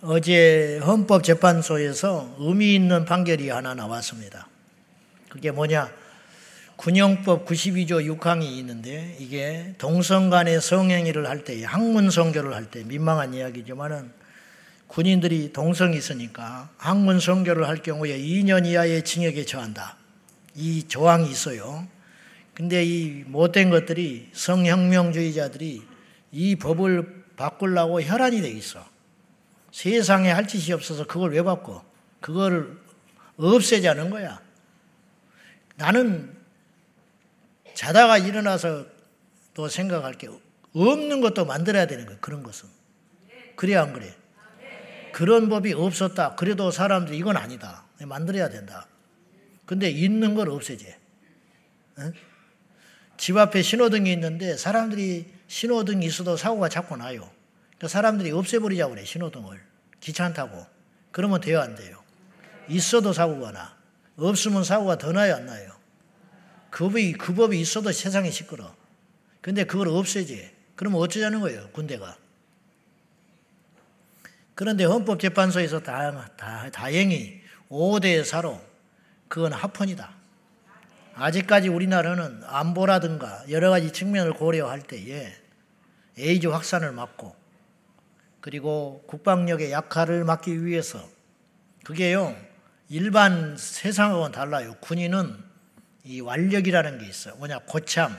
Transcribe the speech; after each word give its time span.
어제 0.00 0.78
헌법재판소에서 0.78 2.36
의미 2.38 2.76
있는 2.76 3.04
판결이 3.04 3.48
하나 3.48 3.74
나왔습니다. 3.74 4.46
그게 5.28 5.50
뭐냐? 5.50 5.90
군영법 6.76 7.44
92조 7.44 8.16
6항이 8.16 8.44
있는데 8.58 9.16
이게 9.18 9.74
동성 9.78 10.30
간의 10.30 10.60
성행위를 10.60 11.28
할 11.28 11.42
때, 11.42 11.64
학문 11.64 12.10
성교를 12.10 12.54
할 12.54 12.66
때 12.70 12.84
민망한 12.84 13.34
이야기지만은 13.34 14.12
군인들이 14.86 15.52
동성이 15.52 15.96
있으니까 15.96 16.70
학문 16.76 17.18
성교를 17.18 17.66
할 17.66 17.82
경우에 17.82 18.16
2년 18.16 18.66
이하의 18.66 19.02
징역에 19.02 19.44
처한다. 19.44 19.96
이 20.54 20.86
조항이 20.86 21.28
있어요. 21.28 21.88
근데 22.54 22.84
이 22.84 23.24
못된 23.26 23.70
것들이 23.70 24.28
성혁명주의자들이 24.32 25.82
이 26.30 26.56
법을 26.56 27.24
바꾸려고 27.36 28.00
혈안이 28.00 28.40
돼 28.40 28.48
있어. 28.50 28.97
세상에 29.70 30.30
할 30.30 30.46
짓이 30.46 30.72
없어서 30.72 31.06
그걸 31.06 31.32
왜 31.32 31.42
바꿔? 31.42 31.84
그거를 32.20 32.78
없애자는 33.36 34.10
거야. 34.10 34.40
나는 35.76 36.36
자다가 37.74 38.18
일어나서 38.18 38.86
또 39.54 39.68
생각할 39.68 40.14
게 40.14 40.28
없는 40.74 41.20
것도 41.20 41.44
만들어야 41.44 41.86
되는 41.86 42.06
거야. 42.06 42.18
그런 42.20 42.42
것은. 42.42 42.68
그래 43.54 43.76
안 43.76 43.92
그래? 43.92 44.14
그런 45.12 45.48
법이 45.48 45.72
없었다. 45.72 46.34
그래도 46.34 46.70
사람들이 46.70 47.16
이건 47.16 47.36
아니다. 47.36 47.84
만들어야 48.00 48.48
된다. 48.48 48.86
근데 49.66 49.90
있는 49.90 50.34
걸 50.34 50.48
없애지. 50.48 50.94
응? 51.98 52.12
집 53.16 53.36
앞에 53.36 53.62
신호등이 53.62 54.12
있는데 54.12 54.56
사람들이 54.56 55.26
신호등이 55.48 56.06
있어도 56.06 56.36
사고가 56.36 56.68
자꾸 56.68 56.96
나요. 56.96 57.28
그러니까 57.78 57.88
사람들이 57.88 58.30
없애버리자고 58.30 58.94
그래, 58.94 59.04
신호등을. 59.04 59.67
귀찮다고. 60.00 60.66
그러면 61.10 61.40
돼요, 61.40 61.60
안 61.60 61.74
돼요? 61.74 62.02
있어도 62.68 63.12
사고가 63.12 63.52
나. 63.52 63.76
없으면 64.16 64.64
사고가 64.64 64.98
더 64.98 65.12
나요, 65.12 65.36
안 65.36 65.46
나요? 65.46 65.72
그 66.70 66.84
법이, 66.84 67.12
그 67.14 67.34
법이 67.34 67.60
있어도 67.60 67.92
세상이 67.92 68.30
시끄러. 68.30 68.74
근데 69.40 69.64
그걸 69.64 69.88
없애지. 69.88 70.50
그러면 70.74 71.00
어쩌자는 71.00 71.40
거예요, 71.40 71.70
군대가. 71.70 72.16
그런데 74.54 74.84
헌법재판소에서 74.84 75.80
다, 75.80 76.30
다, 76.36 76.68
다행히 76.70 77.40
5대 77.70 78.22
4로 78.22 78.60
그건 79.28 79.52
합헌이다. 79.52 80.18
아직까지 81.14 81.68
우리나라는 81.68 82.42
안보라든가 82.44 83.44
여러 83.50 83.70
가지 83.70 83.92
측면을 83.92 84.32
고려할 84.32 84.82
때에 84.82 85.32
에이즈 86.16 86.48
확산을 86.48 86.92
막고 86.92 87.34
그리고 88.40 89.04
국방력의 89.06 89.72
약화를 89.72 90.24
막기 90.24 90.64
위해서 90.64 91.06
그게요 91.84 92.36
일반 92.88 93.56
세상하고는 93.56 94.32
달라요. 94.32 94.76
군인은 94.80 95.36
이 96.04 96.20
완력이라는 96.20 96.98
게 96.98 97.06
있어요. 97.06 97.36
뭐냐 97.36 97.60
고참 97.60 98.16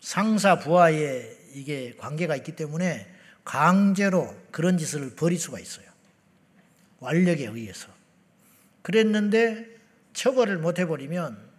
상사 0.00 0.58
부하의 0.58 1.38
이게 1.54 1.94
관계가 1.96 2.36
있기 2.36 2.52
때문에 2.52 3.08
강제로 3.44 4.34
그런 4.50 4.78
짓을 4.78 5.14
벌일 5.16 5.38
수가 5.38 5.58
있어요. 5.58 5.86
완력에 7.00 7.46
의해서. 7.46 7.88
그랬는데 8.82 9.66
처벌을 10.12 10.58
못 10.58 10.78
해버리면 10.78 11.50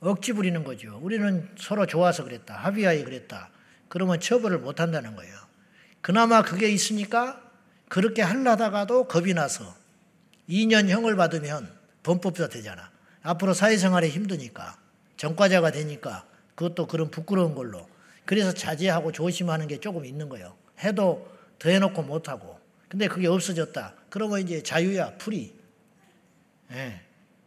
억지 0.00 0.32
부리는 0.32 0.64
거죠. 0.64 0.98
우리는 1.02 1.48
서로 1.56 1.86
좋아서 1.86 2.24
그랬다. 2.24 2.54
합의하에 2.54 3.04
그랬다. 3.04 3.50
그러면 3.88 4.20
처벌을 4.20 4.58
못 4.58 4.80
한다는 4.80 5.16
거예요. 5.16 5.41
그나마 6.02 6.42
그게 6.42 6.68
있으니까 6.68 7.40
그렇게 7.88 8.22
하려다가도 8.22 9.04
겁이 9.04 9.34
나서 9.34 9.74
2년형을 10.48 11.16
받으면 11.16 11.72
범법자 12.02 12.48
되잖아. 12.48 12.90
앞으로 13.22 13.54
사회생활에 13.54 14.08
힘드니까 14.08 14.76
전과자가 15.16 15.70
되니까 15.70 16.26
그것도 16.56 16.88
그런 16.88 17.10
부끄러운 17.10 17.54
걸로 17.54 17.88
그래서 18.24 18.52
자제하고 18.52 19.12
조심하는 19.12 19.68
게 19.68 19.78
조금 19.78 20.04
있는 20.04 20.28
거예요. 20.28 20.56
해도 20.80 21.30
더 21.58 21.70
해놓고 21.70 22.02
못하고 22.02 22.58
근데 22.88 23.06
그게 23.08 23.28
없어졌다. 23.28 23.94
그러면 24.10 24.40
이제 24.40 24.62
자유야 24.62 25.16
풀이. 25.16 25.54
예. 26.72 27.00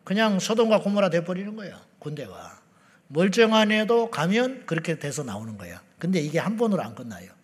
그냥 0.04 0.40
소돔과 0.40 0.80
고모라 0.80 1.10
돼버리는 1.10 1.56
거예요. 1.56 1.80
군대가. 2.00 2.62
멀쩡한 3.08 3.72
애도 3.72 4.10
가면 4.10 4.66
그렇게 4.66 4.98
돼서 4.98 5.24
나오는 5.24 5.58
거예요. 5.58 5.78
근데 6.00 6.20
이게 6.20 6.40
한 6.40 6.58
번으로 6.58 6.82
안 6.82 6.96
끝나요. 6.96 7.35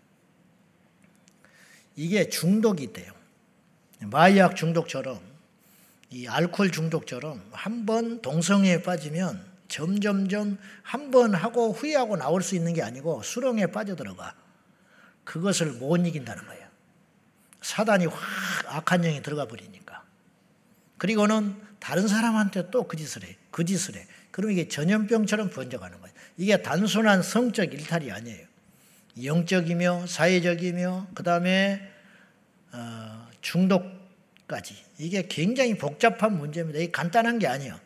이게 1.95 2.29
중독이 2.29 2.93
돼요. 2.93 3.11
마약 3.99 4.55
중독처럼 4.55 5.19
이 6.09 6.27
알코올 6.27 6.71
중독처럼 6.71 7.41
한 7.51 7.85
번 7.85 8.21
동성애에 8.21 8.81
빠지면 8.83 9.45
점점점 9.67 10.57
한 10.83 11.11
번 11.11 11.33
하고 11.33 11.71
후회하고 11.71 12.17
나올 12.17 12.41
수 12.41 12.55
있는 12.55 12.73
게 12.73 12.81
아니고 12.81 13.23
수렁에 13.23 13.67
빠져들어가. 13.67 14.35
그것을 15.23 15.73
못 15.73 15.97
이긴다는 15.97 16.45
거예요. 16.45 16.67
사단이 17.61 18.07
확 18.07 18.19
악한 18.65 19.01
영이 19.03 19.21
들어가 19.21 19.45
버리니까. 19.45 20.03
그리고는 20.97 21.55
다른 21.79 22.07
사람한테 22.07 22.69
또 22.71 22.83
그 22.87 22.97
짓을 22.97 23.23
해. 23.23 23.37
그 23.51 23.63
짓을 23.63 23.95
해. 23.95 24.07
그럼 24.31 24.51
이게 24.51 24.67
전염병처럼 24.67 25.49
번져가는 25.51 25.99
거예요. 25.99 26.15
이게 26.37 26.61
단순한 26.61 27.21
성적 27.23 27.73
일탈이 27.73 28.11
아니에요. 28.11 28.47
영적이며 29.21 30.07
사회적이며 30.07 31.07
그 31.13 31.23
다음에 31.23 31.81
어, 32.71 33.27
중독까지 33.41 34.75
이게 34.99 35.27
굉장히 35.27 35.77
복잡한 35.77 36.37
문제입니다. 36.37 36.79
이게 36.79 36.91
간단한 36.91 37.39
게 37.39 37.47
아니에요. 37.47 37.79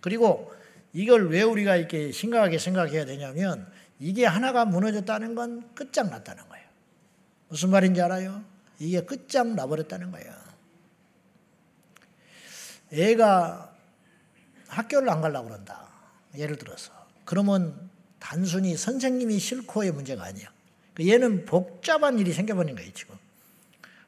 그리고 0.00 0.52
이걸 0.92 1.28
왜 1.30 1.42
우리가 1.42 1.76
이렇게 1.76 2.12
심각하게 2.12 2.58
생각해야 2.58 3.04
되냐면 3.04 3.70
이게 3.98 4.24
하나가 4.24 4.64
무너졌다는 4.64 5.34
건 5.34 5.74
끝장났다는 5.74 6.48
거예요. 6.48 6.66
무슨 7.48 7.70
말인지 7.70 8.00
알아요? 8.00 8.44
이게 8.78 9.00
끝장나버렸다는 9.00 10.12
거예요. 10.12 10.32
애가 12.92 13.74
학교를 14.68 15.10
안 15.10 15.20
가려고 15.20 15.48
그런다. 15.48 15.88
예를 16.36 16.56
들어서. 16.56 16.92
그러면 17.24 17.90
단순히 18.18 18.76
선생님이 18.76 19.38
싫고의 19.38 19.92
문제가 19.92 20.24
아니야. 20.24 20.50
그 20.98 21.08
얘는 21.08 21.44
복잡한 21.44 22.18
일이 22.18 22.32
생겨버린 22.32 22.74
거예요, 22.74 22.92
지금. 22.92 23.14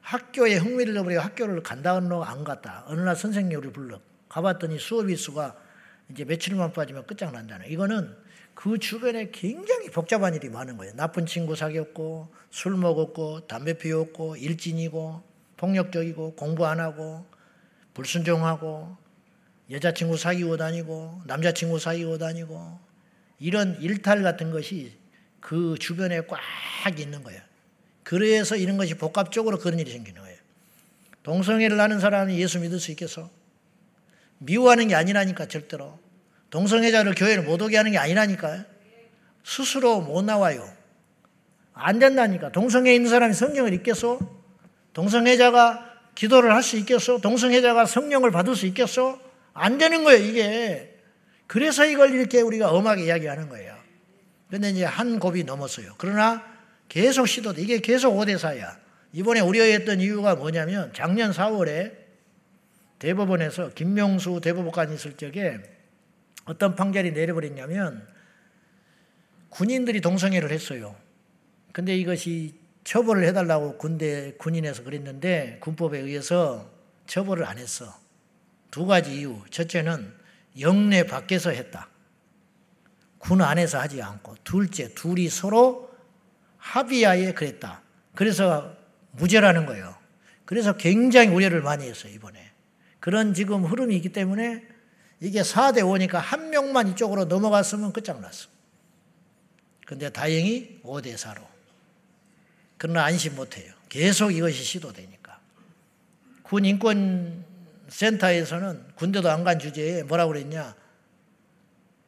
학교에 0.01 0.57
흥미를 0.57 0.91
잃어버리고 0.91 1.21
학교를 1.21 1.63
간다 1.63 1.95
하노 1.95 2.21
안 2.21 2.43
갔다. 2.43 2.83
어느 2.87 2.99
날 2.99 3.15
선생님이 3.15 3.55
우리 3.55 3.71
불러. 3.71 4.01
가봤더니 4.27 4.77
수업일 4.77 5.17
수가 5.17 5.55
이제 6.09 6.25
며칠만 6.25 6.73
빠지면 6.73 7.07
끝장난다는. 7.07 7.69
이거는 7.69 8.13
그 8.53 8.77
주변에 8.77 9.31
굉장히 9.31 9.89
복잡한 9.89 10.35
일이 10.35 10.49
많은 10.49 10.75
거예요. 10.75 10.93
나쁜 10.97 11.25
친구 11.25 11.55
사귀었고, 11.55 12.27
술 12.49 12.75
먹었고, 12.75 13.47
담배 13.47 13.77
피웠고, 13.77 14.35
일진이고, 14.35 15.23
폭력적이고, 15.55 16.35
공부 16.35 16.65
안 16.65 16.81
하고, 16.81 17.25
불순종하고, 17.93 18.97
여자친구 19.69 20.17
사귀고 20.17 20.57
다니고 20.57 21.21
남자친구 21.25 21.79
사귀고 21.79 22.17
다니고 22.17 22.77
이런 23.39 23.79
일탈 23.79 24.21
같은 24.21 24.51
것이 24.51 25.00
그 25.41 25.75
주변에 25.79 26.21
꽉 26.21 26.39
있는 26.97 27.21
거예요. 27.23 27.41
그래서 28.03 28.55
이런 28.55 28.77
것이 28.77 28.93
복합적으로 28.93 29.57
그런 29.59 29.79
일이 29.79 29.91
생기는 29.91 30.21
거예요. 30.21 30.37
동성애를 31.23 31.79
하는 31.79 31.99
사람이 31.99 32.39
예수 32.39 32.59
믿을 32.59 32.79
수 32.79 32.91
있겠어? 32.91 33.29
미워하는 34.37 34.87
게 34.87 34.95
아니라니까 34.95 35.47
절대로. 35.47 35.99
동성애자를 36.49 37.15
교회를 37.15 37.43
못 37.43 37.61
오게 37.61 37.77
하는 37.77 37.91
게 37.91 37.97
아니라니까요. 37.97 38.63
스스로 39.43 40.01
못 40.01 40.23
나와요. 40.23 40.67
안 41.73 41.99
된다니까. 41.99 42.51
동성애 42.51 42.93
있는 42.93 43.09
사람이 43.09 43.33
성경을 43.33 43.73
읽겠어? 43.73 44.19
동성애자가 44.93 45.89
기도를 46.15 46.53
할 46.53 46.61
수 46.63 46.77
있겠어? 46.77 47.19
동성애자가 47.19 47.85
성령을 47.85 48.31
받을 48.31 48.55
수 48.55 48.65
있겠어? 48.67 49.19
안 49.53 49.77
되는 49.77 50.03
거예요, 50.03 50.23
이게. 50.23 50.97
그래서 51.47 51.85
이걸 51.85 52.13
이렇게 52.13 52.41
우리가 52.41 52.71
엄하게 52.71 53.05
이야기하는 53.05 53.49
거예요. 53.49 53.80
근데 54.51 54.69
이제 54.69 54.83
한 54.83 55.17
곱이 55.17 55.45
넘었어요. 55.45 55.95
그러나 55.97 56.45
계속 56.89 57.25
시도돼. 57.25 57.61
이게 57.61 57.79
계속 57.79 58.13
5대4야. 58.17 58.77
이번에 59.13 59.39
우려했던 59.39 60.01
이유가 60.01 60.35
뭐냐면 60.35 60.91
작년 60.93 61.31
4월에 61.31 61.93
대법원에서 62.99 63.69
김명수 63.69 64.41
대법관이 64.41 64.93
있을 64.93 65.13
적에 65.13 65.59
어떤 66.45 66.75
판결이 66.75 67.13
내려버렸냐면 67.13 68.05
군인들이 69.49 70.01
동성애를 70.01 70.51
했어요. 70.51 70.95
근데 71.71 71.95
이것이 71.97 72.59
처벌을 72.83 73.23
해달라고 73.25 73.77
군대 73.77 74.33
군인에서 74.37 74.83
그랬는데 74.83 75.59
군법에 75.61 75.97
의해서 75.99 76.69
처벌을 77.07 77.45
안 77.45 77.57
했어. 77.57 77.97
두 78.69 78.85
가지 78.85 79.15
이유. 79.19 79.41
첫째는 79.49 80.13
영내 80.59 81.05
밖에서 81.05 81.51
했다. 81.51 81.90
군 83.21 83.41
안에서 83.41 83.79
하지 83.79 84.01
않고. 84.01 84.35
둘째, 84.43 84.93
둘이 84.93 85.29
서로 85.29 85.89
합의하에 86.57 87.33
그랬다. 87.33 87.81
그래서 88.15 88.75
무죄라는 89.11 89.65
거예요. 89.65 89.95
그래서 90.45 90.75
굉장히 90.75 91.29
우려를 91.29 91.61
많이 91.61 91.87
했어요, 91.87 92.11
이번에. 92.13 92.51
그런 92.99 93.33
지금 93.33 93.63
흐름이 93.63 93.95
있기 93.97 94.09
때문에 94.09 94.67
이게 95.19 95.41
4대 95.41 95.77
5니까 95.77 96.13
한 96.13 96.49
명만 96.49 96.87
이쪽으로 96.89 97.25
넘어갔으면 97.25 97.93
끝장났어. 97.93 98.49
근데 99.85 100.09
다행히 100.09 100.79
5대 100.83 101.15
4로. 101.15 101.41
그러나 102.77 103.03
안심 103.05 103.35
못 103.35 103.57
해요. 103.57 103.73
계속 103.87 104.31
이것이 104.31 104.63
시도되니까. 104.63 105.39
군 106.43 106.65
인권 106.65 107.45
센터에서는 107.89 108.83
군대도 108.95 109.29
안 109.29 109.43
간 109.43 109.59
주제에 109.59 110.03
뭐라고 110.03 110.33
그랬냐. 110.33 110.75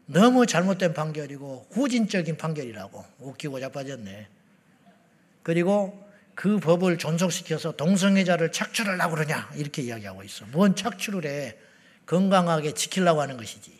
너무 0.06 0.46
잘못된 0.46 0.94
판결이고 0.94 1.68
후진적인 1.72 2.38
판결이라고 2.38 3.06
웃기고 3.20 3.60
자빠졌네. 3.60 4.28
그리고 5.44 6.04
그 6.36 6.60
법을 6.60 6.98
존속시켜서 6.98 7.74
동성애자를 7.74 8.52
착출하려고 8.52 9.16
그러냐 9.16 9.50
이렇게 9.56 9.84
이야기하고 9.84 10.24
있어. 10.24 10.46
뭔 10.48 10.76
착출을 10.76 11.26
해. 11.26 11.58
건강하게 12.06 12.74
지키려고 12.74 13.22
하는 13.22 13.38
것이지. 13.38 13.72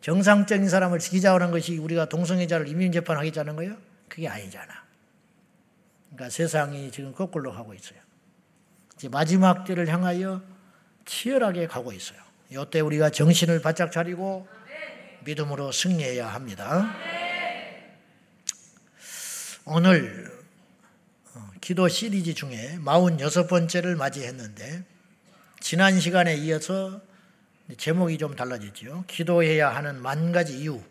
정상적인 0.00 0.68
사람을 0.68 0.98
지키자고 0.98 1.36
하는 1.36 1.50
것이 1.50 1.78
우리가 1.78 2.10
동성애자를 2.10 2.68
임민재판하겠다는 2.68 3.56
거예요? 3.56 3.76
그게 4.08 4.28
아니잖아. 4.28 4.84
그러니까 6.10 6.30
세상이 6.30 6.90
지금 6.90 7.14
거꾸로 7.14 7.52
가고 7.52 7.72
있어요. 7.72 7.98
이제 8.96 9.08
마지막 9.08 9.64
때를 9.64 9.88
향하여 9.88 10.42
치열하게 11.06 11.66
가고 11.68 11.92
있어요. 11.92 12.18
이때 12.50 12.80
우리가 12.80 13.10
정신을 13.10 13.62
바짝 13.62 13.90
차리고 13.90 14.46
믿음으로 15.24 15.72
승리해야 15.72 16.28
합니다. 16.28 16.94
오늘 19.64 20.30
어, 21.34 21.50
기도 21.60 21.88
시리즈 21.88 22.34
중에 22.34 22.78
46번째를 22.78 23.96
맞이했는데 23.96 24.84
지난 25.60 25.98
시간에 25.98 26.34
이어서 26.36 27.00
제목이 27.78 28.18
좀 28.18 28.36
달라졌죠. 28.36 29.04
기도해야 29.06 29.74
하는 29.74 30.00
만 30.00 30.32
가지 30.32 30.58
이유. 30.58 30.82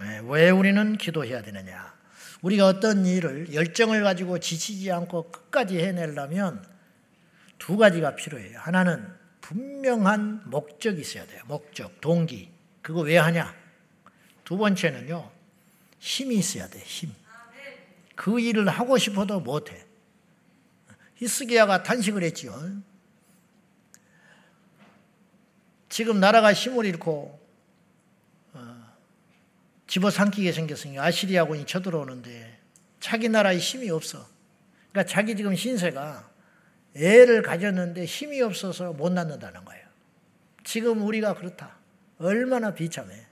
예, 0.00 0.20
왜 0.24 0.50
우리는 0.50 0.96
기도해야 0.96 1.42
되느냐. 1.42 1.94
우리가 2.40 2.66
어떤 2.66 3.04
일을 3.04 3.52
열정을 3.52 4.02
가지고 4.02 4.38
지치지 4.38 4.90
않고 4.90 5.30
끝까지 5.30 5.78
해내려면 5.78 6.64
두 7.58 7.76
가지가 7.76 8.16
필요해요. 8.16 8.58
하나는 8.58 9.06
분명한 9.42 10.42
목적이 10.46 11.02
있어야 11.02 11.26
돼요. 11.26 11.42
목적, 11.46 12.00
동기. 12.00 12.50
그거 12.80 13.00
왜 13.00 13.18
하냐? 13.18 13.63
두 14.44 14.56
번째는요, 14.56 15.30
힘이 15.98 16.36
있어야 16.36 16.68
돼, 16.68 16.78
힘. 16.80 17.12
그 18.14 18.38
일을 18.38 18.68
하고 18.68 18.96
싶어도 18.98 19.40
못해. 19.40 19.84
히스기야가 21.16 21.82
탄식을 21.82 22.22
했지요. 22.22 22.54
지금 25.88 26.18
나라가 26.18 26.52
힘을 26.52 26.86
잃고 26.86 27.40
어, 28.52 28.92
집어삼키게 29.86 30.50
생겼으니 30.52 30.98
아시리아군이 30.98 31.66
쳐들어오는데 31.66 32.58
자기 32.98 33.28
나라에 33.28 33.58
힘이 33.58 33.90
없어. 33.90 34.26
그러니까 34.90 35.12
자기 35.12 35.36
지금 35.36 35.54
신세가 35.54 36.30
애를 36.96 37.42
가졌는데 37.42 38.04
힘이 38.04 38.42
없어서 38.42 38.92
못 38.92 39.12
낳는다는 39.12 39.64
거예요. 39.64 39.86
지금 40.64 41.02
우리가 41.02 41.34
그렇다. 41.34 41.76
얼마나 42.18 42.74
비참해. 42.74 43.26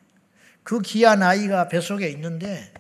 그 0.63 0.81
귀한 0.81 1.23
아이가 1.23 1.69
뱃속에 1.69 2.09
있는데 2.11 2.73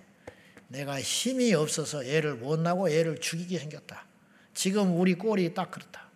내가 0.69 1.00
힘이 1.00 1.52
없어서 1.55 2.05
애를 2.05 2.34
못 2.37 2.58
낳고 2.61 2.88
애를 2.88 3.19
죽이게 3.19 3.58
생겼다. 3.58 4.06
지금 4.55 4.99
우리 4.99 5.14
꼴이 5.14 5.55
딱 5.55 5.70
그렇다. 5.70 6.08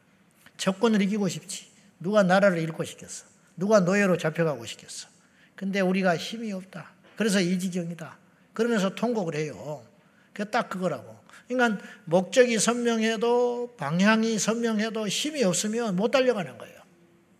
적군을 0.56 1.02
이기고 1.02 1.28
싶지. 1.28 1.66
누가 2.00 2.22
나라를 2.22 2.58
잃고 2.58 2.84
싶겠어. 2.84 3.26
누가 3.56 3.80
노예로 3.80 4.16
잡혀가고 4.18 4.64
싶겠어. 4.64 5.08
근데 5.54 5.80
우리가 5.80 6.16
힘이 6.16 6.52
없다. 6.52 6.90
그래서 7.16 7.40
이 7.40 7.58
지경이다. 7.58 8.18
그러면서 8.52 8.94
통곡을 8.94 9.34
해요. 9.34 9.84
그 10.32 10.44
딱 10.50 10.68
그거라고. 10.68 11.16
그러니까 11.48 11.82
목적이 12.04 12.58
선명해도 12.58 13.74
방향이 13.78 14.38
선명해도 14.38 15.08
힘이 15.08 15.44
없으면 15.44 15.96
못 15.96 16.10
달려가는 16.10 16.58
거예요. 16.58 16.76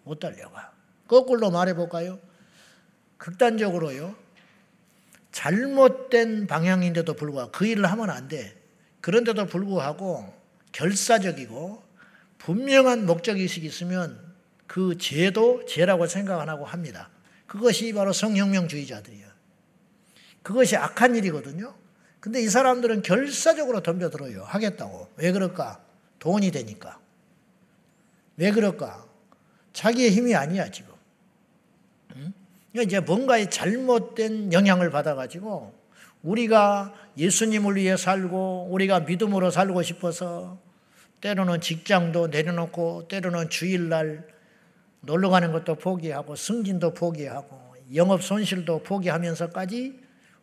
못 0.05 0.19
달려가. 0.19 0.73
거꾸로 1.09 1.51
말해볼까요? 1.51 2.19
극단적으로요. 3.19 4.15
잘못된 5.33 6.47
방향인데도 6.47 7.15
불구하고 7.15 7.53
그 7.53 7.67
일을 7.67 7.85
하면 7.87 8.11
안 8.11 8.29
돼. 8.29 8.57
그런데도 9.01 9.47
불구하고 9.47 10.35
결사적이고 10.73 11.83
분명한 12.39 13.07
목적의식이 13.07 13.67
있으면 13.67 14.19
그 14.67 14.99
죄도 14.99 15.65
죄라고 15.67 16.07
생각 16.07 16.41
안 16.41 16.49
하고 16.49 16.65
합니다. 16.65 17.11
그것이 17.47 17.93
바로 17.93 18.13
성혁명주의자들이에요. 18.13 19.27
그것이 20.43 20.77
악한 20.77 21.17
일이거든요. 21.17 21.75
근데 22.21 22.43
이 22.43 22.49
사람들은 22.49 23.03
결사적으로 23.03 23.83
덤벼들어요. 23.83 24.43
하겠다고. 24.45 25.09
왜 25.17 25.33
그럴까? 25.33 25.81
돈이 26.19 26.51
되니까. 26.51 26.99
왜 28.37 28.51
그럴까? 28.51 29.07
자기의 29.73 30.11
힘이 30.11 30.35
아니야, 30.35 30.71
지금. 30.71 30.96
그러니까 32.77 32.83
이제 32.83 33.01
뭔가의 33.01 33.51
잘못된 33.51 34.53
영향을 34.53 34.91
받아가지고 34.91 35.73
우리가 36.23 36.93
예수님을 37.17 37.77
위해 37.77 37.97
살고 37.97 38.69
우리가 38.71 39.01
믿음으로 39.01 39.51
살고 39.51 39.83
싶어서 39.83 40.59
때로는 41.23 41.63
직장도 41.63 42.27
내려놓고 42.27 43.09
때로는 43.09 43.49
주일날 43.49 44.27
놀러 45.01 45.31
가는 45.31 45.53
것도 45.53 45.77
포기하고 45.77 46.37
승진도 46.37 46.93
포기하고 46.93 47.77
영업 47.95 48.23
손실도 48.23 48.83
포기하면서까지 48.83 49.99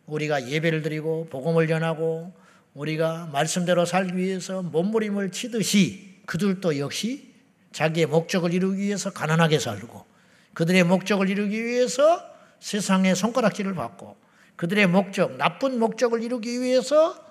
우리가 0.08 0.48
예배를 0.50 0.82
드리고 0.82 1.28
복음을 1.30 1.68
전하고 1.68 2.34
우리가 2.74 3.30
말씀대로 3.32 3.86
살기 3.86 4.18
위해서 4.18 4.64
몸부림을 4.64 5.32
치듯이 5.32 6.22
그들도 6.26 6.80
역시 6.80 7.32
자기의 7.72 8.08
목적을 8.08 8.54
이루기 8.54 8.82
위해서 8.82 9.12
가난하게 9.12 9.60
살고 9.60 10.13
그들의 10.54 10.84
목적을 10.84 11.30
이루기 11.30 11.64
위해서 11.64 12.24
세상의 12.60 13.16
손가락질을 13.16 13.74
받고 13.76 14.18
그들의 14.56 14.88
목적, 14.88 15.36
나쁜 15.38 15.80
목적을 15.80 16.22
이루기 16.22 16.62
위해서 16.62 17.22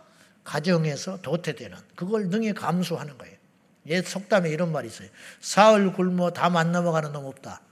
가정에서 0.44 1.22
도태되는 1.22 1.76
그걸 1.94 2.28
능히 2.28 2.52
감수하는 2.52 3.16
거예요. 3.16 3.36
옛 3.86 4.04
속담에 4.04 4.50
이런 4.50 4.72
말이 4.72 4.88
있어요. 4.88 5.08
사흘 5.40 5.92
굶어 5.92 6.30
담 6.30 6.56
안 6.56 6.72
넘어가는 6.72 7.12
놈 7.12 7.26
없다. 7.26 7.62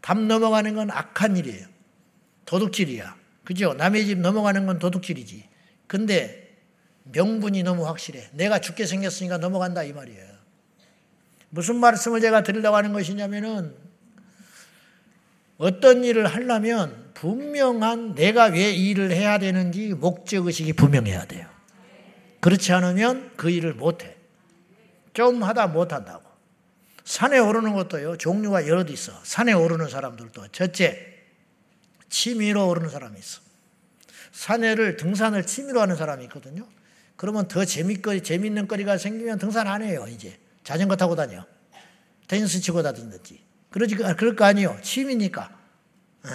담 0.00 0.28
넘어가는 0.28 0.74
건 0.74 0.90
악한 0.90 1.36
일이에요. 1.36 1.66
도둑질이야. 2.44 3.16
그죠? 3.44 3.74
남의 3.74 4.06
집 4.06 4.18
넘어가는 4.18 4.66
건 4.66 4.78
도둑질이지. 4.78 5.48
근데 5.86 6.56
명분이 7.04 7.62
너무 7.62 7.86
확실해. 7.86 8.28
내가 8.32 8.60
죽게 8.60 8.86
생겼으니까 8.86 9.38
넘어간다 9.38 9.82
이 9.82 9.92
말이에요. 9.92 10.32
무슨 11.50 11.76
말씀을 11.76 12.20
제가 12.20 12.42
드리려고 12.42 12.76
하는 12.76 12.92
것이냐면은 12.92 13.76
어떤 15.58 16.04
일을 16.04 16.26
하려면 16.26 17.10
분명한 17.14 18.14
내가 18.14 18.46
왜이 18.46 18.90
일을 18.90 19.12
해야 19.12 19.38
되는지 19.38 19.94
목적의식이 19.94 20.72
분명해야 20.72 21.26
돼요. 21.26 21.46
그렇지 22.40 22.72
않으면 22.72 23.32
그 23.36 23.50
일을 23.50 23.74
못해. 23.74 24.16
좀 25.12 25.42
하다 25.42 25.68
못한다고. 25.68 26.32
산에 27.04 27.38
오르는 27.38 27.74
것도요, 27.74 28.16
종류가 28.16 28.66
여럿 28.66 28.90
있어. 28.90 29.12
산에 29.22 29.52
오르는 29.52 29.88
사람들도. 29.88 30.48
첫째, 30.48 30.98
취미로 32.08 32.68
오르는 32.68 32.88
사람이 32.88 33.18
있어. 33.18 33.40
산에를, 34.32 34.96
등산을 34.96 35.46
취미로 35.46 35.80
하는 35.80 35.96
사람이 35.96 36.24
있거든요. 36.24 36.66
그러면 37.16 37.46
더 37.48 37.64
재밌거리, 37.64 38.22
재밌는 38.22 38.66
거리가 38.66 38.98
생기면 38.98 39.38
등산 39.38 39.68
안 39.68 39.82
해요, 39.82 40.06
이제. 40.08 40.38
자전거 40.64 40.96
타고 40.96 41.14
다녀. 41.14 41.44
테니스 42.28 42.60
치고 42.60 42.82
다든지. 42.82 43.41
그러지, 43.72 43.96
그럴 43.96 44.36
거 44.36 44.44
아니에요. 44.44 44.78
취미니까. 44.82 45.50
어. 46.24 46.28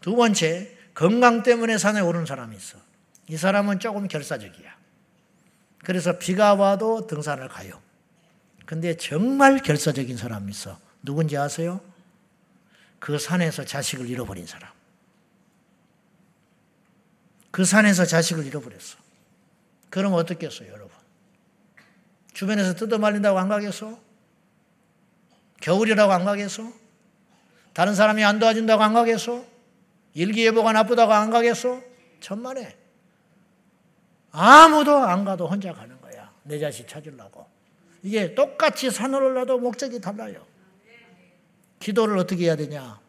두 0.00 0.14
번째, 0.14 0.76
건강 0.94 1.42
때문에 1.42 1.78
산에 1.78 2.00
오르는 2.00 2.26
사람이 2.26 2.56
있어. 2.56 2.78
이 3.28 3.36
사람은 3.36 3.78
조금 3.78 4.08
결사적이야. 4.08 4.76
그래서 5.84 6.18
비가 6.18 6.54
와도 6.54 7.06
등산을 7.06 7.48
가요. 7.48 7.80
근데 8.66 8.96
정말 8.96 9.58
결사적인 9.58 10.16
사람이 10.16 10.50
있어. 10.50 10.78
누군지 11.02 11.36
아세요? 11.36 11.80
그 12.98 13.18
산에서 13.18 13.64
자식을 13.64 14.08
잃어버린 14.08 14.46
사람. 14.46 14.70
그 17.50 17.64
산에서 17.64 18.04
자식을 18.04 18.44
잃어버렸어. 18.46 18.98
그럼 19.90 20.14
어떻겠어요, 20.14 20.68
여러분? 20.68 20.90
주변에서 22.34 22.74
뜯어 22.74 22.98
말린다고 22.98 23.38
안 23.38 23.48
가겠어? 23.48 23.98
겨울이라고 25.60 26.12
안 26.12 26.24
가겠어? 26.24 26.72
다른 27.72 27.94
사람이 27.94 28.24
안 28.24 28.38
도와준다고 28.38 28.82
안 28.82 28.94
가겠어? 28.94 29.44
일기예보가 30.14 30.72
나쁘다고 30.72 31.12
안 31.12 31.30
가겠어? 31.30 31.80
천만에. 32.20 32.76
아무도 34.30 34.96
안 34.96 35.24
가도 35.24 35.46
혼자 35.46 35.72
가는 35.72 36.00
거야. 36.00 36.30
내 36.42 36.58
자식 36.58 36.88
찾으려고. 36.88 37.46
이게 38.02 38.34
똑같이 38.34 38.90
산을 38.90 39.22
올라도 39.22 39.58
목적이 39.58 40.00
달라요. 40.00 40.46
기도를 41.80 42.18
어떻게 42.18 42.44
해야 42.44 42.56
되냐? 42.56 43.00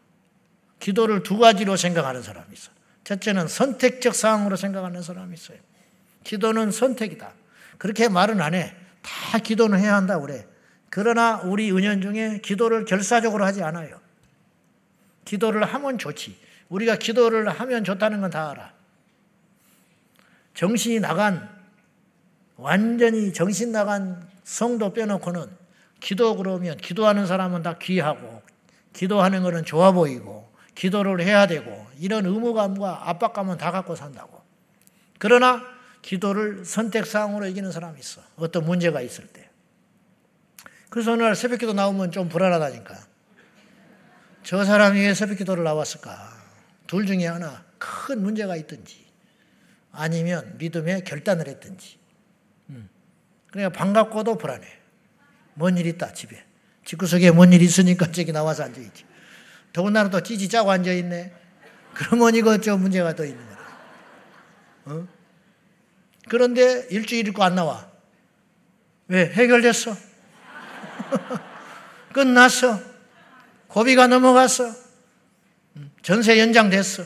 기도를 0.78 1.22
두 1.22 1.38
가지로 1.38 1.76
생각하는 1.76 2.22
사람이 2.22 2.52
있어. 2.52 2.70
첫째는 3.04 3.48
선택적 3.48 4.14
상황으로 4.14 4.56
생각하는 4.56 5.02
사람이 5.02 5.34
있어요. 5.34 5.58
기도는 6.24 6.70
선택이다. 6.70 7.32
그렇게 7.78 8.08
말은 8.08 8.40
안 8.40 8.54
해. 8.54 8.74
다 9.02 9.38
기도는 9.38 9.78
해야 9.78 9.96
한다 9.96 10.18
그래. 10.20 10.46
그러나 10.90 11.40
우리 11.44 11.70
은연 11.72 12.02
중에 12.02 12.40
기도를 12.42 12.84
결사적으로 12.84 13.44
하지 13.44 13.62
않아요. 13.62 14.00
기도를 15.24 15.64
하면 15.64 15.98
좋지. 15.98 16.36
우리가 16.68 16.96
기도를 16.96 17.48
하면 17.48 17.84
좋다는 17.84 18.20
건 18.20 18.30
다 18.30 18.50
알아. 18.50 18.72
정신이 20.54 21.00
나간 21.00 21.48
완전히 22.56 23.32
정신 23.32 23.72
나간 23.72 24.28
성도 24.44 24.92
빼놓고는 24.92 25.46
기도 26.00 26.36
그러면 26.36 26.76
기도하는 26.76 27.26
사람은 27.26 27.62
다 27.62 27.78
귀하고 27.78 28.42
기도하는 28.92 29.42
것은 29.42 29.64
좋아 29.64 29.92
보이고 29.92 30.50
기도를 30.74 31.20
해야 31.20 31.46
되고 31.46 31.86
이런 31.98 32.26
의무감과 32.26 33.08
압박감은 33.10 33.58
다 33.58 33.70
갖고 33.70 33.94
산다고. 33.94 34.40
그러나 35.18 35.62
기도를 36.02 36.64
선택사항으로 36.64 37.46
이기는 37.46 37.70
사람이 37.70 38.00
있어. 38.00 38.22
어떤 38.36 38.64
문제가 38.64 39.00
있을 39.02 39.26
때. 39.28 39.49
그래서 40.90 41.12
어느 41.12 41.22
날 41.22 41.34
새벽 41.36 41.58
기도 41.60 41.72
나오면 41.72 42.10
좀 42.10 42.28
불안하다니까. 42.28 43.06
저 44.42 44.64
사람이 44.64 45.00
왜 45.00 45.14
새벽 45.14 45.36
기도를 45.38 45.64
나왔을까? 45.64 46.32
둘 46.86 47.06
중에 47.06 47.26
하나 47.26 47.64
큰 47.78 48.22
문제가 48.22 48.56
있든지 48.56 49.06
아니면 49.92 50.56
믿음에 50.58 51.00
결단을 51.02 51.46
했든지. 51.46 51.98
음. 52.70 52.88
그러니까 53.50 53.78
반갑고도 53.78 54.36
불안해. 54.38 54.66
뭔 55.54 55.76
일 55.78 55.86
있다 55.86 56.12
집에. 56.12 56.44
집구석에 56.84 57.30
뭔 57.30 57.52
일 57.52 57.62
있으니까 57.62 58.10
저기 58.10 58.32
나와서 58.32 58.64
앉아있지. 58.64 59.04
더군다나 59.72 60.10
또 60.10 60.20
찌지 60.22 60.48
짜고 60.48 60.70
앉아있네. 60.70 61.32
그러면 61.94 62.60
좀 62.60 62.80
문제가 62.80 63.14
더 63.14 63.24
있는 63.24 63.44
거야. 63.46 63.58
어? 64.86 65.08
그런데 66.28 66.86
일주일 66.90 67.28
있고 67.28 67.44
안 67.44 67.54
나와. 67.54 67.88
왜? 69.08 69.26
해결됐어. 69.26 70.09
끝났어. 72.12 72.80
고비가 73.68 74.06
넘어갔어. 74.06 74.64
음, 75.76 75.90
전세 76.02 76.38
연장됐어. 76.38 77.04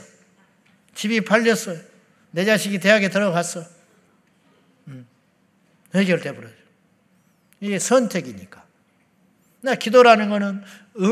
집이 0.95 1.25
팔렸어. 1.25 1.75
내 2.31 2.45
자식이 2.45 2.81
대학에 2.81 3.11
들어갔어. 3.11 3.65
음, 4.89 5.07
해결돼 5.95 6.35
버려요. 6.35 6.53
이게 7.61 7.79
선택이니까. 7.79 8.65
나 9.61 9.75
기도라는 9.75 10.29
거는 10.29 10.63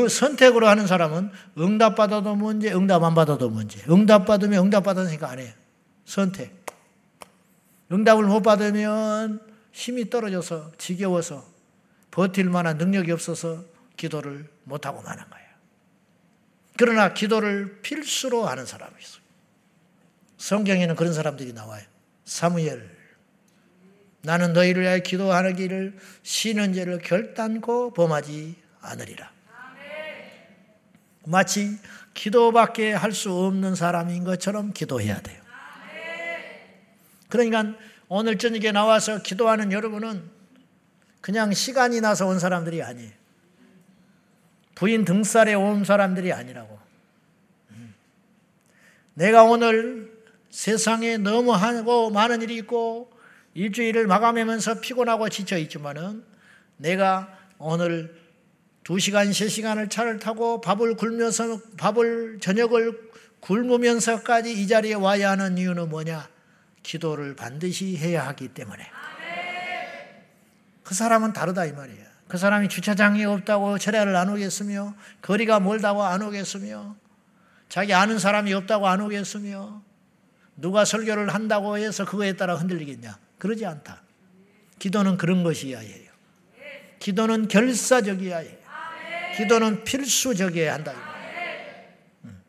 선택으로 0.09 0.67
하는 0.67 0.85
사람은 0.85 1.31
응답 1.57 1.95
받아도 1.95 2.35
문제, 2.35 2.71
응답 2.71 3.03
안 3.03 3.15
받아도 3.15 3.49
문제. 3.49 3.83
응답 3.89 4.25
받으면 4.25 4.65
응답 4.65 4.83
받았으니까 4.83 5.29
안 5.29 5.39
해. 5.39 5.55
선택. 6.05 6.63
응답을 7.91 8.25
못 8.25 8.41
받으면 8.41 9.41
힘이 9.71 10.09
떨어져서 10.09 10.73
지겨워서 10.77 11.52
버틸 12.13 12.45
만한 12.45 12.77
능력이 12.77 13.11
없어서 13.11 13.65
기도를 13.97 14.47
못하고 14.65 15.01
마는 15.01 15.23
거예요. 15.31 15.47
그러나 16.77 17.11
기도를 17.11 17.81
필수로 17.81 18.45
하는 18.45 18.67
사람이 18.67 18.93
있어요. 19.01 19.23
성경에는 20.37 20.95
그런 20.95 21.11
사람들이 21.11 21.53
나와요. 21.53 21.83
사무엘. 22.25 22.87
나는 24.21 24.53
너희를 24.53 24.83
위하여 24.83 24.99
기도하기를 24.99 25.97
쉬는 26.21 26.73
죄를 26.73 26.99
결단코 26.99 27.93
범하지 27.93 28.61
않으리라. 28.81 29.31
마치 31.25 31.79
기도밖에 32.13 32.93
할 32.93 33.11
수 33.11 33.33
없는 33.33 33.73
사람인 33.73 34.23
것처럼 34.23 34.71
기도해야 34.71 35.19
돼요. 35.19 35.41
그러니까 37.27 37.73
오늘 38.07 38.37
저녁에 38.37 38.71
나와서 38.71 39.23
기도하는 39.23 39.71
여러분은 39.71 40.32
그냥 41.23 41.53
시간이 41.53 42.01
나서 42.01 42.27
온 42.27 42.37
사람들이 42.37 42.83
아니에요. 42.83 43.09
부인 44.75 45.05
등살에 45.05 45.53
온 45.53 45.85
사람들이 45.85 46.33
아니라고. 46.33 46.77
음. 47.71 47.95
내가 49.13 49.45
오늘 49.45 50.11
세상에 50.49 51.15
너무 51.15 51.53
하고 51.53 52.09
많은 52.09 52.41
일이 52.41 52.57
있고 52.57 53.09
일주일을 53.53 54.05
마감하면서 54.05 54.81
피곤하고 54.81 55.29
지쳐 55.29 55.57
있지만은 55.59 56.25
내가 56.75 57.33
오늘 57.57 58.13
두 58.83 58.99
시간, 58.99 59.31
세 59.31 59.47
시간을 59.47 59.87
차를 59.87 60.19
타고 60.19 60.59
밥을 60.59 60.97
굶면서 60.97 61.61
밥을 61.77 62.39
저녁을 62.41 62.99
굶으면서까지 63.39 64.51
이 64.51 64.67
자리에 64.67 64.95
와야 64.95 65.31
하는 65.31 65.57
이유는 65.57 65.87
뭐냐? 65.87 66.27
기도를 66.83 67.37
반드시 67.37 67.95
해야 67.95 68.27
하기 68.27 68.49
때문에. 68.49 69.02
그 70.83 70.93
사람은 70.93 71.33
다르다 71.33 71.65
이 71.65 71.71
말이에요. 71.71 72.13
그 72.27 72.37
사람이 72.37 72.69
주차장이 72.69 73.25
없다고 73.25 73.77
차례를 73.77 74.15
안 74.15 74.29
오겠으며 74.29 74.95
거리가 75.21 75.59
멀다고 75.59 76.03
안 76.03 76.21
오겠으며 76.21 76.95
자기 77.69 77.93
아는 77.93 78.19
사람이 78.19 78.53
없다고 78.53 78.87
안 78.87 79.01
오겠으며 79.01 79.81
누가 80.57 80.85
설교를 80.85 81.33
한다고 81.33 81.77
해서 81.77 82.05
그거에 82.05 82.33
따라 82.33 82.55
흔들리겠냐? 82.55 83.17
그러지 83.39 83.65
않다. 83.65 84.01
기도는 84.79 85.17
그런 85.17 85.43
것이야 85.43 85.79
해요. 85.79 86.11
기도는 86.99 87.47
결사적이야 87.47 88.37
해요. 88.37 88.57
기도는 89.35 89.83
필수적이어야 89.83 90.73
한다. 90.73 90.93
음. 92.23 92.41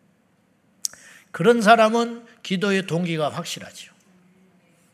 그런 1.31 1.63
사람은 1.63 2.27
기도의 2.43 2.87
동기가 2.87 3.31
확실하죠. 3.31 3.93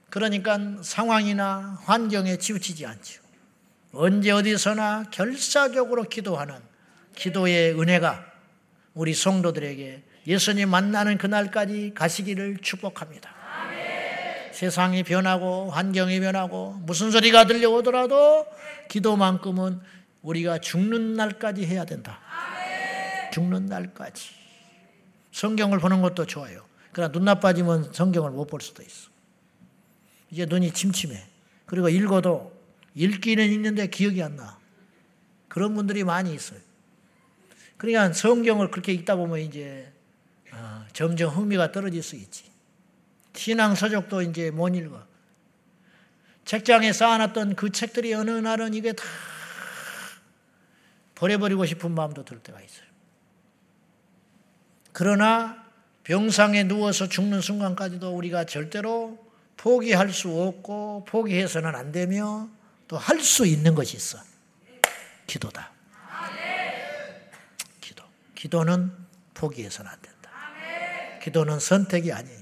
그러니까 0.08 0.58
상황이나 0.82 1.78
환경에 1.84 2.38
치우치지 2.38 2.86
않죠. 2.86 3.19
언제 3.92 4.30
어디서나 4.30 5.04
결사적으로 5.10 6.04
기도하는 6.04 6.54
기도의 7.16 7.78
은혜가 7.78 8.24
우리 8.94 9.14
성도들에게 9.14 10.04
예수님 10.26 10.68
만나는 10.68 11.18
그날까지 11.18 11.92
가시기를 11.94 12.58
축복합니다. 12.62 13.34
아멘. 13.64 14.52
세상이 14.52 15.02
변하고 15.02 15.70
환경이 15.70 16.20
변하고 16.20 16.72
무슨 16.82 17.10
소리가 17.10 17.46
들려오더라도 17.46 18.46
기도만큼은 18.88 19.80
우리가 20.22 20.58
죽는 20.58 21.14
날까지 21.14 21.66
해야 21.66 21.84
된다. 21.84 22.20
아멘. 22.30 23.32
죽는 23.32 23.66
날까지. 23.66 24.30
성경을 25.32 25.78
보는 25.78 26.02
것도 26.02 26.26
좋아요. 26.26 26.64
그러나 26.92 27.12
눈 27.12 27.24
나빠지면 27.24 27.92
성경을 27.92 28.30
못 28.30 28.48
볼 28.48 28.60
수도 28.60 28.82
있어. 28.82 29.08
이제 30.30 30.44
눈이 30.46 30.72
침침해. 30.72 31.24
그리고 31.66 31.88
읽어도 31.88 32.59
읽기는 32.94 33.44
읽는데 33.44 33.88
기억이 33.88 34.22
안 34.22 34.36
나. 34.36 34.58
그런 35.48 35.74
분들이 35.74 36.04
많이 36.04 36.34
있어요. 36.34 36.60
그러니까 37.76 38.12
성경을 38.12 38.70
그렇게 38.70 38.92
읽다 38.92 39.16
보면 39.16 39.40
이제 39.40 39.90
어, 40.52 40.84
점점 40.92 41.34
흥미가 41.34 41.72
떨어질 41.72 42.02
수 42.02 42.16
있지. 42.16 42.44
신앙 43.34 43.74
서적도 43.74 44.22
이제 44.22 44.50
못 44.50 44.74
읽어. 44.74 45.06
책장에 46.44 46.92
쌓아놨던 46.92 47.54
그 47.54 47.70
책들이 47.70 48.12
어느 48.12 48.30
날은 48.30 48.74
이게 48.74 48.92
다 48.92 49.04
버려버리고 51.14 51.66
싶은 51.66 51.92
마음도 51.92 52.24
들 52.24 52.38
때가 52.40 52.60
있어요. 52.60 52.86
그러나 54.92 55.64
병상에 56.04 56.64
누워서 56.64 57.08
죽는 57.08 57.40
순간까지도 57.40 58.14
우리가 58.16 58.44
절대로 58.44 59.18
포기할 59.56 60.10
수 60.12 60.30
없고 60.30 61.04
포기해서는 61.06 61.74
안 61.74 61.92
되며 61.92 62.48
또 62.90 62.98
할 62.98 63.20
수 63.20 63.46
있는 63.46 63.76
것이 63.76 63.96
있어. 63.96 64.18
기도다. 65.28 65.70
기도. 67.80 68.02
기도는 68.34 68.90
포기해서는 69.32 69.88
안 69.88 69.96
된다. 70.02 70.30
기도는 71.22 71.60
선택이 71.60 72.12
아니에요. 72.12 72.40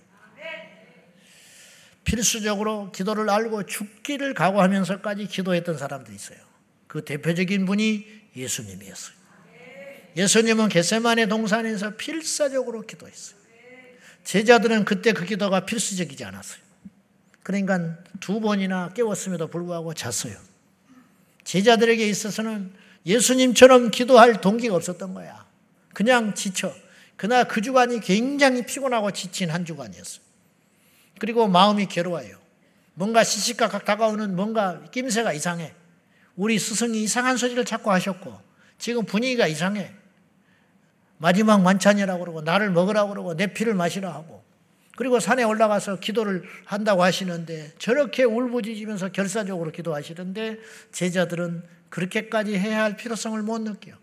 필수적으로 2.02 2.90
기도를 2.92 3.28
알고 3.28 3.66
죽기를 3.66 4.32
각오하면서까지 4.32 5.26
기도했던 5.26 5.76
사람도 5.76 6.12
있어요. 6.12 6.38
그 6.86 7.04
대표적인 7.04 7.66
분이 7.66 8.06
예수님이었어요. 8.34 9.18
예수님은 10.16 10.70
겟세만의 10.70 11.28
동산에서 11.28 11.96
필사적으로 11.98 12.86
기도했어요. 12.86 13.38
제자들은 14.24 14.86
그때 14.86 15.12
그 15.12 15.26
기도가 15.26 15.66
필수적이지 15.66 16.24
않았어요. 16.24 16.67
그러니까 17.48 17.96
두 18.20 18.40
번이나 18.40 18.90
깨웠음에도 18.90 19.46
불구하고 19.46 19.94
잤어요. 19.94 20.36
제자들에게 21.44 22.06
있어서는 22.06 22.74
예수님처럼 23.06 23.90
기도할 23.90 24.42
동기가 24.42 24.76
없었던 24.76 25.14
거야. 25.14 25.46
그냥 25.94 26.34
지쳐. 26.34 26.74
그날 27.16 27.48
그 27.48 27.62
주간이 27.62 28.00
굉장히 28.00 28.66
피곤하고 28.66 29.12
지친 29.12 29.48
한 29.48 29.64
주간이었어요. 29.64 30.20
그리고 31.18 31.48
마음이 31.48 31.86
괴로워요. 31.86 32.36
뭔가 32.92 33.24
시시각각 33.24 33.86
다가오는 33.86 34.36
뭔가 34.36 34.82
낌새가 34.90 35.32
이상해. 35.32 35.72
우리 36.36 36.58
스승이 36.58 37.02
이상한 37.02 37.38
소리를 37.38 37.64
자꾸 37.64 37.90
하셨고 37.92 38.38
지금 38.76 39.06
분위기가 39.06 39.46
이상해. 39.46 39.90
마지막 41.16 41.62
만찬이라고 41.62 42.20
그러고 42.20 42.42
나를 42.42 42.70
먹으라고 42.72 43.08
그러고 43.08 43.34
내 43.34 43.46
피를 43.54 43.72
마시라 43.72 44.12
하고 44.12 44.37
그리고 44.98 45.20
산에 45.20 45.44
올라가서 45.44 46.00
기도를 46.00 46.42
한다고 46.64 47.04
하시는데 47.04 47.70
저렇게 47.78 48.24
울부짖으면서 48.24 49.12
결사적으로 49.12 49.70
기도하시는데 49.70 50.58
제자들은 50.90 51.62
그렇게까지 51.88 52.58
해야 52.58 52.82
할 52.82 52.96
필요성을 52.96 53.40
못 53.42 53.60
느껴요. 53.60 53.94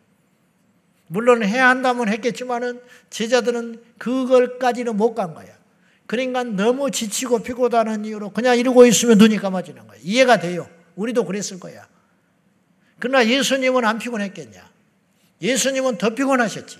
물론 1.07 1.43
해야 1.43 1.67
한다면 1.67 2.07
했겠지만은 2.07 2.79
제자들은 3.09 3.83
그걸까지는 3.97 4.95
못 4.95 5.15
간 5.15 5.33
거야. 5.33 5.53
그러니까 6.07 6.45
너무 6.45 6.89
지치고 6.89 7.43
피곤하는 7.43 8.05
이유로 8.05 8.29
그냥 8.29 8.57
이러고 8.57 8.85
있으면 8.85 9.17
눈이 9.17 9.35
감아지는 9.39 9.85
거야. 9.87 9.99
이해가 10.01 10.39
돼요. 10.39 10.69
우리도 10.95 11.25
그랬을 11.25 11.59
거야. 11.59 11.85
그러나 12.99 13.27
예수님은 13.27 13.83
안 13.83 13.99
피곤했겠냐? 13.99 14.69
예수님은 15.41 15.97
더 15.97 16.15
피곤하셨지. 16.15 16.79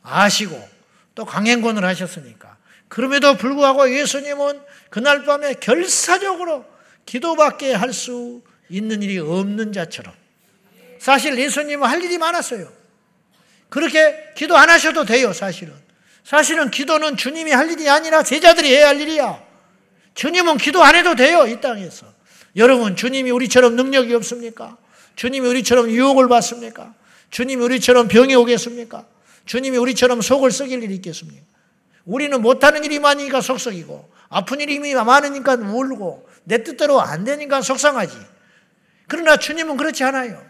아시고 0.00 0.66
또 1.14 1.26
강행군을 1.26 1.84
하셨으니까. 1.84 2.56
그럼에도 2.88 3.36
불구하고 3.36 3.94
예수님은 3.94 4.60
그날 4.90 5.24
밤에 5.24 5.54
결사적으로 5.54 6.64
기도밖에 7.06 7.72
할 7.74 7.92
수 7.92 8.42
있는 8.70 9.02
일이 9.02 9.18
없는 9.18 9.72
자처럼. 9.72 10.12
사실 10.98 11.38
예수님은 11.38 11.88
할 11.88 12.02
일이 12.02 12.18
많았어요. 12.18 12.70
그렇게 13.68 14.32
기도 14.36 14.56
안 14.56 14.68
하셔도 14.70 15.04
돼요, 15.04 15.32
사실은. 15.32 15.72
사실은 16.24 16.70
기도는 16.70 17.16
주님이 17.16 17.52
할 17.52 17.70
일이 17.70 17.88
아니라 17.88 18.22
제자들이 18.22 18.68
해야 18.74 18.88
할 18.88 19.00
일이야. 19.00 19.42
주님은 20.14 20.58
기도 20.58 20.82
안 20.82 20.94
해도 20.96 21.14
돼요, 21.14 21.46
이 21.46 21.60
땅에서. 21.60 22.06
여러분, 22.56 22.96
주님이 22.96 23.30
우리처럼 23.30 23.76
능력이 23.76 24.14
없습니까? 24.14 24.76
주님이 25.16 25.48
우리처럼 25.48 25.90
유혹을 25.90 26.28
받습니까? 26.28 26.94
주님이 27.30 27.62
우리처럼 27.62 28.08
병이 28.08 28.34
오겠습니까? 28.34 29.06
주님이 29.46 29.78
우리처럼 29.78 30.20
속을 30.20 30.50
썩일 30.50 30.82
일이 30.82 30.94
있겠습니까? 30.96 31.42
우리는 32.08 32.40
못하는 32.40 32.82
일이 32.84 32.98
많으니까 32.98 33.40
속썩이고, 33.40 34.10
아픈 34.30 34.60
일이 34.60 34.78
많으니까 34.94 35.54
울고, 35.54 36.28
내 36.44 36.64
뜻대로 36.64 37.00
안 37.00 37.24
되니까 37.24 37.60
속상하지. 37.60 38.16
그러나 39.06 39.36
주님은 39.36 39.76
그렇지 39.76 40.02
않아요. 40.04 40.42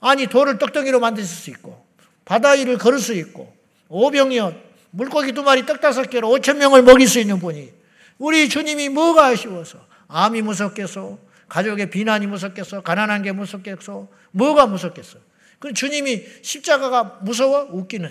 아니, 0.00 0.26
돌을 0.26 0.58
떡덩이로 0.58 1.00
만드실 1.00 1.36
수 1.36 1.50
있고, 1.50 1.86
바다 2.24 2.50
위를 2.52 2.78
걸을 2.78 2.98
수 2.98 3.12
있고, 3.12 3.54
오병이어 3.88 4.54
물고기 4.90 5.32
두 5.32 5.42
마리 5.42 5.66
떡 5.66 5.80
다섯 5.80 6.08
개로 6.08 6.30
오천 6.30 6.58
명을 6.58 6.82
먹일 6.82 7.08
수 7.08 7.18
있는 7.18 7.38
분이 7.38 7.72
우리 8.18 8.48
주님이 8.48 8.88
뭐가 8.90 9.26
아쉬워서 9.26 9.78
암이 10.08 10.42
무섭겠어 10.42 11.18
가족의 11.48 11.90
비난이 11.90 12.26
무섭겠어 12.28 12.82
가난한 12.82 13.22
게 13.22 13.32
무섭겠어 13.32 14.08
뭐가 14.30 14.66
무섭겠어 14.66 15.18
그 15.58 15.72
주님이 15.72 16.24
십자가가 16.42 17.20
무서워? 17.22 17.68
웃기는 17.70 18.10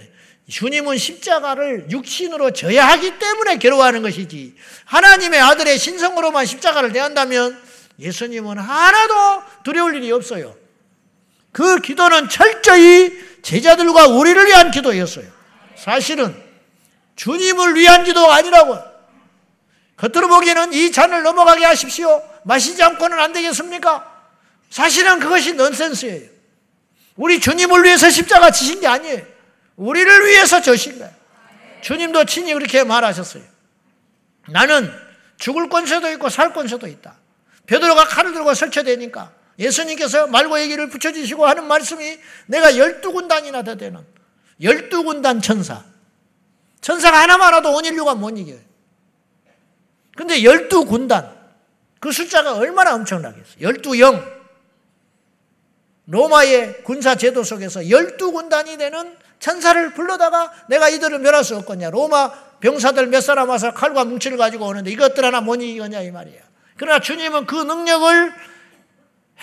주님은 0.50 0.98
십자가를 0.98 1.88
육신으로 1.90 2.52
져야 2.52 2.88
하기 2.90 3.18
때문에 3.18 3.58
괴로워하는 3.58 4.02
것이지 4.02 4.56
하나님의 4.86 5.40
아들의 5.40 5.80
신성으로만 5.80 6.46
십자가를 6.46 6.92
대한다면 6.92 7.62
예수님은 8.00 8.58
하나도 8.58 9.44
두려울 9.64 9.96
일이 9.96 10.12
없어요. 10.12 10.56
그 11.52 11.80
기도는 11.80 12.28
철저히 12.30 13.14
제자들과 13.42 14.08
우리를 14.08 14.46
위한 14.48 14.72
기도였어요. 14.72 15.26
사실은 15.78 16.36
주님을 17.16 17.76
위한 17.76 18.04
기도가 18.04 18.36
아니라고. 18.36 18.78
겉으로 19.96 20.28
보기에는 20.28 20.74
이 20.74 20.92
잔을 20.92 21.24
넘어가게 21.24 21.64
하십시오. 21.66 22.22
마시지 22.44 22.82
않고는 22.84 23.20
안 23.20 23.32
되겠습니까? 23.32 24.12
사실은 24.70 25.20
그것이 25.20 25.54
넌센스예요. 25.54 26.28
우리 27.16 27.40
주님을 27.40 27.84
위해서 27.84 28.10
십자가 28.10 28.50
지신 28.50 28.82
게 28.82 28.88
아니에요. 28.88 29.33
우리를 29.76 30.26
위해서 30.28 30.62
저신 30.62 31.00
거예요. 31.00 31.14
주님도 31.82 32.26
친히 32.26 32.54
그렇게 32.54 32.84
말하셨어요. 32.84 33.44
나는 34.50 34.92
죽을 35.38 35.70
권세도 35.70 36.12
있고 36.14 36.30
살 36.30 36.54
권세도 36.54 36.88
있다. 36.88 37.18
베드로가 37.66 38.06
칼을 38.06 38.34
들고 38.34 38.54
설쳐대니까 38.54 39.32
예수님께서 39.60 40.28
말고 40.28 40.60
얘기를 40.60 40.90
붙여주시고 40.90 41.46
하는 41.46 41.66
말씀이 41.66 42.20
내가 42.48 42.78
열두 42.78 43.14
군단이나 43.14 43.64
더 43.64 43.76
되는 43.76 44.06
열두 44.62 45.04
군단 45.04 45.42
천사 45.42 45.84
천사가 46.84 47.22
하나만 47.22 47.54
와도 47.54 47.74
온 47.74 47.86
인류가 47.86 48.14
못 48.14 48.38
이겨요. 48.38 48.60
근데 50.16 50.44
열두 50.44 50.86
군단, 50.86 51.34
그 52.00 52.12
숫자가 52.12 52.56
얼마나 52.58 52.94
엄청나겠어요. 52.94 53.62
열두 53.62 54.00
영. 54.00 54.34
로마의 56.06 56.84
군사 56.84 57.16
제도 57.16 57.44
속에서 57.44 57.90
열두 57.90 58.34
군단이 58.34 58.78
되는 58.78 59.18
천사를 59.44 59.94
불러다가 59.94 60.54
내가 60.70 60.88
이들을 60.88 61.20
멸할 61.20 61.44
수 61.44 61.58
없겠냐. 61.58 61.90
로마 61.90 62.32
병사들 62.62 63.08
몇 63.08 63.20
사람 63.20 63.50
와서 63.50 63.74
칼과 63.74 64.06
뭉치를 64.06 64.38
가지고 64.38 64.68
오는데 64.68 64.90
이것들 64.90 65.26
하나 65.26 65.42
못 65.42 65.56
이기겠냐 65.56 66.00
이 66.00 66.12
말이야. 66.12 66.40
그러나 66.78 67.02
주님은 67.02 67.46
그 67.46 67.56
능력을 67.56 68.34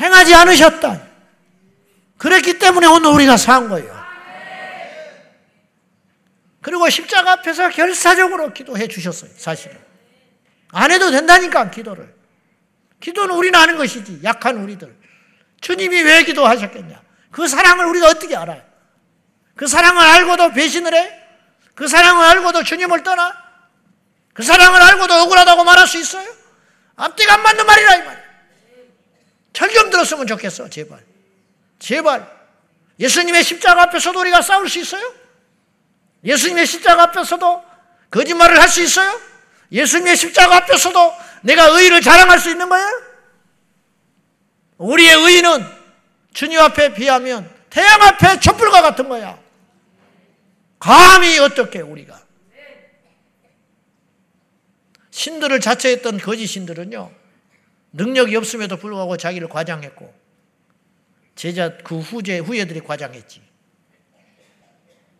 행하지 0.00 0.34
않으셨다. 0.34 1.02
그랬기 2.16 2.58
때문에 2.58 2.86
오늘 2.86 3.10
우리가 3.10 3.36
산 3.36 3.68
거예요. 3.68 3.94
그리고 6.62 6.88
십자가 6.88 7.32
앞에서 7.32 7.68
결사적으로 7.68 8.54
기도해 8.54 8.88
주셨어요, 8.88 9.30
사실은. 9.36 9.76
안 10.72 10.90
해도 10.90 11.10
된다니까, 11.10 11.70
기도를. 11.70 12.14
기도는 13.00 13.34
우리는 13.34 13.58
아는 13.58 13.76
것이지, 13.76 14.20
약한 14.24 14.56
우리들. 14.56 14.96
주님이 15.60 16.00
왜 16.02 16.24
기도하셨겠냐? 16.24 17.02
그 17.30 17.46
사랑을 17.46 17.84
우리가 17.84 18.06
어떻게 18.06 18.34
알아요? 18.34 18.69
그 19.60 19.66
사랑을 19.66 20.00
알고도 20.02 20.52
배신을 20.54 20.94
해? 20.94 21.22
그 21.74 21.86
사랑을 21.86 22.24
알고도 22.24 22.62
주님을 22.62 23.02
떠나? 23.02 23.36
그 24.32 24.42
사랑을 24.42 24.80
알고도 24.80 25.12
억울하다고 25.12 25.64
말할 25.64 25.86
수 25.86 25.98
있어요? 25.98 26.26
앞뒤가 26.96 27.34
안 27.34 27.42
맞는 27.42 27.66
말이라, 27.66 27.96
이 27.96 28.02
말. 28.04 28.24
철좀 29.52 29.90
들었으면 29.90 30.26
좋겠어, 30.26 30.70
제발. 30.70 31.04
제발. 31.78 32.26
예수님의 33.00 33.44
십자가 33.44 33.82
앞에서도 33.82 34.18
우리가 34.18 34.40
싸울 34.40 34.66
수 34.66 34.78
있어요? 34.78 35.12
예수님의 36.24 36.64
십자가 36.64 37.02
앞에서도 37.02 37.62
거짓말을 38.10 38.58
할 38.58 38.66
수 38.66 38.80
있어요? 38.80 39.20
예수님의 39.72 40.16
십자가 40.16 40.56
앞에서도 40.56 41.14
내가 41.42 41.66
의를 41.66 42.00
자랑할 42.00 42.38
수 42.38 42.48
있는 42.48 42.66
거예요? 42.66 43.02
우리의 44.78 45.16
의는 45.16 45.66
주님 46.32 46.58
앞에 46.60 46.94
비하면 46.94 47.54
태양 47.68 48.00
앞에 48.00 48.40
촛불과 48.40 48.80
같은 48.80 49.06
거야. 49.06 49.49
감히 50.80 51.38
어떻게 51.38 51.80
우리가 51.80 52.26
신들을 55.10 55.60
자처했던 55.60 56.18
거짓 56.18 56.46
신들은요 56.48 57.12
능력이 57.92 58.34
없음에도 58.36 58.76
불구하고 58.76 59.16
자기를 59.16 59.48
과장했고 59.48 60.12
제자 61.34 61.76
그 61.78 61.98
후제 61.98 62.38
후예들이 62.38 62.80
과장했지. 62.80 63.40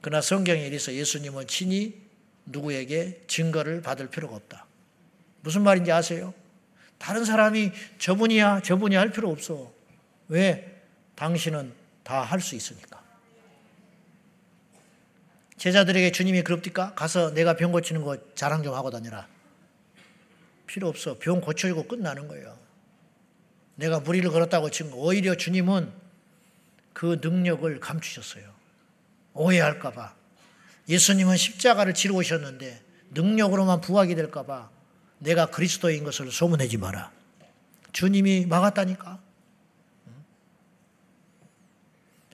그러나 0.03 0.21
성경에 0.21 0.67
이래서 0.67 0.93
예수님은 0.93 1.47
친히 1.47 1.95
누구에게 2.47 3.23
증거를 3.27 3.83
받을 3.83 4.09
필요가 4.09 4.37
없다. 4.37 4.67
무슨 5.43 5.63
말인지 5.63 5.93
아세요? 5.93 6.35
다른 6.99 7.25
사람이 7.25 7.73
저분이야, 7.99 8.61
저분이 8.63 8.97
할 8.97 9.11
필요 9.11 9.31
없어. 9.31 9.73
왜? 10.29 10.83
당신은 11.17 11.73
다 12.03 12.23
할 12.23 12.41
수 12.41 12.55
있으니까. 12.55 13.00
제자들에게 15.61 16.11
주님이 16.13 16.43
그럽니까? 16.43 16.95
가서 16.95 17.35
내가 17.35 17.55
병 17.55 17.71
고치는 17.71 18.03
거 18.03 18.17
자랑 18.35 18.63
좀 18.63 18.73
하고 18.73 18.91
다니라. 18.91 19.29
필요 20.67 20.89
없어. 20.89 21.19
병 21.19 21.43
고쳐주고 21.43 21.87
끝나는 21.87 22.29
거예요. 22.29 22.57
내가 23.75 24.01
무리를 24.01 24.31
걸었다고 24.31 24.71
증거. 24.71 24.97
오히려 24.97 25.35
주님은 25.35 25.93
그 26.95 27.21
능력을 27.23 27.79
감추셨어요. 27.79 28.51
오해할까봐. 29.35 30.15
예수님은 30.89 31.37
십자가를 31.37 31.93
지러 31.93 32.15
오셨는데 32.15 32.81
능력으로만 33.11 33.83
부각이 33.83 34.15
될까봐 34.15 34.71
내가 35.19 35.51
그리스도인 35.51 36.05
것을 36.05 36.33
소문내지 36.33 36.79
마라. 36.79 37.13
주님이 37.93 38.47
막았다니까. 38.47 39.21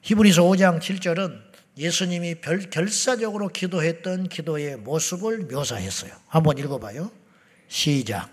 히브리서 0.02 0.44
5장 0.44 0.78
7절은 0.78 1.45
예수님이 1.76 2.36
별, 2.36 2.58
결사적으로 2.70 3.48
기도했던 3.48 4.28
기도의 4.28 4.76
모습을 4.76 5.40
묘사했어요. 5.40 6.12
한번 6.26 6.56
읽어봐요. 6.56 7.10
시작. 7.68 8.30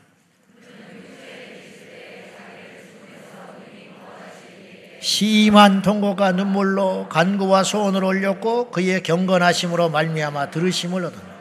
심한 5.01 5.81
통곡과 5.81 6.31
눈물로 6.31 7.09
간구와 7.09 7.65
소원을 7.65 8.05
올렸고 8.05 8.71
그의 8.71 9.03
경건하심으로 9.03 9.89
말미암아 9.89 10.49
들으심을 10.51 11.03
얻었다. 11.03 11.33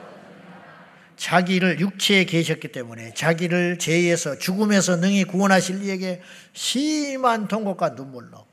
자기를 1.16 1.78
육체에 1.78 2.24
계셨기 2.24 2.72
때문에 2.72 3.14
자기를 3.14 3.78
죄에서 3.78 4.38
죽음에서 4.38 4.96
능히 4.96 5.22
구원하실 5.22 5.84
이에게 5.84 6.20
심한 6.52 7.46
통곡과 7.46 7.90
눈물로 7.90 8.44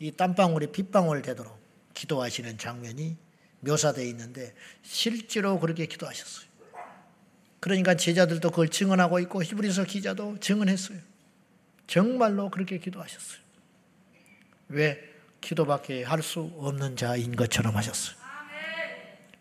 이 0.00 0.10
땀방울이 0.10 0.72
빗방울 0.72 1.22
되도록 1.22 1.61
기도하시는 1.94 2.58
장면이 2.58 3.16
묘사되어 3.60 4.04
있는데 4.06 4.54
실제로 4.82 5.58
그렇게 5.60 5.86
기도하셨어요. 5.86 6.46
그러니까 7.60 7.94
제자들도 7.94 8.50
그걸 8.50 8.68
증언하고 8.68 9.20
있고 9.20 9.42
히브리서 9.42 9.84
기자도 9.84 10.38
증언했어요. 10.40 10.98
정말로 11.86 12.50
그렇게 12.50 12.78
기도하셨어요. 12.78 13.40
왜? 14.68 15.12
기도밖에 15.40 16.02
할 16.04 16.22
수 16.22 16.52
없는 16.56 16.96
자인 16.96 17.36
것처럼 17.36 17.76
하셨어요. 17.76 18.16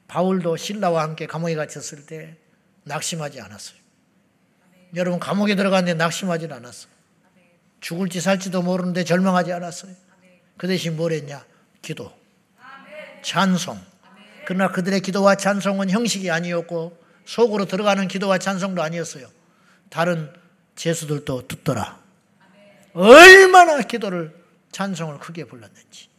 바울도 0.07 0.57
신라와 0.57 1.03
함께 1.03 1.25
감옥에 1.25 1.55
갇혔을 1.55 2.05
때 2.05 2.35
낙심하지 2.83 3.39
않았어요. 3.39 3.79
여러분 4.95 5.19
감옥에 5.19 5.55
들어갔는데 5.55 5.93
낙심하지 5.97 6.47
않았어요. 6.47 6.91
죽을지 7.79 8.19
살지도 8.19 8.61
모르는데 8.61 9.03
절망하지 9.03 9.53
않았어요. 9.53 9.95
그 10.57 10.67
대신 10.67 10.97
뭘 10.97 11.13
했냐? 11.13 11.45
기도. 11.81 12.11
찬송. 13.21 13.79
그러나 14.45 14.71
그들의 14.71 15.01
기도와 15.01 15.35
찬송은 15.35 15.89
형식이 15.89 16.29
아니었고 16.29 16.99
속으로 17.25 17.65
들어가는 17.65 18.07
기도와 18.07 18.37
찬송도 18.37 18.81
아니었어요. 18.81 19.27
다른 19.89 20.33
제수들도 20.75 21.47
듣더라. 21.47 21.99
얼마나 22.93 23.81
기도를 23.81 24.35
찬송을 24.71 25.19
크게 25.19 25.45
불렀는지. 25.45 26.09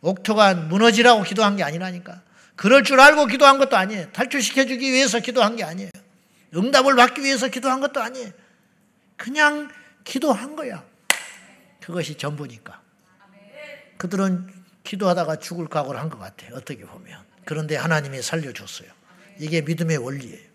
옥토가 0.00 0.54
무너지라고 0.54 1.22
기도한 1.22 1.56
게 1.56 1.62
아니라니까. 1.62 2.22
그럴 2.54 2.84
줄 2.84 3.00
알고 3.00 3.26
기도한 3.26 3.58
것도 3.58 3.76
아니에요. 3.76 4.12
탈출시켜주기 4.12 4.92
위해서 4.92 5.20
기도한 5.20 5.56
게 5.56 5.64
아니에요. 5.64 5.90
응답을 6.54 6.94
받기 6.96 7.22
위해서 7.22 7.48
기도한 7.48 7.80
것도 7.80 8.00
아니에요. 8.00 8.30
그냥 9.16 9.70
기도한 10.04 10.56
거야. 10.56 10.84
그것이 11.80 12.16
전부니까. 12.16 12.80
그들은 13.98 14.52
기도하다가 14.90 15.36
죽을 15.36 15.66
각오를 15.68 16.00
한 16.00 16.08
것 16.08 16.18
같아요. 16.18 16.54
어떻게 16.54 16.84
보면. 16.84 17.18
그런데 17.44 17.76
하나님이 17.76 18.22
살려줬어요. 18.22 18.88
이게 19.38 19.60
믿음의 19.60 19.98
원리예요. 19.98 20.46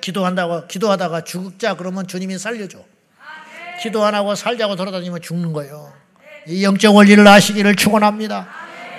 기도한다고, 0.00 0.66
기도하다가 0.68 1.24
죽자 1.24 1.74
그러면 1.74 2.06
주님이 2.06 2.38
살려줘. 2.38 2.78
기도 3.82 4.04
안 4.04 4.14
하고 4.14 4.34
살자고 4.34 4.76
돌아다니면 4.76 5.20
죽는 5.20 5.52
거예요. 5.52 5.92
이 6.46 6.64
영적 6.64 6.94
원리를 6.94 7.26
아시기를 7.26 7.76
축원합니다. 7.76 8.48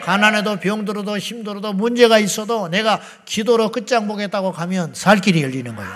가난해도 0.03 0.57
병들어도 0.59 1.17
힘들어도 1.17 1.73
문제가 1.73 2.19
있어도 2.19 2.67
내가 2.69 3.01
기도로 3.25 3.71
끝장 3.71 4.07
보겠다고 4.07 4.51
가면 4.51 4.93
살 4.93 5.19
길이 5.19 5.41
열리는 5.43 5.75
거예요. 5.75 5.91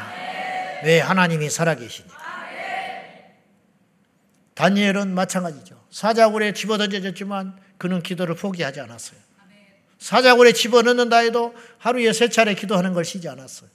왜 0.83 0.99
하나님이 0.99 1.49
살아계시니 1.49 2.09
다니엘은 4.55 5.13
마찬가지죠. 5.13 5.75
사자굴에 5.89 6.53
집어던져졌지만 6.53 7.55
그는 7.83 8.01
기도를 8.01 8.35
포기하지 8.35 8.79
않았어요. 8.79 9.19
사자굴에 9.99 10.53
집어넣는다 10.53 11.17
해도 11.17 11.53
하루에 11.79 12.13
세 12.13 12.29
차례 12.29 12.55
기도하는 12.55 12.93
걸 12.93 13.03
쉬지 13.03 13.27
않았어요. 13.27 13.69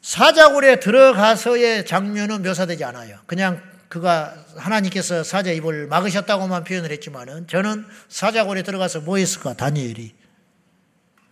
사자굴에 0.00 0.78
들어가서의 0.78 1.86
장면은 1.86 2.42
묘사되지 2.42 2.84
않아요. 2.84 3.18
그냥 3.26 3.60
그가 3.88 4.36
하나님께서 4.54 5.24
사자 5.24 5.50
입을 5.50 5.88
막으셨다고만 5.88 6.62
표현을 6.62 6.92
했지만은 6.92 7.48
저는 7.48 7.84
사자굴에 8.08 8.62
들어가서 8.62 9.00
뭐 9.00 9.16
했을까? 9.16 9.54
다니엘이. 9.54 10.14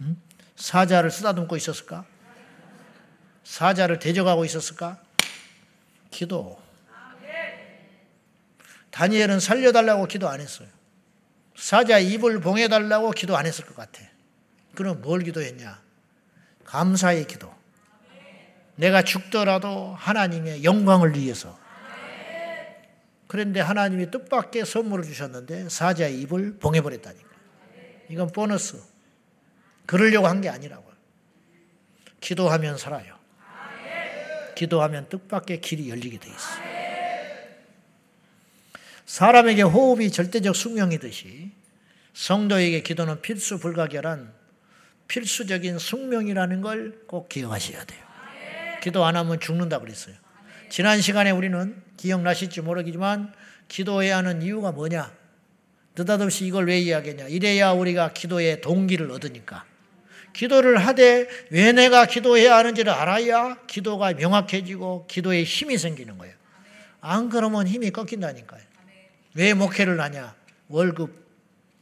음? 0.00 0.20
사자를 0.56 1.12
쓰다듬고 1.12 1.56
있었을까? 1.56 2.04
사자를 3.44 4.00
대적하고 4.00 4.44
있었을까? 4.44 5.00
기도. 6.10 6.60
다니엘은 8.90 9.38
살려달라고 9.38 10.08
기도 10.08 10.28
안 10.28 10.40
했어요. 10.40 10.66
사자 11.56 11.98
입을 11.98 12.40
봉해달라고 12.40 13.10
기도 13.12 13.36
안 13.36 13.46
했을 13.46 13.64
것 13.66 13.76
같아. 13.76 14.02
그럼 14.74 15.00
뭘 15.02 15.22
기도했냐? 15.22 15.80
감사의 16.64 17.26
기도. 17.26 17.52
내가 18.76 19.02
죽더라도 19.02 19.94
하나님의 19.98 20.64
영광을 20.64 21.14
위해서. 21.14 21.58
그런데 23.26 23.60
하나님이 23.60 24.10
뜻밖의 24.10 24.66
선물을 24.66 25.04
주셨는데 25.04 25.68
사자의 25.68 26.20
입을 26.22 26.58
봉해버렸다니까. 26.58 27.28
이건 28.08 28.28
보너스. 28.28 28.82
그러려고 29.86 30.26
한 30.26 30.40
게 30.40 30.48
아니라고요. 30.48 30.92
기도하면 32.20 32.78
살아요. 32.78 33.18
기도하면 34.54 35.08
뜻밖의 35.08 35.60
길이 35.60 35.90
열리게 35.90 36.18
돼 36.18 36.28
있어요. 36.28 36.81
사람에게 39.12 39.60
호흡이 39.60 40.10
절대적 40.10 40.56
숙명이듯이 40.56 41.50
성도에게 42.14 42.80
기도는 42.80 43.20
필수 43.20 43.58
불가결한 43.58 44.32
필수적인 45.06 45.78
숙명이라는 45.78 46.62
걸 46.62 47.02
꼭 47.06 47.28
기억하셔야 47.28 47.84
돼요. 47.84 48.00
기도 48.82 49.04
안 49.04 49.16
하면 49.16 49.38
죽는다 49.38 49.80
그랬어요. 49.80 50.14
지난 50.70 51.02
시간에 51.02 51.30
우리는 51.30 51.76
기억나실지 51.98 52.62
모르겠지만 52.62 53.34
기도해야 53.68 54.16
하는 54.16 54.40
이유가 54.40 54.72
뭐냐? 54.72 55.12
느닷없이 55.94 56.46
이걸 56.46 56.66
왜 56.66 56.78
이야기했냐? 56.78 57.28
이래야 57.28 57.72
우리가 57.72 58.14
기도의 58.14 58.62
동기를 58.62 59.10
얻으니까. 59.10 59.66
기도를 60.32 60.78
하되 60.78 61.28
왜 61.50 61.72
내가 61.72 62.06
기도해야 62.06 62.56
하는지를 62.56 62.90
알아야 62.90 63.58
기도가 63.66 64.14
명확해지고 64.14 65.06
기도에 65.06 65.42
힘이 65.44 65.76
생기는 65.76 66.16
거예요. 66.16 66.34
안 67.02 67.28
그러면 67.28 67.66
힘이 67.66 67.90
꺾인다니까요. 67.90 68.71
왜 69.34 69.54
목회를 69.54 70.00
하냐? 70.00 70.34
월급, 70.68 71.26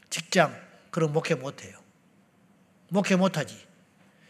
직장, 0.08 0.56
그럼 0.90 1.12
목회 1.12 1.34
못해요. 1.34 1.78
목회 2.88 3.16
못하지. 3.16 3.56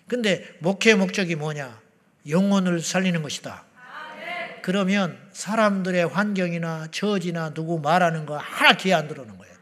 근데 0.06 0.46
목회 0.61 0.94
목적이 0.94 1.37
뭐냐? 1.37 1.80
영혼을 2.28 2.80
살리는 2.80 3.22
것이다. 3.22 3.64
그러면 4.62 5.18
사람들의 5.33 6.09
환경이나 6.09 6.88
처지나 6.90 7.54
누구 7.54 7.78
말하는 7.78 8.26
거 8.26 8.37
하나 8.37 8.76
귀에 8.76 8.92
안 8.92 9.09
들어오는 9.09 9.38
거예요. 9.38 9.54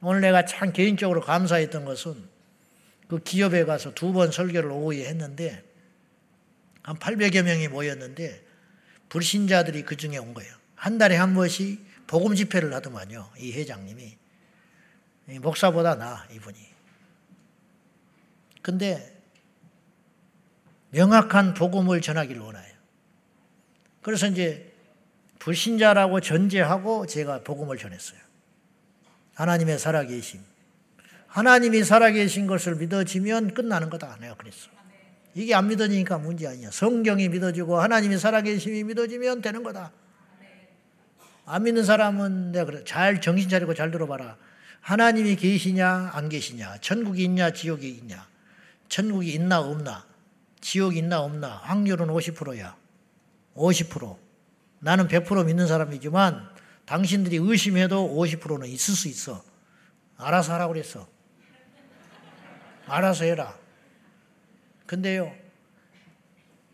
오늘 0.00 0.22
내가 0.22 0.46
참 0.46 0.72
개인적으로 0.72 1.20
감사했던 1.20 1.84
것은 1.84 2.28
그 3.08 3.18
기업에 3.22 3.64
가서 3.64 3.92
두 3.92 4.12
번 4.12 4.30
설교를 4.30 4.70
오후에 4.70 5.04
했는데 5.06 5.62
한 6.82 6.96
800여 6.98 7.42
명이 7.42 7.68
모였는데 7.68 8.42
불신자들이 9.10 9.82
그 9.82 9.96
중에 9.96 10.16
온 10.16 10.32
거예요. 10.32 10.54
한 10.76 10.96
달에 10.96 11.16
한 11.16 11.34
번씩 11.34 11.84
복음 12.10 12.34
집회를 12.34 12.74
하더만요. 12.74 13.30
이 13.38 13.52
회장님이. 13.52 14.18
목사보다 15.42 15.94
나, 15.94 16.26
이분이. 16.32 16.58
근데 18.62 19.16
명확한 20.90 21.54
복음을 21.54 22.00
전하기를 22.00 22.42
원해요. 22.42 22.74
그래서 24.02 24.26
이제 24.26 24.74
불신자라고 25.38 26.20
전제하고 26.20 27.06
제가 27.06 27.44
복음을 27.44 27.78
전했어요. 27.78 28.18
하나님의 29.34 29.78
살아계심. 29.78 30.40
하나님이 31.28 31.84
살아계신 31.84 32.48
것을 32.48 32.74
믿어지면 32.74 33.54
끝나는 33.54 33.88
거다. 33.88 34.16
내가 34.20 34.34
그랬어. 34.34 34.68
이게 35.36 35.54
안 35.54 35.68
믿어지니까 35.68 36.18
문제 36.18 36.48
아니야. 36.48 36.72
성경이 36.72 37.28
믿어지고 37.28 37.78
하나님이 37.78 38.18
살아계심이 38.18 38.82
믿어지면 38.82 39.42
되는 39.42 39.62
거다. 39.62 39.92
안 41.52 41.64
믿는 41.64 41.84
사람은 41.84 42.52
내가 42.52 42.64
그래. 42.64 42.84
잘 42.84 43.20
정신 43.20 43.48
차리고 43.48 43.74
잘 43.74 43.90
들어봐라. 43.90 44.36
하나님이 44.82 45.34
계시냐, 45.34 46.12
안 46.14 46.28
계시냐. 46.28 46.78
천국이 46.80 47.24
있냐, 47.24 47.52
지옥이 47.52 47.88
있냐. 47.88 48.24
천국이 48.88 49.32
있나, 49.32 49.58
없나. 49.58 50.06
지옥이 50.60 50.98
있나, 50.98 51.20
없나. 51.20 51.56
확률은 51.64 52.06
50%야. 52.06 52.76
50%. 53.56 54.16
나는 54.78 55.08
100% 55.08 55.44
믿는 55.46 55.66
사람이지만 55.66 56.48
당신들이 56.86 57.38
의심해도 57.38 58.16
50%는 58.16 58.68
있을 58.68 58.94
수 58.94 59.08
있어. 59.08 59.42
알아서 60.18 60.54
하라고 60.54 60.72
그랬어. 60.72 61.08
알아서 62.86 63.24
해라. 63.24 63.58
근데요, 64.86 65.32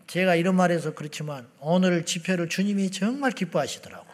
제가 0.07 0.35
이런 0.35 0.55
말해서 0.55 0.95
그렇지만 0.95 1.49
오늘 1.61 2.05
집회를 2.05 2.51
주님이 2.51 2.91
정말 2.91 3.33
기뻐하시더라고. 3.33 4.06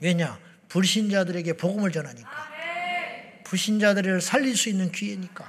왜냐? 0.00 0.38
불신자들에게 0.68 1.54
복음을 1.54 1.90
전하니까. 1.92 2.30
불신자들을 3.44 4.20
살릴 4.20 4.56
수 4.56 4.68
있는 4.68 4.90
기회니까. 4.90 5.46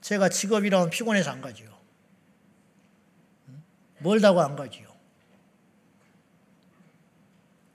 제가 0.00 0.28
직업이라면 0.28 0.90
피곤해서 0.90 1.30
안 1.30 1.40
가지요. 1.40 1.68
멀다고 3.98 4.40
안 4.40 4.56
가지요. 4.56 4.88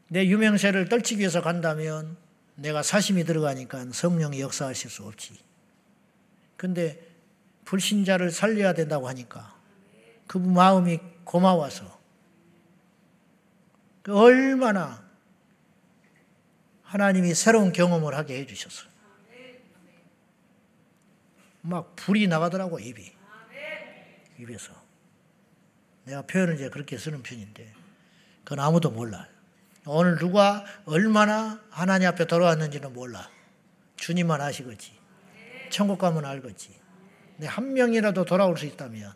내 0.08 0.26
유명세를 0.26 0.90
떨치기 0.90 1.20
위해서 1.20 1.42
간다면 1.42 2.18
내가 2.56 2.84
사심이 2.84 3.24
들어가니까 3.24 3.86
성령이 3.92 4.42
역사하실 4.42 4.90
수 4.90 5.04
없지. 5.04 5.34
근데 6.56 7.00
불신자를 7.66 8.32
살려야 8.32 8.74
된다고 8.74 9.08
하니까 9.08 9.56
그 10.28 10.38
마음이 10.38 11.00
고마워서 11.24 11.86
그 11.86 12.03
얼마나 14.10 15.04
하나님이 16.84 17.34
새로운 17.34 17.72
경험을 17.72 18.16
하게 18.16 18.40
해주셨어요. 18.40 18.92
막 21.62 21.96
불이 21.96 22.28
나가더라고 22.28 22.80
입이 22.80 23.14
입에서 24.40 24.74
내가 26.04 26.22
표현을 26.24 26.56
이제 26.56 26.70
그렇게 26.70 26.98
쓰는 26.98 27.24
편인데 27.24 27.74
그건 28.44 28.60
아무도 28.60 28.92
몰라요. 28.92 29.26
오늘 29.86 30.18
누가 30.18 30.66
얼마나 30.86 31.62
하나님 31.70 32.08
앞에 32.10 32.26
돌아왔는지는 32.26 32.94
몰라. 32.94 33.30
주님만 33.96 34.42
아시겠지. 34.42 34.94
천국 35.70 35.98
가면 36.00 36.26
알겠지. 36.26 36.78
근데 37.36 37.48
한 37.48 37.74
명이라도 37.74 38.26
돌아올 38.26 38.58
수 38.58 38.66
있다면 38.66 39.14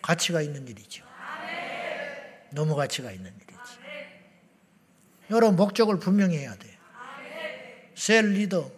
가치가 0.00 0.40
있는 0.40 0.66
일이죠. 0.66 1.04
너무 2.50 2.74
가치가 2.76 3.10
있는 3.12 3.32
일이지. 3.34 3.47
여러분 5.30 5.56
목적을 5.56 5.98
분명히 5.98 6.38
해야 6.38 6.54
돼. 6.56 6.78
셀 7.94 8.32
리더 8.32 8.70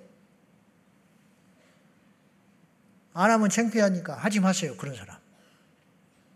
안 3.12 3.30
하면 3.30 3.48
창피하니까 3.48 4.14
하지 4.14 4.40
마세요. 4.40 4.74
그런 4.76 4.94
사람. 4.94 5.16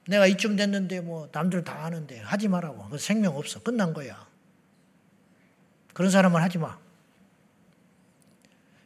내가 0.06 0.26
이쯤 0.26 0.56
됐는데 0.56 1.00
뭐 1.00 1.28
남들 1.32 1.64
다 1.64 1.84
하는데 1.84 2.20
하지 2.20 2.48
말라고. 2.48 2.88
그 2.88 2.98
생명 2.98 3.36
없어. 3.36 3.62
끝난 3.62 3.94
거야. 3.94 4.26
그런 5.94 6.10
사람은 6.10 6.42
하지 6.42 6.58
마. 6.58 6.78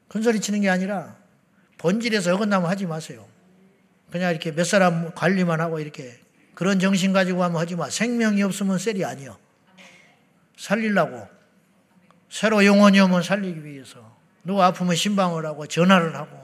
큰 0.09 0.23
소리 0.23 0.41
치는 0.41 0.61
게 0.61 0.71
아니라 0.71 1.17
본질에서 1.79 2.35
어긋나면 2.35 2.71
하지 2.71 2.87
마세요. 2.87 3.27
그냥 4.11 4.31
이렇게 4.31 4.53
몇 4.53 4.65
사람 4.65 5.13
관리만 5.15 5.61
하고 5.61 5.81
이렇게 5.81 6.19
그런 6.55 6.79
정신 6.79 7.13
가지고 7.13 7.43
하면 7.45 7.61
하지 7.61 7.77
마. 7.77 7.91
생명이 7.91 8.43
없으면 8.43 8.79
셀이 8.79 9.05
아니요. 9.05 9.39
살리려고. 10.59 11.27
새로 12.29 12.65
영혼이 12.65 13.01
오면 13.01 13.23
살리기 13.23 13.65
위해서. 13.65 14.19
누가 14.45 14.67
아프면 14.67 14.95
신방을 14.95 15.47
하고 15.47 15.67
전화를 15.67 16.15
하고 16.17 16.37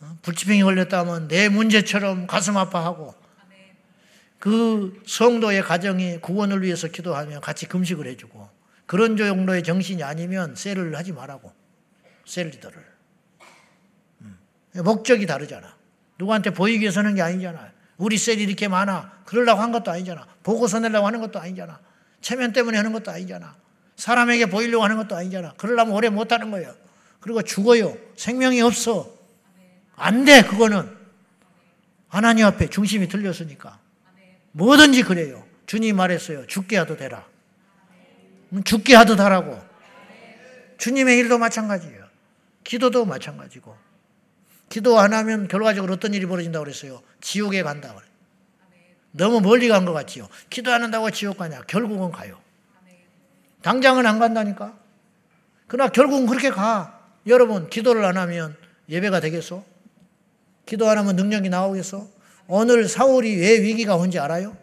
어? 0.00 0.16
불치병이 0.22 0.62
걸렸다 0.62 1.00
하면 1.00 1.26
내 1.28 1.48
문제처럼 1.48 2.26
가슴 2.26 2.56
아파하고 2.56 3.14
그 4.38 5.02
성도의 5.04 5.62
가정이 5.62 6.20
구원을 6.20 6.62
위해서 6.62 6.86
기도하면 6.86 7.40
같이 7.40 7.66
금식을 7.66 8.06
해주고 8.06 8.48
그런 8.86 9.16
정도의 9.16 9.64
정신이 9.64 10.04
아니면 10.04 10.54
셀을 10.54 10.94
하지 10.94 11.12
말라고 11.12 11.52
셀 12.24 12.50
리더를 12.50 12.86
음. 14.20 14.38
목적이 14.84 15.26
다르잖아 15.26 15.76
누구한테 16.18 16.50
보이기 16.50 16.82
위해서 16.82 17.00
하는 17.00 17.16
게 17.16 17.22
아니잖아 17.22 17.72
우리 17.96 18.16
셀이 18.16 18.44
이렇게 18.44 18.68
많아 18.68 19.22
그러려고 19.24 19.60
한 19.60 19.72
것도 19.72 19.90
아니잖아 19.90 20.24
보고서 20.44 20.78
내려고 20.78 21.08
하는 21.08 21.20
것도 21.20 21.40
아니잖아 21.40 21.80
체면 22.20 22.52
때문에 22.52 22.76
하는 22.76 22.92
것도 22.92 23.10
아니잖아 23.10 23.56
사람에게 23.96 24.46
보이려고 24.46 24.84
하는 24.84 24.96
것도 24.96 25.16
아니잖아 25.16 25.54
그러려면 25.56 25.94
오래 25.94 26.08
못 26.08 26.32
하는 26.32 26.50
거예요 26.50 26.74
그리고 27.20 27.42
죽어요 27.42 27.96
생명이 28.16 28.60
없어 28.62 29.12
안 29.96 30.24
돼 30.24 30.42
그거는 30.42 30.96
하나님 32.08 32.46
앞에 32.46 32.70
중심이 32.70 33.08
틀렸으니까 33.08 33.78
뭐든지 34.52 35.02
그래요. 35.02 35.44
주님 35.66 35.96
말했어요. 35.96 36.46
죽게 36.46 36.76
하도 36.78 36.96
되라. 36.96 37.26
음, 38.52 38.64
죽게 38.64 38.94
하도 38.96 39.14
하라고. 39.14 39.60
주님의 40.78 41.18
일도 41.18 41.38
마찬가지예요. 41.38 42.06
기도도 42.64 43.04
마찬가지고. 43.04 43.76
기도 44.68 44.98
안 44.98 45.12
하면 45.12 45.48
결과적으로 45.48 45.94
어떤 45.94 46.14
일이 46.14 46.26
벌어진다고 46.26 46.64
그랬어요? 46.64 47.02
지옥에 47.20 47.62
간다 47.62 47.94
그래. 47.94 48.06
너무 49.12 49.40
멀리 49.40 49.68
간 49.68 49.84
것 49.84 49.92
같지요. 49.92 50.28
기도 50.50 50.72
안 50.72 50.82
한다고 50.82 51.10
지옥 51.10 51.38
가냐? 51.38 51.62
결국은 51.62 52.10
가요. 52.12 52.38
당장은 53.62 54.06
안 54.06 54.18
간다니까. 54.18 54.78
그러나 55.66 55.90
결국은 55.90 56.26
그렇게 56.26 56.50
가. 56.50 57.00
여러분, 57.26 57.68
기도를 57.68 58.04
안 58.04 58.16
하면 58.16 58.56
예배가 58.88 59.20
되겠어? 59.20 59.64
기도 60.66 60.88
안 60.88 60.98
하면 60.98 61.16
능력이 61.16 61.48
나오겠어? 61.48 62.06
오늘 62.46 62.88
사울이 62.88 63.36
왜 63.36 63.60
위기가 63.62 63.96
온지 63.96 64.18
알아요? 64.18 64.56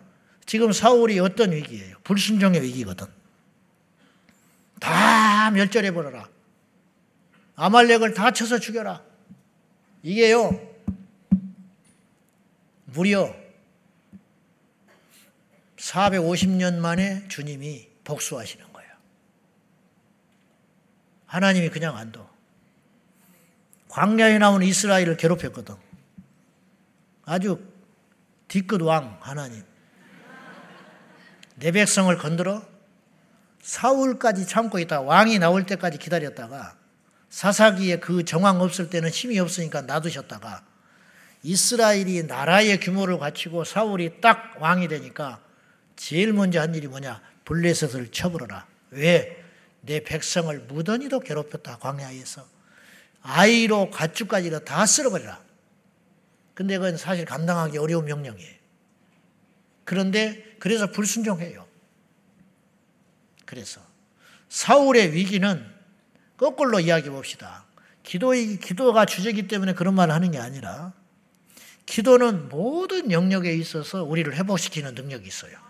지금 0.46 0.72
사울이 0.72 1.20
어떤 1.20 1.52
위기예요? 1.52 1.98
불순종의 2.04 2.62
위기거든. 2.62 3.08
다 4.80 5.52
멸절해 5.52 5.92
버려라. 5.92 6.28
아말렉을 7.56 8.14
다 8.14 8.32
쳐서 8.32 8.60
죽여라. 8.60 9.02
이게요. 10.04 10.60
무려 12.86 13.34
450년 15.78 16.78
만에 16.78 17.28
주님이 17.28 17.88
복수하시는 18.04 18.72
거예요. 18.72 18.90
하나님이 21.26 21.70
그냥 21.70 21.98
안 21.98 22.12
둬. 22.12 22.30
광야에 23.90 24.38
나온 24.38 24.62
이스라엘을 24.62 25.18
괴롭혔거든. 25.18 25.76
아주 27.26 27.60
뒤끝 28.48 28.82
왕 28.82 29.18
하나님. 29.22 29.64
내 31.56 31.72
백성을 31.72 32.16
건드려 32.18 32.64
사울까지 33.62 34.46
참고 34.46 34.78
있다가 34.80 35.02
왕이 35.02 35.40
나올 35.40 35.66
때까지 35.66 35.98
기다렸다가 35.98 36.76
사사기에 37.30 38.00
그 38.00 38.24
정황 38.24 38.62
없을 38.62 38.90
때는 38.90 39.10
힘이 39.10 39.40
없으니까 39.40 39.82
놔두셨다가 39.82 40.64
이스라엘이 41.44 42.24
나라의 42.24 42.80
규모를 42.80 43.18
갖추고 43.18 43.64
사울이 43.64 44.20
딱 44.22 44.56
왕이 44.60 44.88
되니까 44.88 45.40
제일 45.96 46.34
먼저 46.34 46.60
한 46.60 46.76
일이 46.76 46.88
뭐냐? 46.88 47.22
블레셋을 47.46 48.12
쳐버려라. 48.12 48.68
왜? 48.92 49.44
내 49.82 50.04
백성을 50.04 50.58
무던히도 50.62 51.20
괴롭혔다. 51.20 51.78
광야에서. 51.78 52.48
아이로 53.22 53.90
가축까지도 53.92 54.66
다 54.66 54.86
쓸어버려라. 54.86 55.44
근데 56.54 56.78
그건 56.78 56.98
사실 56.98 57.26
감당하기 57.26 57.78
어려운 57.78 58.06
명령이에요. 58.06 58.56
그런데 59.84 60.56
그래서 60.60 60.92
불순종해요. 60.92 61.68
그래서 63.46 63.82
사울의 64.50 65.14
위기는 65.14 65.66
거꾸로 66.38 66.80
이야기해 66.80 67.12
봅시다. 67.12 67.66
기도 68.04 68.32
기도가 68.32 69.06
주제기 69.06 69.48
때문에 69.48 69.74
그런 69.74 69.96
말을 69.96 70.14
하는 70.14 70.32
게 70.32 70.38
아니라 70.40 70.94
기도는 71.86 72.50
모든 72.50 73.12
영역에 73.12 73.54
있어서 73.54 74.04
우리를 74.04 74.34
회복시키는 74.36 74.96
능력이 74.96 75.28
있어요. 75.28 75.65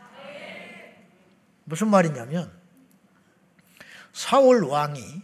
무슨 1.65 1.89
말이냐면 1.89 2.51
사울 4.13 4.63
왕이 4.63 5.21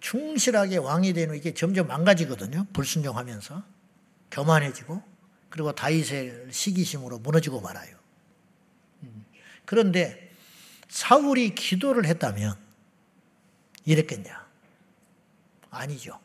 충실하게 0.00 0.76
왕이 0.76 1.12
되는 1.14 1.34
이게 1.34 1.54
점점 1.54 1.88
망가지거든요. 1.88 2.66
불순종하면서. 2.72 3.62
교만해지고 4.30 5.02
그리고 5.48 5.72
다윗의 5.72 6.48
시기심으로 6.52 7.18
무너지고 7.20 7.60
말아요. 7.60 7.96
음. 9.02 9.24
그런데 9.64 10.30
사울이 10.88 11.54
기도를 11.54 12.04
했다면 12.04 12.56
이랬겠냐? 13.84 14.46
아니죠. 15.70 16.20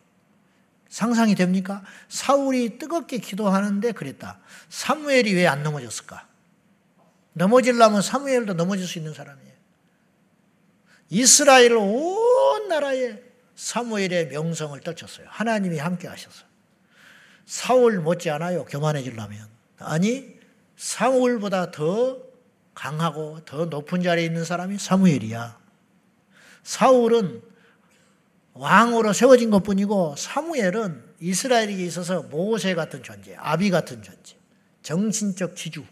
상상이 0.90 1.36
됩니까? 1.36 1.84
사울이 2.10 2.78
뜨겁게 2.78 3.18
기도하는데 3.18 3.94
그랬다. 3.94 4.40
사무엘이 4.70 5.34
왜 5.34 5.48
안 5.48 5.64
넘어졌을까? 5.64 6.28
넘어지려면 7.34 8.02
사무엘도 8.02 8.54
넘어질 8.54 8.88
수 8.88 8.98
있는 8.98 9.14
사람이에요. 9.14 9.54
이스라엘 11.10 11.74
온 11.74 12.68
나라에 12.68 13.20
사무엘의 13.56 14.30
명성을 14.30 14.80
떨쳤어요. 14.80 15.28
하나님이 15.30 15.78
함께 15.78 16.08
하셨어요. 16.08 16.48
사울 17.46 18.00
못지않아요. 18.00 18.66
교만해지려면. 18.66 19.48
아니 19.78 20.40
사울보다 20.76 21.72
더 21.72 22.18
강하고 22.74 23.42
더 23.46 23.66
높은 23.66 24.02
자리에 24.02 24.26
있는 24.26 24.44
사람이 24.44 24.80
사무엘이야. 24.80 25.60
사울은 26.64 27.42
왕으로 28.54 29.14
세워진 29.14 29.50
것 29.50 29.64
뿐이고 29.64 30.16
사무엘은 30.16 31.14
이스라엘에게 31.20 31.84
있어서 31.86 32.24
모세 32.24 32.76
같은 32.76 33.04
존재, 33.04 33.36
아비 33.38 33.70
같은 33.70 34.02
존재, 34.02 34.36
정신적 34.82 35.56
지주. 35.56 35.84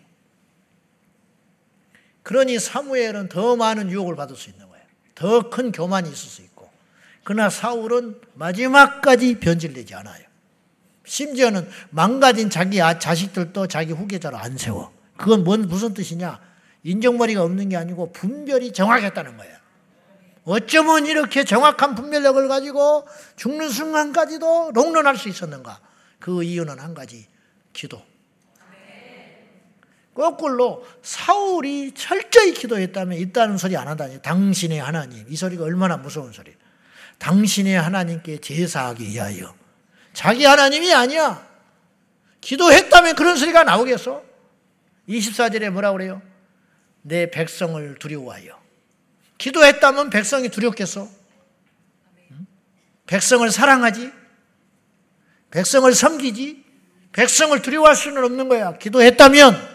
그러니 2.24 2.60
사무엘은 2.60 3.30
더 3.30 3.56
많은 3.56 3.90
유혹을 3.90 4.16
받을 4.16 4.36
수 4.36 4.50
있는 4.50 4.68
거예요. 4.68 4.86
더 5.16 5.50
큰 5.50 5.72
교만이 5.72 6.10
있을 6.10 6.30
수 6.30 6.42
있고. 6.42 6.70
그러나 7.24 7.50
사울은 7.50 8.20
마지막까지 8.34 9.40
변질되지 9.40 9.96
않아요. 9.96 10.26
심지어는 11.06 11.68
망가진 11.90 12.50
자기 12.50 12.82
아, 12.82 12.98
자식들도 13.00 13.68
자기 13.68 13.92
후계자로 13.94 14.38
안 14.38 14.58
세워. 14.58 14.94
그건 15.18 15.44
뭔 15.44 15.68
무슨 15.68 15.94
뜻이냐? 15.94 16.40
인정머리가 16.84 17.44
없는 17.44 17.70
게 17.70 17.78
아니고 17.78 18.12
분별이 18.12 18.74
정확했다는 18.74 19.38
거예요. 19.38 19.58
어쩌면 20.44 21.06
이렇게 21.06 21.44
정확한 21.44 21.94
분별력을 21.94 22.48
가지고 22.48 23.08
죽는 23.36 23.70
순간까지도 23.70 24.72
롱런할 24.74 25.18
수 25.18 25.30
있었는가? 25.30 25.80
그 26.20 26.44
이유는 26.44 26.80
한 26.80 26.94
가지. 26.94 27.28
기도. 27.74 28.02
거꾸로 30.14 30.86
사울이 31.02 31.94
철저히 31.94 32.54
기도했다면 32.54 33.18
있다는 33.18 33.58
소리 33.58 33.78
안 33.78 33.88
한다니. 33.88 34.22
당신의 34.22 34.80
하나님. 34.80 35.26
이 35.30 35.36
소리가 35.36 35.64
얼마나 35.64 35.98
무서운 35.98 36.32
소리. 36.34 36.54
당신의 37.18 37.80
하나님께 37.80 38.40
제사하기 38.40 39.08
위하여. 39.08 39.56
자기 40.14 40.46
하나님이 40.46 40.94
아니야. 40.94 41.48
기도했다면 42.42 43.16
그런 43.16 43.38
소리가 43.38 43.64
나오겠어? 43.64 44.24
24절에 45.08 45.70
뭐라 45.70 45.92
그래요? 45.94 46.22
내 47.02 47.30
백성을 47.32 47.98
두려워하여. 48.00 48.60
기도했다면 49.38 50.10
백성이 50.10 50.50
두렵겠어? 50.50 51.08
백성을 53.08 53.50
사랑하지? 53.50 54.12
백성을 55.52 55.94
섬기지? 55.94 56.64
백성을 57.12 57.62
두려워할 57.62 57.96
수는 57.96 58.24
없는 58.24 58.50
거야. 58.50 58.78
기도했다면 58.78 59.71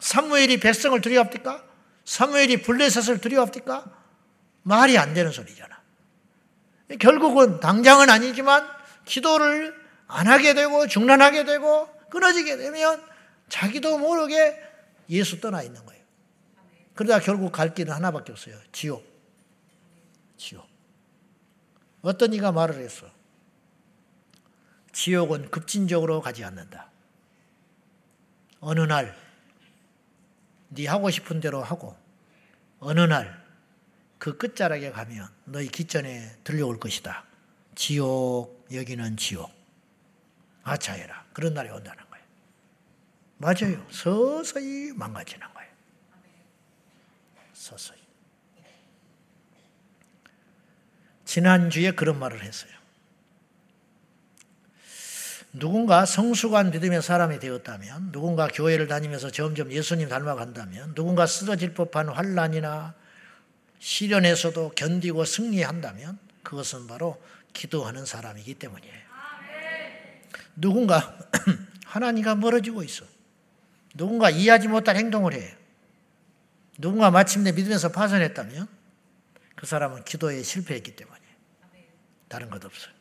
사무엘이 0.00 0.60
백성을 0.60 1.00
두려워합니까? 1.00 1.64
사무엘이 2.04 2.62
블레셋을 2.62 3.20
두려워합니까? 3.20 3.84
말이 4.62 4.98
안 4.98 5.14
되는 5.14 5.30
소리잖아. 5.30 5.80
결국은 7.00 7.60
당장은 7.60 8.10
아니지만 8.10 8.68
기도를 9.04 9.74
안 10.06 10.26
하게 10.26 10.54
되고 10.54 10.86
중단하게 10.86 11.44
되고 11.44 11.88
끊어지게 12.10 12.56
되면 12.56 13.02
자기도 13.48 13.98
모르게 13.98 14.60
예수 15.10 15.40
떠나 15.40 15.62
있는 15.62 15.84
거예요. 15.84 16.02
그러다 16.94 17.20
결국 17.20 17.52
갈 17.52 17.74
길은 17.74 17.92
하나밖에 17.92 18.32
없어요. 18.32 18.56
지옥. 18.72 19.04
지옥. 20.36 20.66
어떤 22.02 22.32
이가 22.32 22.52
말을 22.52 22.76
했어. 22.76 23.06
지옥은 24.92 25.50
급진적으로 25.50 26.20
가지 26.20 26.44
않는다. 26.44 26.90
어느 28.60 28.80
날, 28.80 29.14
네 30.74 30.86
하고 30.86 31.10
싶은 31.10 31.40
대로 31.40 31.62
하고, 31.62 31.96
어느 32.80 33.00
날, 33.00 33.42
그 34.18 34.36
끝자락에 34.36 34.90
가면 34.90 35.28
너희 35.44 35.68
기전에 35.68 36.36
들려올 36.44 36.78
것이다. 36.80 37.24
지옥, 37.74 38.66
여기는 38.72 39.16
지옥. 39.16 39.52
아차해라. 40.62 41.26
그런 41.32 41.54
날이 41.54 41.68
온다는 41.70 42.02
거예요. 42.10 42.24
맞아요. 43.36 43.86
서서히 43.90 44.92
망가지는 44.94 45.46
거예요. 45.52 45.70
서서히. 47.52 47.98
지난주에 51.24 51.90
그런 51.92 52.18
말을 52.18 52.42
했어요. 52.42 52.73
누군가 55.54 56.04
성숙한 56.04 56.72
믿음의 56.72 57.00
사람이 57.00 57.38
되었다면, 57.38 58.10
누군가 58.10 58.48
교회를 58.48 58.88
다니면서 58.88 59.30
점점 59.30 59.70
예수님 59.70 60.08
닮아간다면, 60.08 60.94
누군가 60.94 61.26
쓰러질 61.26 61.74
법한 61.74 62.08
환란이나 62.08 62.94
시련에서도 63.78 64.72
견디고 64.74 65.24
승리한다면, 65.24 66.18
그것은 66.42 66.88
바로 66.88 67.22
기도하는 67.52 68.04
사람이기 68.04 68.54
때문이에요. 68.54 69.04
누군가 70.56 71.18
하나님과 71.86 72.34
멀어지고 72.34 72.82
있어. 72.82 73.04
누군가 73.94 74.30
이해하지 74.30 74.66
못한 74.66 74.96
행동을 74.96 75.34
해. 75.34 75.56
누군가 76.78 77.12
마침내 77.12 77.52
믿음에서 77.52 77.90
파산했다면 77.90 78.66
그 79.54 79.66
사람은 79.66 80.04
기도에 80.04 80.42
실패했기 80.42 80.96
때문이에요. 80.96 81.34
다른 82.26 82.50
것 82.50 82.64
없어요. 82.64 82.92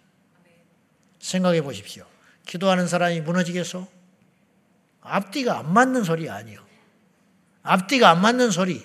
생각해 1.20 1.64
보십시오. 1.64 2.13
기도하는 2.46 2.88
사람이 2.88 3.22
무너지겠어? 3.22 3.88
앞뒤가 5.02 5.60
안 5.60 5.74
맞는 5.74 6.04
소리 6.04 6.30
아니요. 6.30 6.64
앞뒤가 7.62 8.10
안 8.10 8.22
맞는 8.22 8.52
소리. 8.52 8.84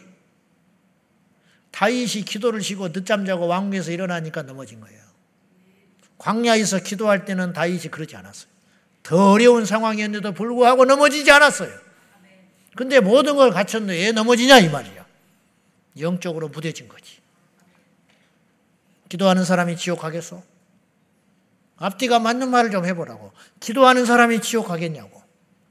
다윗이 1.70 2.24
기도를 2.24 2.62
쉬고 2.62 2.92
늦잠 2.92 3.24
자고 3.24 3.46
왕궁에서 3.46 3.92
일어나니까 3.92 4.42
넘어진 4.42 4.80
거예요. 4.80 5.00
광야에서 6.18 6.80
기도할 6.80 7.24
때는 7.24 7.52
다윗이 7.52 7.82
그러지 7.90 8.16
않았어요. 8.16 8.50
더 9.02 9.30
어려운 9.30 9.64
상황이었는데도 9.64 10.32
불구하고 10.32 10.84
넘어지지 10.84 11.30
않았어요. 11.30 11.72
근데 12.74 13.00
모든 13.00 13.36
걸 13.36 13.50
갖췄는데 13.50 14.06
왜 14.06 14.12
넘어지냐 14.12 14.58
이 14.60 14.68
말이야. 14.68 15.06
영적으로 16.00 16.48
무뎌진 16.48 16.88
거지. 16.88 17.18
기도하는 19.08 19.44
사람이 19.44 19.76
지옥 19.76 20.00
가겠어? 20.00 20.42
앞뒤가 21.78 22.18
맞는 22.18 22.50
말을 22.50 22.70
좀 22.70 22.84
해보라고. 22.84 23.32
기도하는 23.60 24.04
사람이 24.04 24.40
지옥 24.40 24.68
가겠냐고. 24.68 25.22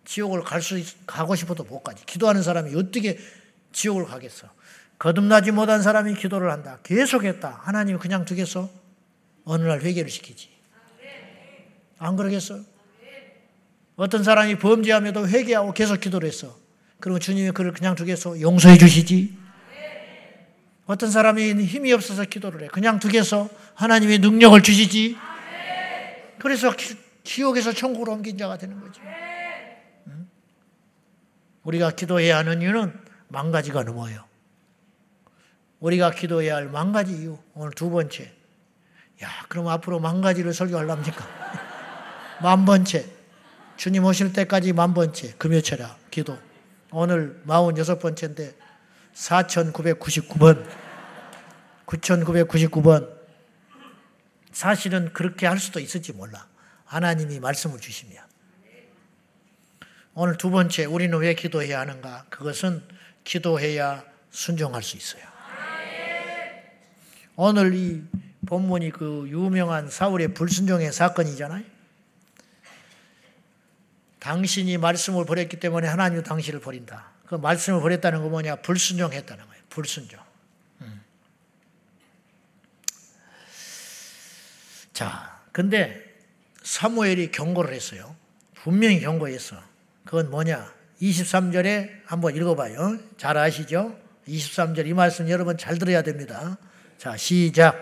지옥을 0.05 0.43
갈 0.43 0.61
수, 0.61 0.81
가고 1.05 1.35
싶어도 1.35 1.63
못 1.63 1.83
가지. 1.83 2.05
기도하는 2.05 2.41
사람이 2.41 2.73
어떻게 2.75 3.19
지옥을 3.73 4.05
가겠어? 4.05 4.47
거듭나지 4.99 5.51
못한 5.51 5.81
사람이 5.81 6.15
기도를 6.15 6.51
한다. 6.51 6.79
계속했다. 6.83 7.61
하나님이 7.63 7.99
그냥 7.99 8.25
두겠어? 8.25 8.69
어느 9.43 9.63
날 9.63 9.81
회개를 9.81 10.09
시키지. 10.09 10.49
안 11.99 12.15
그러겠어? 12.15 12.59
어떤 13.95 14.23
사람이 14.23 14.59
범죄하면도 14.59 15.27
회개하고 15.27 15.73
계속 15.73 15.99
기도를 15.99 16.27
했어. 16.27 16.55
그리고 16.99 17.19
주님이 17.19 17.51
그를 17.51 17.73
그냥 17.73 17.95
두겠어? 17.95 18.39
용서해 18.39 18.77
주시지. 18.77 19.37
어떤 20.85 21.11
사람이 21.11 21.65
힘이 21.65 21.91
없어서 21.91 22.23
기도를 22.23 22.63
해. 22.63 22.67
그냥 22.67 22.99
두겠어? 22.99 23.49
하나님이 23.75 24.19
능력을 24.19 24.61
주시지. 24.63 25.17
그래서 26.39 26.73
지옥에서 27.23 27.73
천국으로 27.73 28.13
옮긴 28.13 28.37
자가 28.37 28.57
되는 28.57 28.79
거죠. 28.79 29.01
응? 30.07 30.27
우리가 31.63 31.91
기도해야 31.91 32.37
하는 32.37 32.61
이유는 32.61 32.93
만 33.27 33.51
가지가 33.51 33.83
넘어요. 33.83 34.23
우리가 35.79 36.11
기도해야 36.11 36.55
할 36.55 36.69
만 36.69 36.91
가지 36.91 37.13
이유. 37.13 37.37
오늘 37.53 37.71
두 37.71 37.89
번째. 37.89 38.31
야, 39.23 39.29
그럼 39.49 39.67
앞으로 39.67 39.99
만 39.99 40.21
가지를 40.21 40.53
설교하려니까. 40.53 41.27
만 42.41 42.65
번째. 42.65 43.05
주님 43.75 44.05
오실 44.05 44.33
때까지 44.33 44.73
만 44.73 44.93
번째. 44.93 45.33
금요철야 45.37 45.97
기도. 46.11 46.37
오늘 46.91 47.41
마흔여섯 47.43 47.99
번째인데 47.99 48.55
4,999번. 49.13 50.65
9,999번. 51.85 53.16
사실은 54.57 55.13
그렇게 55.13 55.45
할 55.45 55.59
수도 55.59 55.79
있을지 55.79 56.13
몰라. 56.13 56.47
하나님이 56.85 57.39
말씀을 57.39 57.79
주시면. 57.79 58.17
오늘 60.15 60.35
두 60.35 60.49
번째, 60.49 60.85
우리는 60.85 61.15
왜 61.19 61.35
기도해야 61.35 61.79
하는가? 61.81 62.25
그것은 62.31 62.81
기도해야 63.23 64.03
순종할 64.31 64.81
수 64.81 64.97
있어요. 64.97 65.21
오늘 67.35 67.75
이 67.75 68.01
본문이 68.47 68.89
그 68.89 69.27
유명한 69.29 69.91
사울의 69.91 70.33
불순종의 70.33 70.91
사건이잖아요. 70.91 71.63
당신이 74.17 74.79
말씀을 74.79 75.25
버렸기 75.25 75.59
때문에 75.59 75.87
하나님이 75.87 76.23
당신을 76.23 76.61
버린다. 76.61 77.11
그 77.27 77.35
말씀을 77.35 77.79
버렸다는 77.79 78.23
거 78.23 78.29
뭐냐? 78.29 78.55
불순종했다는 78.55 79.45
거예요. 79.45 79.63
불순종. 79.69 80.26
자, 84.97 85.43
근데 85.51 86.03
사무엘이 86.63 87.29
경고를 87.29 87.71
했어요. 87.71 88.15
분명히 88.55 88.99
경고했어. 88.99 89.55
그건 90.03 90.31
뭐냐? 90.31 90.73
23절에 90.99 92.01
한번 92.03 92.35
읽어봐요. 92.35 92.97
잘 93.15 93.37
아시죠? 93.37 93.95
23절 94.27 94.87
이 94.87 94.93
말씀 94.95 95.29
여러분 95.29 95.55
잘 95.55 95.77
들어야 95.77 96.01
됩니다. 96.01 96.57
자, 96.97 97.15
시작. 97.15 97.75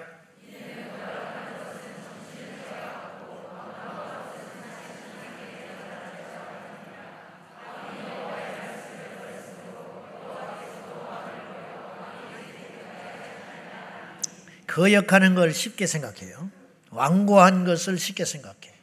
거역하는 14.67 15.35
걸 15.35 15.53
쉽게 15.53 15.87
생각해요. 15.87 16.64
완고한 16.95 17.65
것을 17.65 17.97
쉽게 17.97 18.25
생각해. 18.25 18.73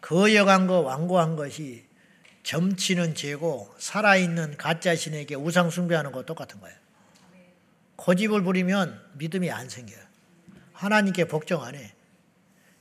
거역한 0.00 0.66
거, 0.66 0.80
완고한 0.80 1.36
것이 1.36 1.84
점치는 2.42 3.14
죄고 3.14 3.72
살아있는 3.78 4.56
가짜 4.56 4.96
신에게 4.96 5.34
우상 5.34 5.70
숭배하는 5.70 6.10
거 6.12 6.24
똑같은 6.24 6.58
거예요. 6.60 6.76
고집을 7.96 8.42
부리면 8.42 9.00
믿음이 9.14 9.50
안 9.50 9.68
생겨요. 9.68 10.00
하나님께 10.72 11.26
복종 11.26 11.62
안 11.62 11.74
해. 11.74 11.92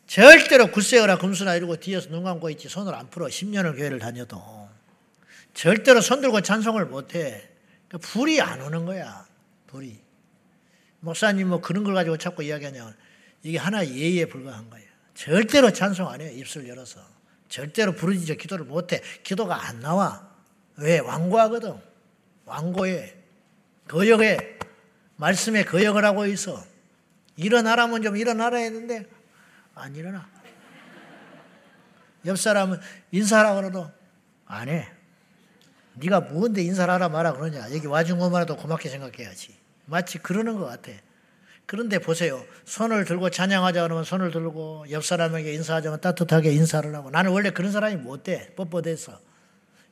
절대로 0.07 0.71
굿세어라 0.71 1.17
금수나 1.17 1.55
이러고 1.55 1.75
뒤에서 1.75 2.09
눈 2.09 2.23
감고 2.23 2.49
있지 2.51 2.69
손을 2.69 2.95
안 2.95 3.09
풀어. 3.09 3.27
10년을 3.27 3.75
교회를 3.75 3.99
다녀도. 3.99 4.69
절대로 5.53 5.99
손 6.01 6.21
들고 6.21 6.41
찬송을 6.41 6.85
못 6.85 7.15
해. 7.15 7.47
그러니까 7.87 8.07
불이 8.07 8.41
안 8.41 8.61
오는 8.61 8.85
거야. 8.85 9.27
불이. 9.67 9.99
목사님 11.01 11.49
뭐 11.49 11.61
그런 11.61 11.83
걸 11.83 11.93
가지고 11.93 12.17
자꾸 12.17 12.43
이야기하냐. 12.43 12.95
이게 13.43 13.57
하나의 13.57 13.95
예의에 13.95 14.25
불과한 14.25 14.69
거예요. 14.69 14.87
절대로 15.13 15.71
찬송 15.71 16.07
안 16.07 16.21
해요. 16.21 16.31
입술 16.33 16.67
열어서. 16.67 17.01
절대로 17.47 17.93
부르짖어 17.93 18.35
기도를 18.35 18.65
못 18.65 18.93
해. 18.93 19.01
기도가 19.23 19.67
안 19.67 19.79
나와. 19.79 20.29
왜? 20.77 20.99
완고하거든. 20.99 21.75
완고해. 22.45 23.15
거역해. 23.87 24.59
말씀에 25.15 25.63
거역을 25.63 26.05
하고 26.05 26.25
있어. 26.25 26.63
일어나라면 27.35 28.01
좀 28.01 28.17
일어나라 28.17 28.57
했는데 28.57 29.05
안 29.75 29.95
일어나. 29.95 30.29
옆 32.25 32.37
사람은 32.37 32.79
인사하라 33.11 33.55
그러도 33.55 33.89
안 34.45 34.69
해. 34.69 34.87
네가 35.95 36.21
뭔데 36.21 36.61
인사를 36.63 36.93
하라 36.93 37.09
마라 37.09 37.33
그러냐. 37.33 37.73
여기 37.73 37.87
와준 37.87 38.19
것만라도 38.19 38.55
고맙게 38.55 38.89
생각해야지. 38.89 39.55
마치 39.85 40.17
그러는 40.17 40.57
것 40.57 40.65
같아. 40.65 40.91
그런데 41.70 41.99
보세요. 41.99 42.43
손을 42.65 43.05
들고 43.05 43.30
찬양하자 43.30 43.84
그러면 43.84 44.03
손을 44.03 44.32
들고 44.32 44.86
옆 44.89 45.05
사람에게 45.05 45.53
인사하자면 45.53 46.01
따뜻하게 46.01 46.51
인사를 46.51 46.95
하고 46.95 47.11
나는 47.11 47.30
원래 47.30 47.51
그런 47.51 47.72
사람이 47.72 47.97
못 47.97 48.24
돼. 48.24 48.55
뻣뻣해서. 48.55 49.20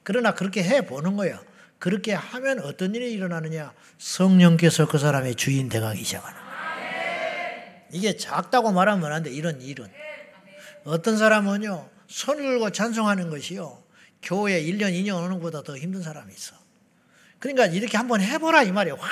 그러나 0.02 0.34
그렇게 0.34 0.64
해 0.64 0.88
보는 0.88 1.16
거예요. 1.18 1.40
그렇게 1.78 2.14
하면 2.14 2.62
어떤 2.62 2.96
일이 2.96 3.12
일어나느냐? 3.12 3.76
성령께서 4.00 4.88
그 4.88 4.98
사람의 4.98 5.36
주인 5.36 5.70
되가기 5.70 6.04
시작하는 6.04 6.36
거예요. 6.36 7.84
이게 7.92 8.18
작다고 8.18 8.72
말하면 8.72 9.12
안 9.12 9.22
돼. 9.22 9.30
이런 9.30 9.62
일은. 9.62 9.86
어떤 10.84 11.16
사람은요. 11.16 11.92
손을 12.08 12.42
들고 12.42 12.72
찬송하는 12.72 13.30
것이요. 13.30 13.84
교회 14.24 14.64
1년, 14.64 14.94
2년 14.94 15.24
오는 15.24 15.36
것보다 15.36 15.62
더 15.62 15.78
힘든 15.78 16.02
사람이 16.02 16.34
있어. 16.34 16.56
그러니까 17.38 17.68
이렇게 17.68 17.98
한번 17.98 18.22
해보라 18.22 18.64
이 18.64 18.72
말이에요. 18.72 18.96
확! 19.00 19.12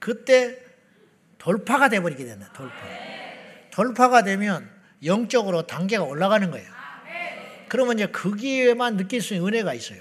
그때 0.00 0.65
돌파가 1.46 1.88
돼버리게 1.88 2.24
된다. 2.24 2.50
돌파. 2.52 2.74
돌파가 3.70 4.24
되면 4.24 4.68
영적으로 5.04 5.64
단계가 5.64 6.02
올라가는 6.02 6.50
거예요. 6.50 6.66
그러면 7.68 7.96
이제 7.98 8.06
거기에만 8.06 8.96
느낄 8.96 9.22
수 9.22 9.32
있는 9.32 9.46
은혜가 9.46 9.72
있어요. 9.74 10.00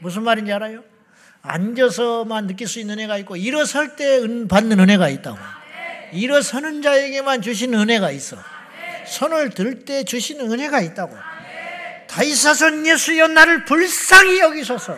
무슨 0.00 0.22
말인지 0.22 0.52
알아요? 0.52 0.84
앉아서만 1.42 2.46
느낄 2.46 2.68
수 2.68 2.78
있는 2.78 3.00
은혜가 3.00 3.18
있고 3.18 3.34
일어설 3.34 3.96
때 3.96 4.20
받는 4.46 4.78
은혜가 4.78 5.08
있다고. 5.08 5.38
일어서는 6.12 6.82
자에게만 6.82 7.42
주시는 7.42 7.76
은혜가 7.76 8.12
있어. 8.12 8.36
손을 9.06 9.50
들 9.50 9.84
때 9.84 10.04
주시는 10.04 10.52
은혜가 10.52 10.82
있다고. 10.82 11.16
다이사선 12.06 12.86
예수여 12.86 13.26
나를 13.26 13.64
불쌍히 13.64 14.38
여기소서. 14.38 14.96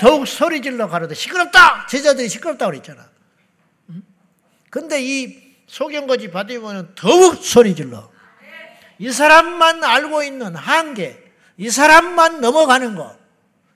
더욱 0.00 0.26
소리 0.26 0.60
질러 0.60 0.88
가로되 0.88 1.14
시끄럽다. 1.14 1.86
제자들이 1.88 2.28
시끄럽다 2.28 2.66
그랬잖아. 2.66 3.13
근데 4.74 5.00
이 5.00 5.40
소경거지 5.68 6.32
받으면 6.32 6.96
더욱 6.96 7.36
소리 7.44 7.76
질러. 7.76 8.10
이 8.98 9.12
사람만 9.12 9.84
알고 9.84 10.24
있는 10.24 10.56
한계, 10.56 11.16
이 11.56 11.70
사람만 11.70 12.40
넘어가는 12.40 12.96
거. 12.96 13.16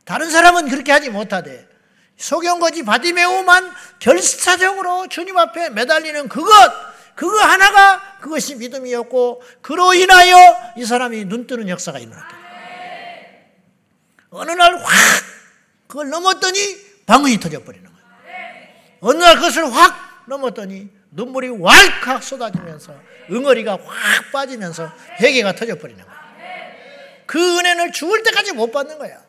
다른 0.05 0.29
사람은 0.29 0.69
그렇게 0.69 0.91
하지 0.91 1.11
못하대. 1.11 1.69
소경거지 2.17 2.85
바디메오만 2.85 3.73
결사적으로 4.01 5.07
주님 5.07 5.39
앞에 5.39 5.71
매달리는 5.71 6.29
그것, 6.29 6.53
그거 7.15 7.39
하나가 7.45 8.19
그것이 8.19 8.57
믿음이었고, 8.57 9.41
그로 9.63 9.95
인하여 9.95 10.37
이 10.77 10.85
사람이 10.85 11.27
눈 11.27 11.47
뜨는 11.47 11.69
역사가 11.69 12.01
일어났다. 12.01 12.37
어느 14.31 14.51
날 14.51 14.75
확, 14.75 14.85
그걸 15.87 16.11
넘었더니 16.11 16.59
방언이 17.07 17.39
터져버리는 17.39 17.89
거예요. 17.89 18.09
어느 18.99 19.23
날 19.23 19.37
그것을 19.37 19.73
확 19.73 20.08
넘었더니 20.29 20.89
눈물이 21.11 21.49
왈칵 21.49 22.23
쏟아지면서 22.23 22.95
응어리가 23.31 23.79
확 23.85 24.33
빠지면서 24.33 24.91
회개가 25.21 25.55
터져버리는 25.55 26.05
거야. 26.05 26.19
그 27.27 27.59
은혜를 27.59 27.93
죽을 27.93 28.23
때까지 28.23 28.53
못 28.53 28.71
받는 28.73 28.99
거야. 28.99 29.21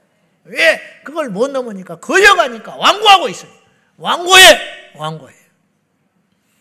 왜? 0.45 0.81
그걸 1.03 1.29
못 1.29 1.51
넘으니까 1.51 1.97
거여가니까 1.97 2.75
완고하고 2.75 3.29
있어요. 3.29 3.51
완고해! 3.97 4.93
완고해. 4.95 5.33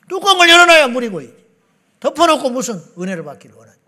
뚜껑을 0.08 0.48
열어놔야 0.48 0.88
물이 0.88 1.08
고이지. 1.08 1.36
덮어놓고 2.00 2.50
무슨 2.50 2.80
은혜를 2.98 3.24
받기를 3.24 3.54
원하냐. 3.56 3.78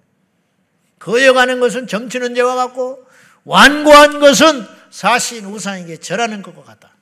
거여가는 0.98 1.60
것은 1.60 1.86
점치는 1.86 2.34
죄와 2.34 2.54
같고 2.54 3.04
완고한 3.44 4.20
것은 4.20 4.66
사신 4.90 5.46
우상에게 5.46 5.96
절하는 5.96 6.42
것과 6.42 6.62
같다. 6.62 6.94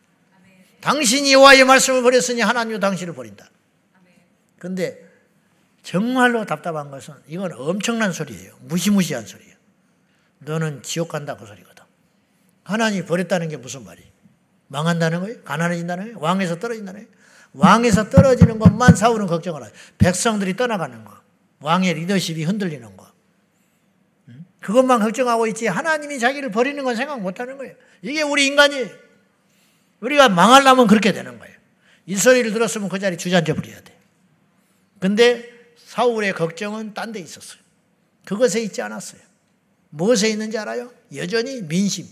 당신이 0.80 1.32
여호와의 1.32 1.64
말씀을 1.64 2.02
버렸으니 2.02 2.40
하나님도 2.40 2.80
당신을 2.80 3.14
버린다. 3.14 3.50
근데 4.58 5.08
정말로 5.82 6.44
답답한 6.44 6.90
것은 6.90 7.14
이건 7.26 7.52
엄청난 7.52 8.12
소리예요. 8.12 8.54
무시무시한 8.60 9.26
소리예요. 9.26 9.54
너는 10.40 10.82
지옥 10.82 11.08
간다 11.08 11.36
그 11.36 11.46
소리거든. 11.46 11.84
하나님이 12.64 13.06
버렸다는 13.06 13.48
게 13.48 13.56
무슨 13.56 13.84
말이에요? 13.84 14.08
망한다는 14.68 15.20
거예요? 15.20 15.42
가난해진다는 15.42 16.04
거예요? 16.04 16.18
왕에서 16.20 16.58
떨어진다는 16.58 17.00
거예요? 17.00 17.18
왕에서 17.54 18.10
떨어지는 18.10 18.58
것만 18.58 18.94
사울은 18.94 19.26
걱정을 19.26 19.62
해요. 19.62 19.70
백성들이 19.96 20.56
떠나가는 20.56 21.02
거. 21.04 21.16
왕의 21.60 21.94
리더십이 21.94 22.44
흔들리는 22.44 22.96
거. 22.96 23.08
그것만 24.60 25.00
걱정하고 25.00 25.46
있지 25.48 25.66
하나님이 25.66 26.18
자기를 26.18 26.50
버리는 26.50 26.82
건 26.84 26.94
생각 26.94 27.20
못 27.20 27.40
하는 27.40 27.56
거예요. 27.56 27.74
이게 28.02 28.22
우리 28.22 28.46
인간이 28.46 28.86
우리가 30.00 30.28
망하려면 30.28 30.86
그렇게 30.86 31.12
되는 31.12 31.38
거예요. 31.38 31.54
이 32.06 32.16
소리를 32.16 32.52
들었으면 32.52 32.88
그 32.88 32.98
자리 32.98 33.16
주저앉아 33.16 33.54
버려야 33.54 33.80
돼. 33.80 33.96
근데 34.98 35.48
사울의 35.76 36.32
걱정은 36.34 36.94
딴 36.94 37.12
데 37.12 37.20
있었어요. 37.20 37.60
그것에 38.24 38.60
있지 38.62 38.82
않았어요. 38.82 39.20
무엇에 39.90 40.28
있는지 40.28 40.58
알아요? 40.58 40.92
여전히 41.16 41.62
민심. 41.62 42.06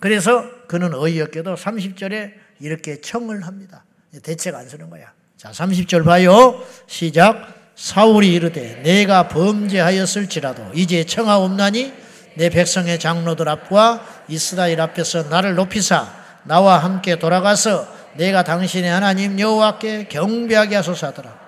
그래서 0.00 0.44
그는 0.66 0.94
어이없게도 0.94 1.54
30절에 1.54 2.32
이렇게 2.60 3.00
청을 3.00 3.46
합니다. 3.46 3.84
대책 4.22 4.54
안 4.54 4.68
쓰는 4.68 4.88
거야. 4.88 5.12
자, 5.36 5.50
30절 5.50 6.04
봐요. 6.04 6.62
시작. 6.86 7.54
사울이 7.76 8.32
이르되 8.32 8.82
내가 8.82 9.28
범죄하였을지라도 9.28 10.72
이제 10.74 11.04
청하옵나니 11.04 11.92
내 12.36 12.50
백성의 12.50 13.00
장로들 13.00 13.48
앞과 13.48 14.24
이스라엘 14.28 14.80
앞에서 14.80 15.24
나를 15.24 15.54
높이사 15.54 16.06
나와 16.44 16.78
함께 16.78 17.18
돌아가서 17.18 17.94
내가 18.16 18.44
당신의 18.44 18.90
하나님 18.90 19.38
여호와께 19.40 20.08
경배하게 20.08 20.76
하소서 20.76 21.08
하더라. 21.08 21.46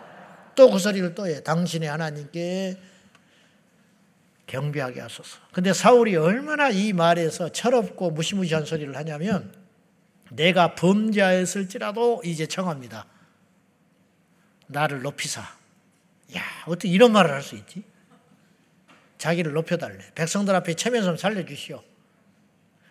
또 0.55 0.71
그 0.71 0.79
소리를 0.79 1.15
또 1.15 1.27
해. 1.27 1.43
당신의 1.43 1.89
하나님께 1.89 2.77
경배하게 4.47 5.01
하소서. 5.01 5.39
근데 5.53 5.73
사울이 5.73 6.17
얼마나 6.17 6.69
이 6.71 6.93
말에서 6.93 7.51
철없고 7.51 8.11
무시무시한 8.11 8.65
소리를 8.65 8.97
하냐면 8.97 9.53
내가 10.31 10.75
범죄하였을지라도 10.75 12.23
이제 12.25 12.47
청합니다. 12.47 13.07
나를 14.67 15.03
높이사. 15.03 15.41
야, 16.37 16.43
어떻게 16.67 16.89
이런 16.89 17.13
말을 17.13 17.31
할 17.31 17.43
수 17.43 17.55
있지? 17.55 17.83
자기를 19.19 19.53
높여달래. 19.53 19.99
백성들 20.15 20.55
앞에 20.55 20.75
체면 20.75 21.03
좀 21.05 21.17
살려주시오. 21.17 21.83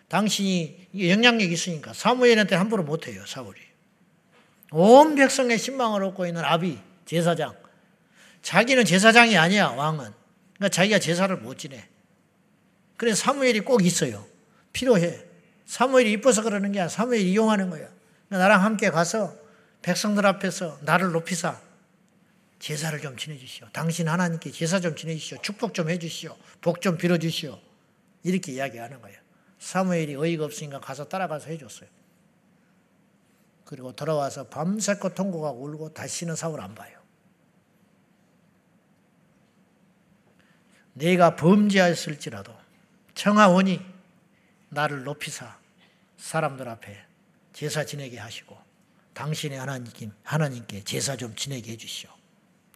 당신이 0.08 0.88
영향력 0.98 1.50
있으니까 1.50 1.92
사무엘한테 1.92 2.54
함부로 2.54 2.82
못해요, 2.82 3.24
사울이. 3.26 3.60
온 4.70 5.14
백성의 5.14 5.58
신망을 5.58 6.04
얻고 6.04 6.26
있는 6.26 6.44
아비, 6.44 6.78
제사장. 7.04 7.54
자기는 8.42 8.84
제사장이 8.84 9.36
아니야, 9.36 9.68
왕은. 9.68 10.10
그러니까 10.54 10.68
자기가 10.68 10.98
제사를 10.98 11.34
못 11.36 11.58
지내. 11.58 11.86
그래서 12.96 13.16
사무엘이 13.16 13.60
꼭 13.60 13.84
있어요. 13.84 14.26
필요해. 14.72 15.24
사무엘이 15.66 16.12
이뻐서 16.12 16.42
그러는 16.42 16.72
게 16.72 16.80
아니라 16.80 16.88
사무엘이 16.88 17.30
이용하는 17.30 17.70
거야. 17.70 17.88
그러니까 18.28 18.48
나랑 18.48 18.64
함께 18.64 18.90
가서 18.90 19.34
백성들 19.82 20.26
앞에서 20.26 20.78
나를 20.82 21.12
높이사 21.12 21.60
제사를 22.58 23.00
좀 23.00 23.16
지내주시오. 23.16 23.68
당신 23.72 24.08
하나님께 24.08 24.50
제사 24.50 24.80
좀 24.80 24.96
지내주시오. 24.96 25.38
축복 25.42 25.74
좀 25.74 25.88
해주시오. 25.90 26.36
복 26.60 26.80
좀 26.80 26.96
빌어주시오. 26.96 27.58
이렇게 28.24 28.52
이야기하는 28.52 29.00
거예요. 29.00 29.18
사무엘이 29.58 30.16
어이가 30.16 30.44
없으니까 30.44 30.80
가서 30.80 31.08
따라가서 31.08 31.50
해줬어요. 31.50 31.88
그리고 33.64 33.92
돌아와서 33.92 34.48
밤새껏 34.48 35.14
통곡하고 35.14 35.62
울고 35.62 35.94
다시는 35.94 36.36
사울 36.36 36.60
안 36.60 36.74
봐요. 36.74 36.98
내가 40.94 41.36
범죄하였을지라도 41.36 42.56
청하오니 43.14 43.80
나를 44.70 45.04
높이사 45.04 45.58
사람들 46.16 46.68
앞에 46.68 47.04
제사 47.52 47.84
지내게 47.84 48.18
하시고 48.18 48.58
당신의 49.14 49.58
하나님, 49.58 50.12
하나님께 50.22 50.82
제사 50.84 51.16
좀 51.16 51.34
지내게 51.36 51.72
해주시오. 51.72 52.17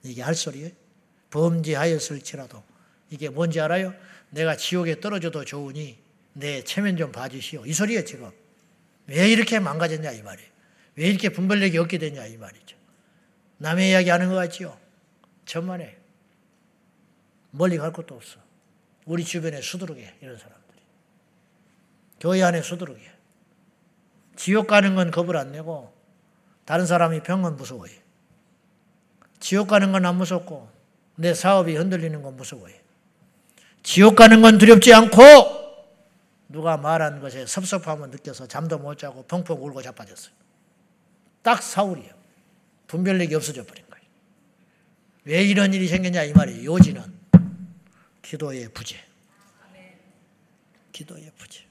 이게 0.02 0.22
할 0.22 0.34
소리예요. 0.34 0.70
범죄하였을지라도 1.30 2.62
이게 3.10 3.28
뭔지 3.28 3.60
알아요? 3.60 3.94
내가 4.30 4.56
지옥에 4.56 5.00
떨어져도 5.00 5.44
좋으니 5.44 5.98
내 6.32 6.62
체면 6.64 6.96
좀 6.96 7.12
봐주시오. 7.12 7.66
이 7.66 7.72
소리예요 7.72 8.04
지금. 8.04 8.30
왜 9.06 9.30
이렇게 9.30 9.58
망가졌냐 9.58 10.10
이 10.12 10.22
말이에요. 10.22 10.50
왜 10.96 11.08
이렇게 11.08 11.28
분별력이 11.28 11.78
없게 11.78 11.98
됐냐 11.98 12.26
이 12.26 12.36
말이죠. 12.36 12.76
남의 13.58 13.90
이야기 13.90 14.10
하는 14.10 14.28
것 14.28 14.34
같지요? 14.34 14.78
천만에 15.44 15.98
멀리 17.50 17.76
갈 17.76 17.92
것도 17.92 18.14
없어. 18.14 18.38
우리 19.04 19.24
주변에 19.24 19.60
수두룩해 19.60 20.14
이런 20.20 20.36
사람들이. 20.36 20.78
교회 22.20 22.42
안에 22.42 22.62
수두룩해. 22.62 23.00
지옥 24.36 24.66
가는 24.66 24.94
건 24.94 25.10
겁을 25.10 25.36
안 25.36 25.52
내고 25.52 25.92
다른 26.64 26.86
사람이 26.86 27.22
병은 27.22 27.56
무서워해. 27.56 28.01
지옥 29.42 29.66
가는 29.66 29.90
건 29.90 30.06
안 30.06 30.16
무섭고 30.18 30.70
내 31.16 31.34
사업이 31.34 31.74
흔들리는 31.74 32.22
건 32.22 32.36
무서워해. 32.36 32.80
지옥 33.82 34.14
가는 34.14 34.40
건 34.40 34.56
두렵지 34.56 34.94
않고 34.94 35.18
누가 36.48 36.76
말한 36.76 37.20
것에 37.20 37.44
섭섭함을 37.46 38.10
느껴서 38.10 38.46
잠도 38.46 38.78
못 38.78 38.96
자고 38.98 39.24
펑펑 39.24 39.56
울고 39.60 39.82
자빠졌어요. 39.82 40.32
딱 41.42 41.60
사울이요. 41.60 42.12
분별력이 42.86 43.34
없어져 43.34 43.64
버린 43.64 43.84
거예요. 43.90 44.06
왜 45.24 45.42
이런 45.42 45.74
일이 45.74 45.88
생겼냐 45.88 46.22
이 46.22 46.32
말이에요. 46.32 46.72
요지는 46.72 47.02
기도의 48.22 48.68
부재. 48.72 48.96
기도의 50.92 51.32
부재. 51.36 51.64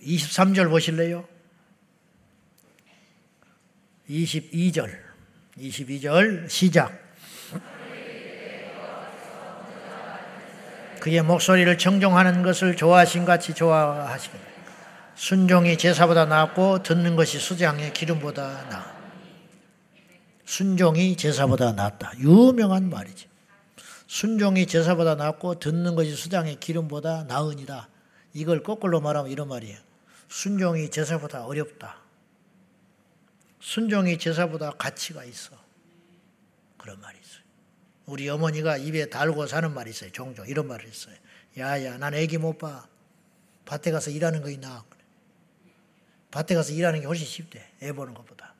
(23절) 0.00 0.70
보실래요? 0.70 1.37
22절 4.08 4.90
22절 5.58 6.48
시작. 6.48 7.08
그의 11.00 11.22
목소리를 11.22 11.78
청종하는 11.78 12.42
것을 12.42 12.74
좋아하신 12.74 13.24
같이 13.24 13.54
좋아하시겠다 13.54 14.44
순종이 15.14 15.78
제사보다 15.78 16.26
낫고 16.26 16.82
듣는 16.82 17.16
것이 17.16 17.38
수장의 17.38 17.92
기름보다 17.92 18.66
나아 18.68 18.98
순종이 20.44 21.14
제사보다 21.14 21.72
낫다. 21.72 22.12
유명한 22.20 22.88
말이지. 22.88 23.26
순종이 24.06 24.66
제사보다 24.66 25.14
낫고 25.14 25.58
듣는 25.58 25.94
것이 25.94 26.14
수장의 26.14 26.56
기름보다 26.58 27.24
나으니다 27.24 27.90
이걸 28.32 28.62
거꾸로 28.62 29.02
말하면 29.02 29.30
이런 29.30 29.48
말이에요. 29.48 29.76
순종이 30.28 30.90
제사보다 30.90 31.44
어렵다 31.44 32.07
순종이 33.60 34.18
제사보다 34.18 34.72
가치가 34.72 35.24
있어. 35.24 35.56
그런 36.76 37.00
말이 37.00 37.18
있어요. 37.18 37.42
우리 38.06 38.28
어머니가 38.28 38.76
입에 38.76 39.10
달고 39.10 39.46
사는 39.46 39.72
말이 39.72 39.90
있어요. 39.90 40.10
종종 40.12 40.46
이런 40.46 40.66
말을 40.66 40.86
했어요. 40.86 41.14
야야, 41.58 41.98
난 41.98 42.14
애기 42.14 42.38
못 42.38 42.56
봐. 42.58 42.86
밭에 43.66 43.90
가서 43.90 44.10
일하는 44.10 44.40
거 44.40 44.48
있나? 44.48 44.84
밭에 46.30 46.54
가서 46.54 46.72
일하는 46.72 47.00
게 47.00 47.06
훨씬 47.06 47.26
쉽대. 47.26 47.68
애 47.82 47.92
보는 47.92 48.14
것보다. 48.14 48.54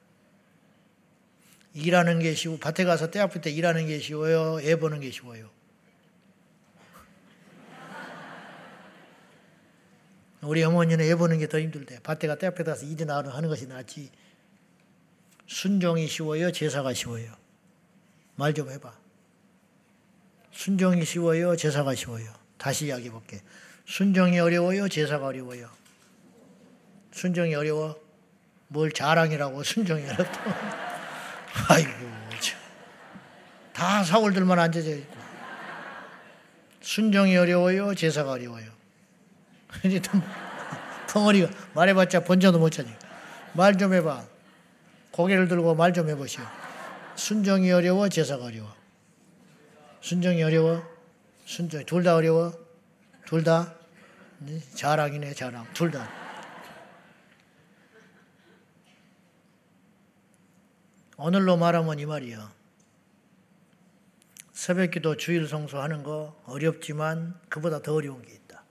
일하는 1.75 2.19
게 2.19 2.35
쉬워. 2.35 2.59
밭에 2.59 2.85
가서 2.85 3.11
때 3.11 3.21
아플 3.21 3.41
때 3.41 3.51
일하는 3.51 3.87
게 3.87 4.01
쉬워요. 4.01 4.61
애 4.61 4.77
보는 4.77 5.01
게 5.01 5.11
쉬워요. 5.11 5.51
우리 10.41 10.63
어머니는 10.63 11.05
애 11.05 11.15
보는 11.15 11.39
게 11.39 11.47
더 11.47 11.59
힘들대. 11.59 12.01
밭에 12.03 12.27
가때 12.27 12.47
앞에 12.47 12.65
가서 12.65 12.85
일이나 12.87 13.17
하는 13.19 13.49
것이 13.49 13.67
낫지. 13.67 14.11
순종이 15.49 16.07
쉬워요? 16.07 16.53
제사가 16.53 16.93
쉬워요? 16.93 17.33
말 18.37 18.53
좀 18.55 18.71
해봐. 18.71 18.93
순종이 20.53 21.05
쉬워요? 21.05 21.57
제사가 21.57 21.95
쉬워요? 21.95 22.31
다시 22.59 22.87
이야기해 22.87 23.11
볼게. 23.11 23.41
순종이 23.87 24.39
어려워요? 24.39 24.89
제사가 24.89 25.27
어려워요? 25.27 25.69
순종이 27.13 27.55
어려워? 27.55 27.99
뭘 28.69 28.93
자랑이라고 28.93 29.63
순종이 29.63 30.05
어렵다. 30.05 30.41
아이고, 31.71 31.91
참. 32.41 32.59
다 33.73 34.05
사골들만 34.05 34.59
앉아져 34.59 34.91
있고. 34.97 35.17
순종이 36.83 37.37
어려워요? 37.37 37.95
제사가 37.95 38.33
어려워요? 38.33 38.71
덩어리가 41.09 41.49
말해봤자 41.75 42.25
본전도 42.25 42.59
못 42.59 42.71
찾니. 42.71 42.93
말좀 43.55 43.95
해봐. 43.95 44.38
고개를 45.19 45.49
들고 45.49 45.75
말 45.75 45.93
좀 45.93 46.09
해보시오. 46.09 46.45
순종이 47.17 47.73
어려워, 47.73 48.09
제사가 48.09 48.45
어려워. 48.45 48.73
순종이 50.01 50.41
어려워? 50.45 50.81
순종, 51.45 51.85
둘 51.85 52.05
다 52.05 52.15
어려워? 52.15 52.53
둘 53.27 53.43
다? 53.43 53.75
네, 54.39 54.61
자랑이네, 54.77 55.35
자랑. 55.35 55.67
둘 55.75 55.91
다. 55.91 56.09
오늘로 61.17 61.57
말하면 61.57 61.99
이 61.99 62.07
말이야. 62.07 62.53
새벽 64.53 64.93
기도 64.93 65.17
주일 65.17 65.49
성수하는 65.49 66.05
거 66.05 66.41
어렵지만 66.47 67.35
그보다 67.49 67.83
더 67.83 67.95
어려운 67.95 68.23
게 68.23 68.35
있다. 68.35 68.63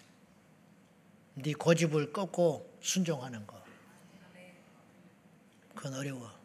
네 1.35 1.51
고집을 1.51 2.13
꺾고 2.13 2.77
순종하는 2.79 3.45
거. 3.45 3.61
그건 5.75 5.93
어려워. 5.95 6.36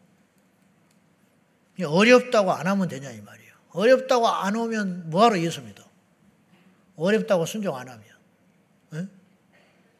어렵다고 1.81 2.51
안 2.51 2.67
하면 2.67 2.87
되냐 2.87 3.09
이 3.11 3.21
말이에요. 3.21 3.53
어렵다고 3.71 4.27
안 4.27 4.55
오면 4.55 5.09
뭐하러 5.09 5.39
예수 5.39 5.61
믿어? 5.61 5.83
어렵다고 6.95 7.45
순종 7.45 7.75
안 7.75 7.89
하면. 7.89 8.03
에? 8.93 9.07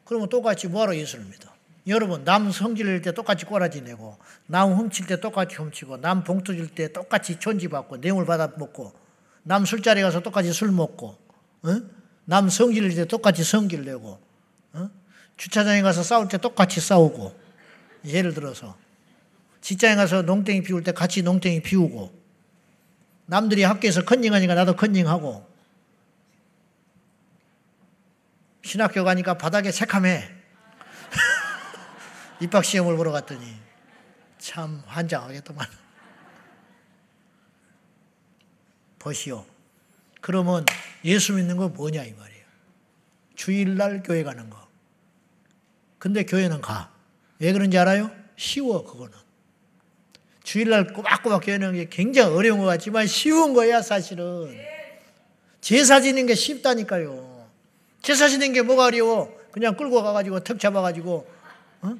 그러면 0.04 0.28
똑같이 0.28 0.68
뭐하러 0.68 0.94
예수를 0.96 1.24
믿어? 1.24 1.52
여러분 1.86 2.24
남 2.24 2.50
성질낼 2.50 3.02
때 3.02 3.12
똑같이 3.12 3.44
꼬라지 3.44 3.82
내고 3.82 4.16
남 4.46 4.72
훔칠 4.72 5.06
때 5.06 5.20
똑같이 5.20 5.56
훔치고 5.56 5.98
남 5.98 6.24
봉투 6.24 6.54
줄 6.56 6.68
때 6.68 6.92
똑같이 6.92 7.38
존지받고 7.38 8.00
뇌물 8.00 8.24
받아 8.24 8.52
먹고 8.56 8.92
남 9.42 9.64
술자리 9.66 10.00
가서 10.00 10.20
똑같이 10.20 10.52
술 10.52 10.70
먹고 10.70 11.18
에? 11.66 11.80
남 12.24 12.48
성질 12.48 12.84
낼 12.88 12.94
때 12.94 13.04
똑같이 13.04 13.44
성질 13.44 13.84
내고 13.84 14.18
에? 14.76 14.78
주차장에 15.36 15.82
가서 15.82 16.02
싸울 16.02 16.28
때 16.28 16.38
똑같이 16.38 16.80
싸우고 16.80 17.38
예를 18.06 18.32
들어서 18.32 18.76
직장에 19.64 19.94
가서 19.94 20.20
농땡이 20.20 20.62
피울 20.62 20.84
때 20.84 20.92
같이 20.92 21.22
농땡이 21.22 21.62
피우고 21.62 22.12
남들이 23.24 23.62
학교에서 23.62 24.04
컨닝하니까 24.04 24.54
나도 24.54 24.76
컨닝하고 24.76 25.50
신학교 28.62 29.04
가니까 29.04 29.38
바닥에 29.38 29.72
새카매. 29.72 30.30
입학 32.40 32.62
시험을 32.62 32.94
보러 32.98 33.10
갔더니 33.10 33.56
참 34.36 34.82
환장하겠더만 34.84 35.66
보시오. 38.98 39.46
그러면 40.20 40.66
예수 41.06 41.32
믿는 41.32 41.56
거 41.56 41.70
뭐냐 41.70 42.04
이 42.04 42.12
말이에요. 42.12 42.44
주일날 43.34 44.02
교회 44.02 44.24
가는 44.24 44.50
거. 44.50 44.68
근데 45.98 46.22
교회는 46.24 46.60
가. 46.60 46.92
왜 47.38 47.50
그런지 47.54 47.78
알아요? 47.78 48.10
쉬워 48.36 48.84
그거는 48.84 49.23
주일날 50.44 50.92
꼬박꼬박 50.92 51.42
교회는 51.44 51.72
게 51.72 51.88
굉장히 51.88 52.32
어려운 52.34 52.60
것 52.60 52.66
같지만 52.66 53.06
쉬운 53.06 53.54
거야, 53.54 53.82
사실은. 53.82 54.54
제사 55.60 56.00
지는 56.00 56.26
게 56.26 56.34
쉽다니까요. 56.34 57.48
제사 58.02 58.28
지는 58.28 58.52
게 58.52 58.60
뭐가 58.62 58.84
어려워? 58.84 59.34
그냥 59.50 59.74
끌고 59.76 60.02
가가지고 60.02 60.40
턱 60.40 60.60
잡아가지고, 60.60 61.26
어? 61.80 61.94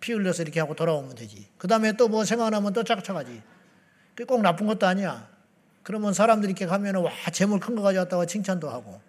피 0.00 0.12
흘려서 0.12 0.42
이렇게 0.42 0.58
하고 0.60 0.74
돌아오면 0.74 1.14
되지. 1.16 1.46
그 1.58 1.68
다음에 1.68 1.92
또 1.92 2.08
뭐 2.08 2.24
생각나면 2.24 2.72
또. 2.72 2.82
그게 2.82 4.24
꼭 4.24 4.40
나쁜 4.40 4.66
것도 4.66 4.86
아니야. 4.86 5.28
그러면 5.82 6.14
사람들이 6.14 6.52
이렇게 6.52 6.64
가면은, 6.64 7.02
와, 7.02 7.12
재물 7.32 7.60
큰 7.60 7.76
거 7.76 7.82
가져왔다고 7.82 8.24
칭찬도 8.24 8.70
하고, 8.70 9.00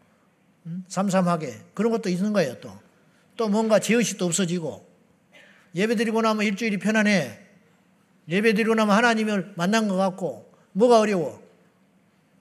음? 0.66 0.84
삼삼하게. 0.90 1.62
그런 1.74 1.94
것도 1.94 2.10
있는 2.10 2.34
거예요, 2.34 2.60
또. 2.60 2.78
또 3.38 3.48
뭔가 3.48 3.80
제의식도 3.80 4.26
없어지고, 4.26 4.86
예배 5.74 5.96
드리고 5.96 6.22
나면 6.22 6.46
일주일이 6.46 6.78
편안해. 6.80 7.47
예배 8.30 8.54
드리고 8.54 8.76
나면 8.76 8.96
하나님을 8.96 9.54
만난 9.56 9.88
것 9.88 9.96
같고 9.96 10.52
뭐가 10.74 11.00
어려워? 11.00 11.42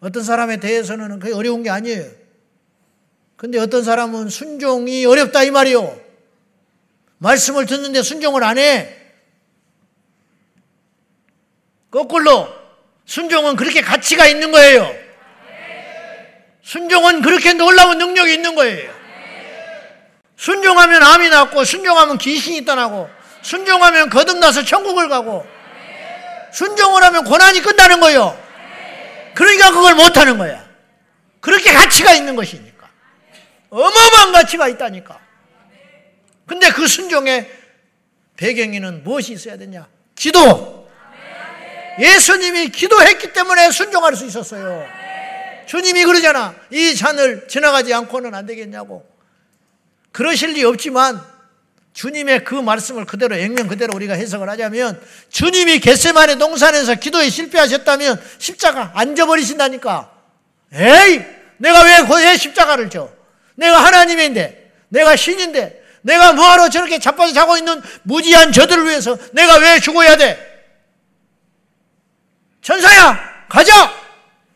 어떤 0.01 0.23
사람에 0.23 0.59
대해서는 0.59 1.19
그게 1.19 1.33
어려운 1.33 1.63
게 1.63 1.71
아니에요. 1.71 2.05
근데 3.37 3.59
어떤 3.59 3.85
사람은 3.85 4.29
순종이 4.29 5.05
어렵다 5.05 5.43
이 5.43 5.51
말이요. 5.51 6.01
말씀을 7.19 7.67
듣는데 7.67 8.03
순종을 8.03 8.43
안 8.45 8.59
해. 8.59 8.95
거꾸로 11.91 12.49
순종은 13.05 13.57
그렇게 13.57 13.81
가치가 13.81 14.27
있는 14.27 14.51
거예요. 14.53 14.95
순종은 16.63 17.23
그렇게 17.23 17.53
놀라운 17.53 17.99
능력이 17.99 18.35
있는 18.35 18.55
거예요. 18.55 18.93
순종하면 20.37 21.03
암이 21.03 21.29
낫고 21.31 21.65
순종하면 21.65 22.19
귀신이 22.19 22.65
떠나고 22.65 23.09
순종하면 23.43 24.11
거듭나서 24.11 24.65
천국을 24.65 25.09
가고 25.09 25.47
순종을 26.57 27.03
하면 27.05 27.25
고난이 27.25 27.61
끝나는 27.61 28.01
거요. 28.01 28.43
그러니까 29.35 29.71
그걸 29.73 29.95
못하는 29.95 30.39
거야. 30.39 30.67
그렇게 31.41 31.75
가치가 31.75 32.15
있는 32.15 32.35
것이니까. 32.35 32.89
어마어마한 33.69 34.33
가치가 34.33 34.67
있다니까. 34.67 35.21
근데 36.47 36.71
그 36.71 36.87
순종의 36.87 37.51
배경에는 38.39 39.05
무엇이 39.05 39.35
있어야 39.35 39.59
되냐? 39.59 39.87
기도. 40.15 40.89
예수님이 41.99 42.71
기도했기 42.71 43.35
때문에 43.35 43.71
순종할 43.71 44.17
수 44.17 44.25
있었어요. 44.25 44.87
주님이 45.67 46.07
그러잖아. 46.07 46.55
이 46.71 46.95
잔을 46.95 47.49
지나가지 47.49 47.93
않고는 47.93 48.35
안 48.35 48.47
되겠냐고. 48.47 49.07
그러실 50.11 50.53
리 50.53 50.65
없지만 50.65 51.23
주님의 51.97 52.45
그 52.45 52.55
말씀을 52.55 53.07
그대로 53.07 53.37
액면 53.37 53.69
그대로 53.69 53.95
우리가 53.95 54.13
해석을 54.13 54.51
하자면 54.51 55.01
주님이 55.31 55.81
겟세만의 55.81 56.39
동산에서 56.39 56.97
기도에 56.97 57.31
실패하셨다면 57.31 58.23
십자가 58.37 58.93
안 58.95 59.17
져버리신다니까. 59.17 60.13
에이, 60.75 61.25
내가 61.57 61.83
왜, 61.85 62.07
왜 62.23 62.37
십자가를 62.37 62.91
져? 62.91 63.11
내가 63.55 63.83
하나님인데, 63.83 64.73
내가 64.91 65.17
신인데, 65.17 65.83
내가 66.03 66.35
뭐하러 66.35 66.69
저렇게 66.69 66.99
자빠져 66.99 67.33
자고 67.33 67.57
있는 67.57 67.81
무지한 68.03 68.53
저들을 68.53 68.85
위해서 68.85 69.17
내가 69.33 69.57
왜 69.57 69.81
죽어야 69.81 70.19
돼? 70.19 70.39
천사야, 72.61 73.47
가자! 73.49 73.73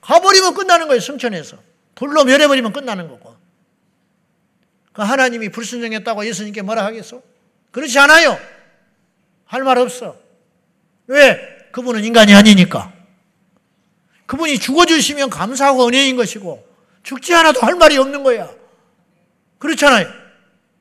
가버리면 0.03 0.53
끝나는 0.53 0.88
거예요, 0.88 1.01
승천에서. 1.01 1.57
불로 1.95 2.22
멸해버리면 2.24 2.74
끝나는 2.74 3.09
거고. 3.09 3.34
그 4.93 5.01
하나님이 5.01 5.49
불순종했다고 5.49 6.26
예수님께 6.26 6.61
뭐라 6.61 6.84
하겠어? 6.84 7.30
그렇지 7.71 7.99
않아요. 7.99 8.39
할 9.45 9.62
말 9.64 9.79
없어. 9.79 10.16
왜? 11.07 11.68
그분은 11.73 12.05
인간이 12.05 12.35
아니니까. 12.35 12.93
그분이 14.27 14.59
죽어주시면 14.59 15.31
감사하고 15.31 15.89
은혜인 15.89 16.16
것이고, 16.16 16.66
죽지 17.03 17.35
않아도 17.35 17.61
할 17.61 17.75
말이 17.75 17.97
없는 17.97 18.23
거야. 18.23 18.49
그렇잖아요. 19.59 20.07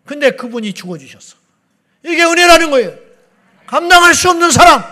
근데 0.05 0.31
그분이 0.31 0.73
죽어주셨어. 0.73 1.37
이게 2.05 2.23
은혜라는 2.23 2.69
거예요. 2.71 2.95
감당할 3.65 4.13
수 4.13 4.29
없는 4.29 4.51
사람. 4.51 4.83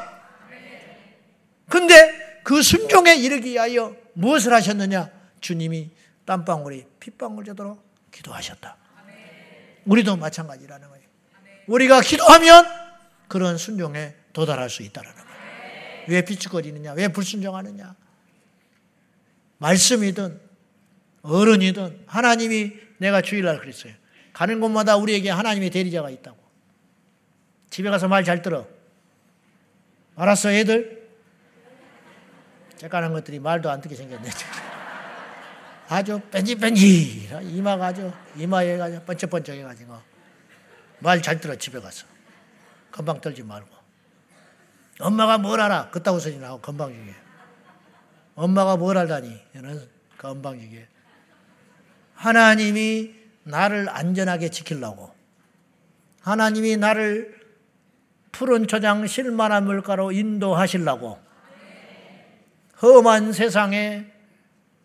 근데 1.69 2.41
그 2.43 2.61
순종에 2.61 3.15
이르기 3.15 3.51
위하여 3.51 3.95
무엇을 4.13 4.53
하셨느냐? 4.53 5.09
주님이 5.41 5.89
땀방울이 6.25 6.85
핏방울 6.99 7.43
되도록 7.43 7.83
기도하셨다. 8.11 8.75
우리도 9.85 10.15
마찬가지라는 10.17 10.87
거예요. 10.87 10.96
우리가 11.67 12.01
기도하면 12.01 12.65
그런 13.27 13.57
순종에 13.57 14.15
도달할 14.33 14.69
수 14.69 14.83
있다는 14.83 15.11
거예요. 15.11 15.27
왜 16.07 16.21
비축거리느냐? 16.21 16.93
왜 16.93 17.09
불순종하느냐? 17.09 17.95
말씀이든 19.57 20.39
어른이든 21.21 22.03
하나님이 22.07 22.73
내가 22.99 23.21
주일날 23.21 23.59
그랬어요. 23.59 23.93
가는 24.33 24.59
곳마다 24.59 24.95
우리에게 24.97 25.29
하나님의 25.29 25.69
대리자가 25.69 26.09
있다고. 26.09 26.37
집에 27.69 27.89
가서 27.89 28.07
말 28.07 28.23
잘 28.23 28.41
들어. 28.41 28.67
알았어, 30.15 30.51
애들? 30.51 31.07
째까는 32.77 33.11
것들이 33.11 33.39
말도 33.39 33.69
안 33.69 33.81
듣게 33.81 33.95
생겼네. 33.95 34.29
아주 35.89 36.19
뺀지뺀지 36.31 37.29
이마가 37.43 37.87
아주 37.87 38.11
이마에 38.35 38.79
아주 38.79 39.01
번쩍번쩍 39.05 39.55
해가지고 39.55 39.95
말 40.99 41.21
잘 41.21 41.39
들어 41.39 41.55
집에 41.55 41.79
가서. 41.79 42.05
건방 42.91 43.21
떨지 43.21 43.43
말고. 43.43 43.69
엄마가 44.99 45.37
뭘 45.37 45.61
알아? 45.61 45.89
그따구 45.91 46.19
소리 46.19 46.37
나고 46.37 46.59
건방지게. 46.59 47.13
엄마가 48.35 48.77
뭘 48.77 48.97
알다니? 48.97 49.39
이는 49.55 49.87
건방지게. 50.17 50.87
하나님이 52.15 53.13
나를 53.43 53.89
안전하게 53.89 54.49
지키려고. 54.49 55.13
하나님이 56.21 56.77
나를 56.77 57.39
푸른 58.31 58.67
초장 58.67 59.05
실만한 59.05 59.65
물가로 59.65 60.11
인도하시려고. 60.11 61.19
험한 62.81 63.33
세상에 63.33 64.05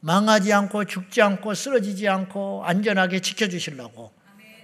망하지 0.00 0.52
않고 0.52 0.84
죽지 0.84 1.22
않고 1.22 1.54
쓰러지지 1.54 2.08
않고 2.08 2.64
안전하게 2.64 3.20
지켜주시려고 3.20 4.12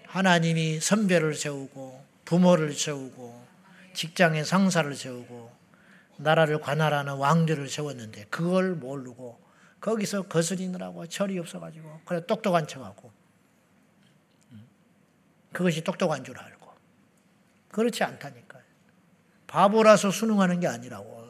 하나님이 0.08 0.80
선배를 0.80 1.34
세우고 1.34 2.04
부모를 2.24 2.72
세우고 2.72 3.46
직장의 3.92 4.44
상사를 4.44 4.94
세우고 4.94 5.52
나라를 6.16 6.60
관할하는 6.60 7.14
왕들을 7.14 7.68
세웠는데 7.68 8.26
그걸 8.30 8.74
모르고 8.74 9.38
거기서 9.80 10.22
거스리느라고 10.22 11.06
철이 11.06 11.38
없어가지고 11.38 12.00
그래 12.04 12.24
똑똑한 12.26 12.66
척하고 12.66 13.12
그것이 15.52 15.84
똑똑한 15.84 16.24
줄 16.24 16.38
알고 16.38 16.68
그렇지 17.70 18.02
않다니까요. 18.02 18.62
바보라서 19.46 20.10
순응하는 20.10 20.60
게 20.60 20.66
아니라고 20.66 21.28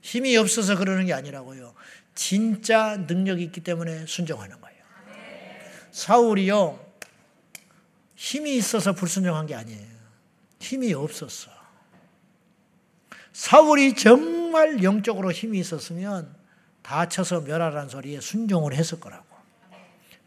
힘이 0.00 0.36
없어서 0.36 0.76
그러는 0.76 1.06
게 1.06 1.12
아니라고요. 1.12 1.74
진짜 2.14 2.96
능력이 2.96 3.42
있기 3.44 3.60
때문에 3.62 4.06
순종하는 4.06 4.60
거예요. 4.60 4.80
사울이요, 5.90 6.89
힘이 8.20 8.56
있어서 8.56 8.92
불순종한 8.92 9.46
게 9.46 9.54
아니에요. 9.54 9.86
힘이 10.58 10.92
없었어. 10.92 11.50
사울이 13.32 13.94
정말 13.94 14.82
영적으로 14.82 15.32
힘이 15.32 15.58
있었으면 15.60 16.36
다쳐서 16.82 17.40
멸하라는 17.40 17.88
소리에 17.88 18.20
순종을 18.20 18.74
했을 18.74 19.00
거라고. 19.00 19.24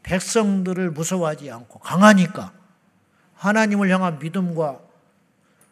백성들을 0.02 0.90
무서워하지 0.90 1.52
않고 1.52 1.80
강하니까 1.80 2.52
하나님을 3.36 3.92
향한 3.92 4.18
믿음과 4.18 4.82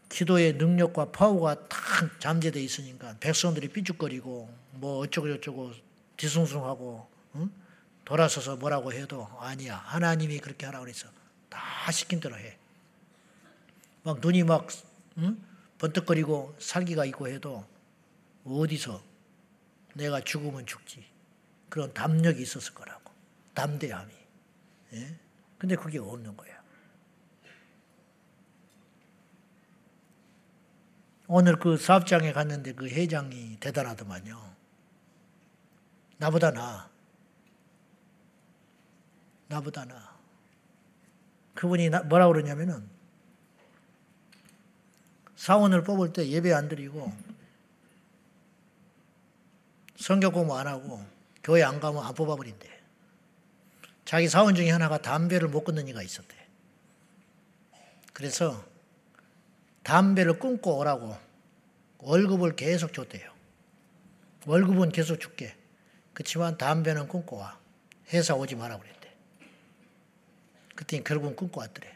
기도의 0.10 0.54
능력과 0.54 1.06
파워가 1.06 1.68
탁 1.70 2.20
잠재되어 2.20 2.62
있으니까 2.62 3.16
백성들이 3.20 3.70
삐죽거리고 3.70 4.48
뭐 4.74 5.00
어쩌고 5.00 5.28
저쩌고 5.28 5.72
뒤숭숭하고 6.18 7.10
응? 7.38 7.52
돌아서서 8.06 8.58
뭐라고 8.58 8.94
해도 8.94 9.28
아니야. 9.40 9.78
하나님이 9.86 10.38
그렇게 10.38 10.68
하라고 10.68 10.86
그래서 10.86 11.08
다 11.52 11.92
시킨 11.92 12.20
대로 12.20 12.36
해. 12.38 12.58
막 14.04 14.20
눈이 14.20 14.44
막 14.44 14.68
응? 15.18 15.40
번뜩거리고 15.78 16.56
살기가 16.58 17.06
있고 17.06 17.28
해도 17.28 17.66
어디서 18.46 19.04
내가 19.94 20.22
죽으면 20.22 20.66
죽지. 20.66 21.06
그런 21.70 21.94
담력이 21.94 22.42
있었을 22.42 22.74
거라고. 22.74 23.12
담대함이. 23.54 24.14
예? 24.94 25.20
근데 25.58 25.76
그게 25.76 26.00
없는 26.00 26.36
거야. 26.36 26.62
오늘 31.28 31.58
그 31.58 31.78
사업장에 31.78 32.34
갔는데 32.34 32.74
그 32.74 32.88
회장이 32.88 33.58
대단하더만요. 33.60 34.56
나보다 36.18 36.52
나. 36.52 36.90
나보다 39.48 39.86
나. 39.86 40.11
그분이 41.62 41.92
나, 41.92 42.02
뭐라고 42.02 42.34
그러냐면은 42.34 42.90
사원을 45.36 45.84
뽑을 45.84 46.12
때 46.12 46.28
예배 46.28 46.52
안 46.52 46.68
드리고 46.68 47.14
성경 49.96 50.32
공부 50.32 50.58
안 50.58 50.66
하고 50.66 51.06
교회 51.44 51.62
안 51.62 51.80
가면 51.80 52.04
안 52.04 52.16
뽑아버린대. 52.16 52.68
자기 54.06 54.28
사원 54.28 54.56
중에 54.56 54.72
하나가 54.72 54.98
담배를 54.98 55.50
못 55.50 55.64
끊는 55.64 55.88
이가 55.88 56.02
있었대. 56.02 56.36
그래서 58.12 58.66
담배를 59.84 60.40
끊고 60.40 60.80
오라고 60.80 61.16
월급을 62.00 62.56
계속 62.56 62.92
줬대요. 62.92 63.32
월급은 64.48 64.90
계속 64.90 65.20
줄게. 65.20 65.56
그렇지만 66.14 66.58
담배는 66.58 67.08
끊고 67.08 67.38
와. 67.38 67.60
회사 68.12 68.34
오지 68.34 68.56
마라 68.56 68.80
그 68.80 69.01
그때 70.82 71.00
결국은 71.04 71.36
끊고 71.36 71.62
왔더래. 71.62 71.96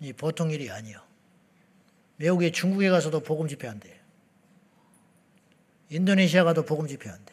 이 0.00 0.12
보통 0.12 0.50
일이 0.50 0.68
아니요. 0.68 1.00
외국에 2.18 2.50
중국에 2.50 2.90
가서도 2.90 3.20
복음 3.20 3.46
집회한대. 3.46 4.00
인도네시아 5.90 6.42
가도 6.42 6.64
복음 6.64 6.88
집회한대. 6.88 7.32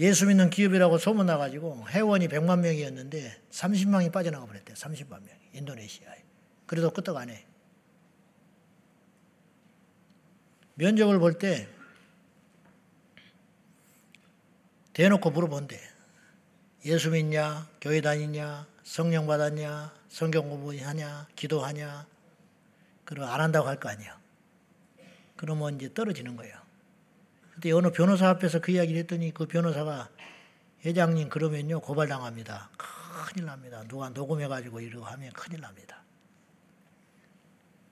예수 0.00 0.26
믿는 0.26 0.50
기업이라고 0.50 0.98
소문나가지고 0.98 1.86
회원이 1.88 2.26
100만 2.26 2.58
명이었는데 2.58 3.42
30만이 3.52 4.10
빠져나가 4.10 4.44
버렸대. 4.44 4.74
30만 4.74 5.22
명. 5.22 5.28
인도네시아에. 5.52 6.24
그래도 6.66 6.90
끄떡 6.90 7.16
안 7.16 7.30
해. 7.30 7.46
면접을 10.74 11.20
볼 11.20 11.38
때 11.38 11.68
대놓고 14.94 15.30
물어본대. 15.30 15.95
예수 16.86 17.10
믿냐? 17.10 17.66
교회 17.80 18.00
다니냐? 18.00 18.64
성령 18.84 19.26
받았냐? 19.26 19.92
성경 20.08 20.48
공부하냐? 20.48 21.26
기도하냐? 21.34 22.06
그럼 23.04 23.28
안 23.28 23.40
한다고 23.40 23.66
할 23.66 23.80
거 23.80 23.88
아니야. 23.88 24.16
그러면 25.36 25.74
이제 25.74 25.92
떨어지는 25.92 26.36
거예요. 26.36 26.56
그때 27.52 27.72
어느 27.72 27.90
변호사 27.90 28.28
앞에서 28.28 28.60
그 28.60 28.70
이야기를 28.70 29.00
했더니 29.00 29.34
그 29.34 29.46
변호사가 29.46 30.10
회장님 30.84 31.28
그러면요 31.28 31.80
고발당합니다. 31.80 32.70
큰일 32.76 33.46
납니다. 33.46 33.82
누가 33.88 34.08
녹음해가지고 34.10 34.78
이러고 34.78 35.06
하면 35.06 35.32
큰일 35.32 35.62
납니다. 35.62 36.04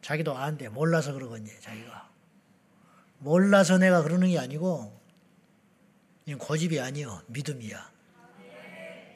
자기도 0.02 0.36
안 0.36 0.56
돼. 0.56 0.68
몰라서 0.68 1.12
그러겠니, 1.14 1.50
자기가. 1.60 2.10
몰라서 3.18 3.78
내가 3.78 4.02
그러는 4.02 4.28
게 4.28 4.38
아니고, 4.38 4.96
고집이 6.38 6.78
아니요. 6.78 7.22
믿음이야. 7.26 7.93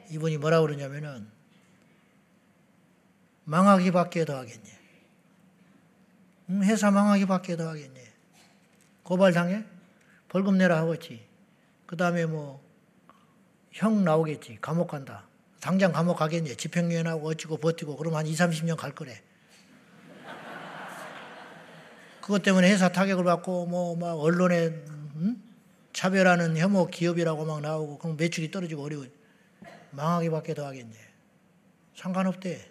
이분이 0.09 0.37
뭐라 0.37 0.61
그러냐면은, 0.61 1.27
망하기밖에 3.45 4.25
더 4.25 4.37
하겠니? 4.37 4.69
응, 6.51 6.63
회사 6.63 6.91
망하기밖에 6.91 7.57
더 7.57 7.69
하겠니? 7.69 7.99
고발당해? 9.03 9.63
벌금 10.27 10.57
내라 10.57 10.79
하겠지. 10.79 11.25
그 11.85 11.97
다음에 11.97 12.25
뭐, 12.25 12.63
형 13.71 14.03
나오겠지. 14.03 14.57
감옥 14.61 14.87
간다. 14.89 15.23
당장 15.59 15.91
감옥 15.91 16.17
가겠니? 16.17 16.55
집행유예하고 16.55 17.27
어찌고 17.29 17.57
버티고 17.57 17.97
그러면 17.97 18.19
한 18.19 18.27
2, 18.27 18.33
30년 18.33 18.77
갈 18.77 18.93
거래. 18.93 19.21
그것 22.21 22.43
때문에 22.43 22.69
회사 22.69 22.89
타격을 22.89 23.23
받고 23.23 23.65
뭐 23.65 23.95
막 23.95 24.13
언론에 24.19 24.67
음? 24.67 25.43
차별하는 25.93 26.57
혐오 26.57 26.85
기업이라고 26.87 27.43
막 27.45 27.61
나오고 27.61 27.97
그럼 27.97 28.17
매출이 28.17 28.51
떨어지고 28.51 28.83
어려워. 28.83 29.05
망하기밖에 29.91 30.53
더 30.53 30.65
하겠네. 30.67 30.95
상관없대. 31.95 32.69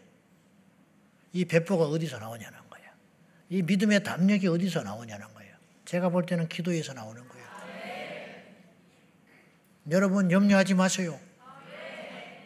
이 1.32 1.44
배포가 1.44 1.84
어디서 1.86 2.18
나오냐는 2.18 2.58
거야. 2.70 2.82
이 3.50 3.62
믿음의 3.62 4.02
담력이 4.02 4.48
어디서 4.48 4.82
나오냐는 4.82 5.26
거예요. 5.34 5.54
제가 5.84 6.08
볼 6.08 6.26
때는 6.26 6.48
기도에서 6.48 6.92
나오는 6.92 7.26
거예요. 7.28 7.46
여러분 9.90 10.30
염려하지 10.30 10.74
마세요. 10.74 11.18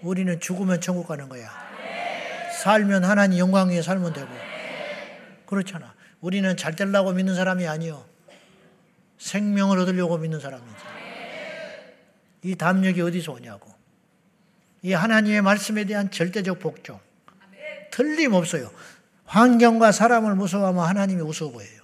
우리는 0.00 0.38
죽으면 0.40 0.80
천국 0.80 1.06
가는 1.06 1.28
거야. 1.28 1.50
살면 2.62 3.04
하나님 3.04 3.38
영광 3.38 3.70
위에 3.70 3.82
살면 3.82 4.12
되고. 4.12 4.28
그렇잖아. 5.46 5.94
우리는 6.20 6.56
잘 6.56 6.74
되려고 6.76 7.12
믿는 7.12 7.34
사람이 7.34 7.66
아니요. 7.66 8.06
생명을 9.18 9.78
얻으려고 9.80 10.18
믿는 10.18 10.40
사람이지. 10.40 10.84
이 12.44 12.54
담력이 12.56 13.00
어디서 13.00 13.32
오냐고. 13.32 13.72
이 14.82 14.92
하나님의 14.92 15.42
말씀에 15.42 15.84
대한 15.84 16.10
절대적 16.10 16.58
복종. 16.58 16.98
틀림없어요. 17.92 18.70
환경과 19.24 19.92
사람을 19.92 20.34
무서워하면 20.34 20.84
하나님이 20.84 21.22
무서워 21.22 21.52
보여요. 21.52 21.82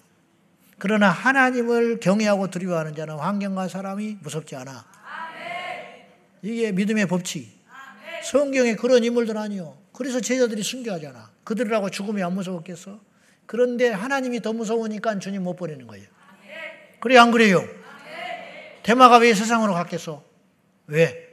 그러나 0.79 1.09
하나님을 1.09 2.01
경외하고 2.01 2.51
두려워하는 2.51 2.95
자는 2.95 3.17
환경과 3.17 3.69
사람이 3.69 4.19
무섭지 4.21 4.57
않아. 4.57 4.85
이게 6.43 6.73
믿음의 6.73 7.07
법칙. 7.07 7.57
성경에 8.25 8.75
그런 8.75 9.05
인물들 9.05 9.39
아니요. 9.39 9.77
그래서 9.93 10.21
제자들이 10.21 10.63
순교하잖아. 10.63 11.31
그들하고 11.45 11.91
죽음이 11.91 12.23
안 12.23 12.35
무서웠겠어? 12.35 13.01
그런데 13.47 13.89
하나님이 13.91 14.43
더 14.43 14.53
무서우니까 14.53 15.19
주님 15.19 15.43
못 15.45 15.57
보내는 15.57 15.87
거예요. 15.87 16.07
그래, 17.01 17.17
안 17.17 17.31
그래요? 17.31 17.65
대마가 18.83 19.19
왜 19.19 19.35
세상으로 19.35 19.73
갔겠어? 19.75 20.23
왜? 20.87 21.28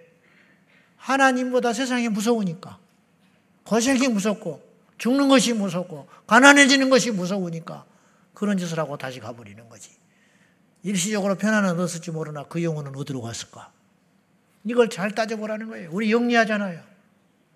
하나님보다 1.06 1.72
세상이 1.72 2.10
무서우니까. 2.10 2.80
거색이 3.64 4.08
무섭고, 4.08 4.62
죽는 4.98 5.28
것이 5.30 5.54
무섭고, 5.54 6.08
가난해지는 6.26 6.90
것이 6.90 7.12
무서우니까 7.12 7.86
그런 8.34 8.58
짓을 8.58 8.80
하고 8.80 8.98
다시 8.98 9.20
가버리는 9.20 9.70
거지. 9.70 9.92
일시적으로 10.82 11.36
편안은 11.36 11.72
얻었을지 11.72 12.10
모르나 12.12 12.44
그 12.46 12.64
영혼은 12.64 12.96
어디로 12.96 13.22
갔을까? 13.22 13.72
이걸 14.64 14.90
잘 14.90 15.12
따져보라는 15.12 15.68
거예요. 15.68 15.90
우리 15.92 16.12
영리하잖아요. 16.12 16.82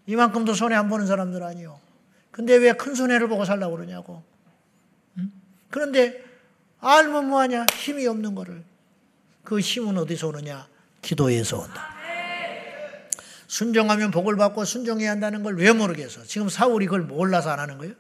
이만큼도 0.06 0.54
손해 0.54 0.76
안 0.76 0.88
보는 0.88 1.08
사람들 1.08 1.41
아니요. 1.43 1.80
근데 2.32 2.56
왜 2.56 2.74
큰 2.74 2.93
손해를 2.93 3.28
보고 3.28 3.45
살라고 3.45 3.76
그러냐고. 3.76 4.24
응? 5.18 5.32
그런데 5.72 6.24
알면 6.80 7.30
뭐하냐? 7.30 7.66
힘이 7.74 8.06
없는 8.08 8.36
거를. 8.36 8.64
그 9.43 9.60
힘은 9.60 9.97
어디서 9.97 10.28
오느냐? 10.28 10.68
기도에서 11.02 11.60
온다. 11.60 11.99
순종하면 13.50 14.12
복을 14.12 14.38
받고 14.38 14.64
순종해야 14.64 15.10
한다는 15.12 15.41
걸 15.41 15.56
왜 15.56 15.72
모르겠어? 15.72 16.24
지금 16.24 16.50
사울이 16.50 16.86
그걸 16.86 17.02
몰라서 17.02 17.50
안 17.50 17.60
하는 17.60 17.80
거예요? 17.80 17.95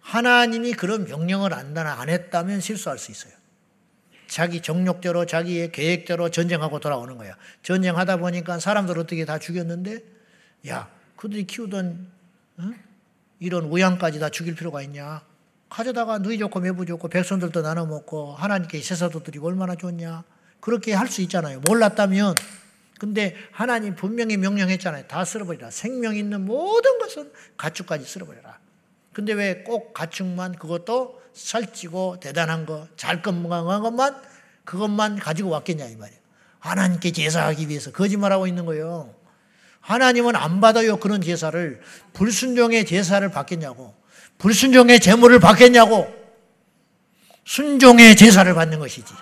하나님이 0.00 0.72
그런 0.74 1.04
명령을 1.04 1.52
안, 1.52 1.76
안 1.76 2.08
했다면 2.08 2.60
실수할 2.60 2.98
수 2.98 3.10
있어요. 3.10 3.32
자기 4.28 4.62
정욕대로 4.62 5.26
자기의 5.26 5.72
계획대로 5.72 6.30
전쟁하고 6.30 6.78
돌아오는 6.78 7.18
거야. 7.18 7.36
전쟁하다 7.62 8.18
보니까 8.18 8.60
사람들 8.60 8.98
어떻게 8.98 9.24
다 9.24 9.38
죽였는데 9.38 10.00
야 10.68 10.88
그들이 11.16 11.44
키우던 11.44 12.06
어? 12.58 12.70
이런 13.40 13.64
우양까지 13.64 14.20
다 14.20 14.28
죽일 14.30 14.54
필요가 14.54 14.80
있냐? 14.82 15.22
가져다가 15.68 16.18
누이 16.18 16.38
좋고 16.38 16.60
매부 16.60 16.86
좋고 16.86 17.08
백성들도 17.08 17.62
나눠 17.62 17.84
먹고 17.84 18.34
하나님께 18.34 18.80
제사도 18.80 19.22
드리고 19.24 19.48
얼마나 19.48 19.74
좋냐? 19.74 20.22
그렇게 20.60 20.94
할 20.94 21.08
수 21.08 21.20
있잖아요. 21.22 21.60
몰랐다면 21.60 22.36
근데 23.02 23.34
하나님 23.50 23.96
분명히 23.96 24.36
명령했잖아요. 24.36 25.08
다 25.08 25.24
쓸어버리라. 25.24 25.72
생명 25.72 26.14
있는 26.14 26.44
모든 26.44 27.00
것은 27.00 27.32
가축까지 27.56 28.04
쓸어버려라. 28.04 28.60
근데 29.12 29.32
왜 29.32 29.64
꼭 29.64 29.92
가축만 29.92 30.54
그것도 30.54 31.20
살찌고 31.32 32.20
대단한 32.20 32.64
거, 32.64 32.86
잘 32.96 33.20
건강한 33.20 33.82
것만 33.82 34.22
그것만 34.64 35.18
가지고 35.18 35.50
왔겠냐 35.50 35.84
이 35.86 35.96
말이에요. 35.96 36.20
하나님께 36.60 37.10
제사하기 37.10 37.68
위해서 37.68 37.90
거짓말하고 37.90 38.46
있는 38.46 38.66
거예요. 38.66 39.12
하나님은 39.80 40.36
안 40.36 40.60
받아요 40.60 40.96
그런 40.98 41.20
제사를 41.22 41.80
불순종의 42.12 42.86
제사를 42.86 43.28
받겠냐고 43.32 43.96
불순종의 44.38 45.00
제물을 45.00 45.40
받겠냐고 45.40 46.06
순종의 47.44 48.14
제사를 48.14 48.54
받는 48.54 48.78
것이지 48.78 49.12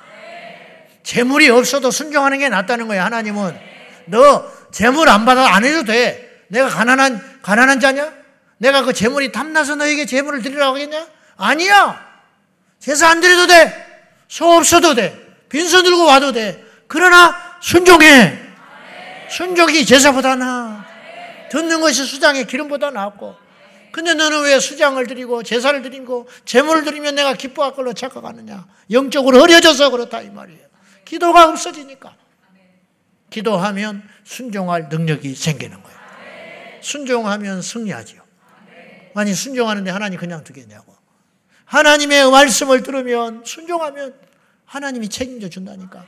제물이 1.02 1.48
없어도 1.48 1.90
순종하는 1.90 2.38
게 2.40 2.50
낫다는 2.50 2.88
거예요 2.88 3.02
하나님은 3.04 3.69
너 4.06 4.50
제물 4.72 5.08
안 5.08 5.24
받아 5.24 5.54
안 5.54 5.64
해도 5.64 5.84
돼 5.84 6.44
내가 6.48 6.68
가난한 6.68 7.40
가난한 7.42 7.80
자냐 7.80 8.12
내가 8.58 8.82
그 8.82 8.92
제물이 8.92 9.32
탐나서 9.32 9.76
너에게 9.76 10.06
제물을 10.06 10.42
드리라고 10.42 10.76
하겠냐 10.76 11.06
아니야. 11.40 11.98
제사 12.78 13.08
안 13.08 13.20
드려도 13.20 13.46
돼. 13.46 13.86
소 14.28 14.46
없어도 14.52 14.94
돼. 14.94 15.18
빈손 15.48 15.84
들고 15.84 16.04
와도 16.04 16.32
돼. 16.32 16.62
그러나 16.86 17.34
순종해. 17.60 18.38
순종이 19.30 19.86
제사보다 19.86 20.36
나. 20.36 20.86
듣는 21.50 21.80
것이 21.80 22.04
수장의 22.04 22.46
기름보다 22.46 22.90
낫고. 22.90 23.34
근데 23.90 24.14
너는 24.14 24.42
왜 24.42 24.60
수장을 24.60 25.04
드리고 25.06 25.42
제사를 25.42 25.80
드리고 25.82 26.28
제물을 26.44 26.84
드리면 26.84 27.14
내가 27.14 27.34
기뻐할 27.34 27.72
걸로 27.72 27.92
착각하느냐. 27.92 28.66
영적으로 28.90 29.40
흐려져서 29.40 29.90
그렇다 29.90 30.20
이 30.20 30.30
말이에요. 30.30 30.60
기도가 31.04 31.48
없어지니까. 31.48 32.14
기도하면 33.30 34.02
순종할 34.24 34.88
능력이 34.88 35.34
생기는 35.34 35.82
거예요. 35.82 35.98
순종하면 36.82 37.62
승리하지요. 37.62 38.22
아니 39.14 39.34
순종하는데 39.34 39.90
하나님 39.90 40.18
그냥 40.18 40.44
두겠냐고. 40.44 40.94
하나님의 41.64 42.30
말씀을 42.30 42.82
들으면 42.82 43.44
순종하면 43.44 44.14
하나님이 44.64 45.08
책임져 45.08 45.48
준다니까. 45.48 46.04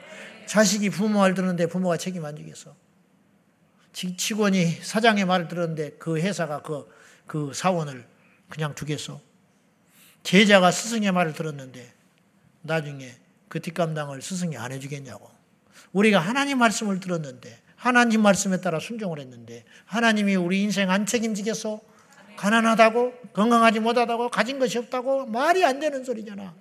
자식이 0.47 0.91
부모 0.91 1.21
말 1.21 1.35
들었는데 1.35 1.67
부모가 1.67 1.97
책임 1.97 2.25
안 2.25 2.37
지겠어. 2.37 2.75
직원이 3.93 4.71
사장의 4.71 5.25
말을 5.25 5.49
들었는데 5.49 5.91
그 5.99 6.19
회사가 6.19 6.63
그, 6.63 6.89
그 7.27 7.53
사원을 7.55 8.07
그냥 8.49 8.75
두겠어. 8.75 9.21
제자가 10.23 10.71
스승의 10.71 11.13
말을 11.13 11.33
들었는데 11.33 11.93
나중에 12.63 13.15
그 13.49 13.61
뒷감당을 13.61 14.23
스승이 14.23 14.57
안 14.57 14.73
해주겠냐고. 14.73 15.32
우리가 15.93 16.19
하나님 16.19 16.59
말씀을 16.59 17.01
들었는데 17.01 17.61
하나님 17.77 18.23
말씀에 18.23 18.61
따라 18.61 18.79
순종을 18.79 19.19
했는데 19.19 19.65
하나님이 19.87 20.37
우리 20.37 20.63
인생 20.63 20.91
안 20.91 21.05
책임지겠어? 21.05 21.81
가난하다고 22.37 23.13
건강하지 23.33 23.81
못하다고 23.81 24.31
가진 24.31 24.59
것이 24.59 24.79
없다고 24.79 25.27
말이 25.27 25.65
안 25.65 25.81
되는 25.81 26.05
소리잖아. 26.05 26.55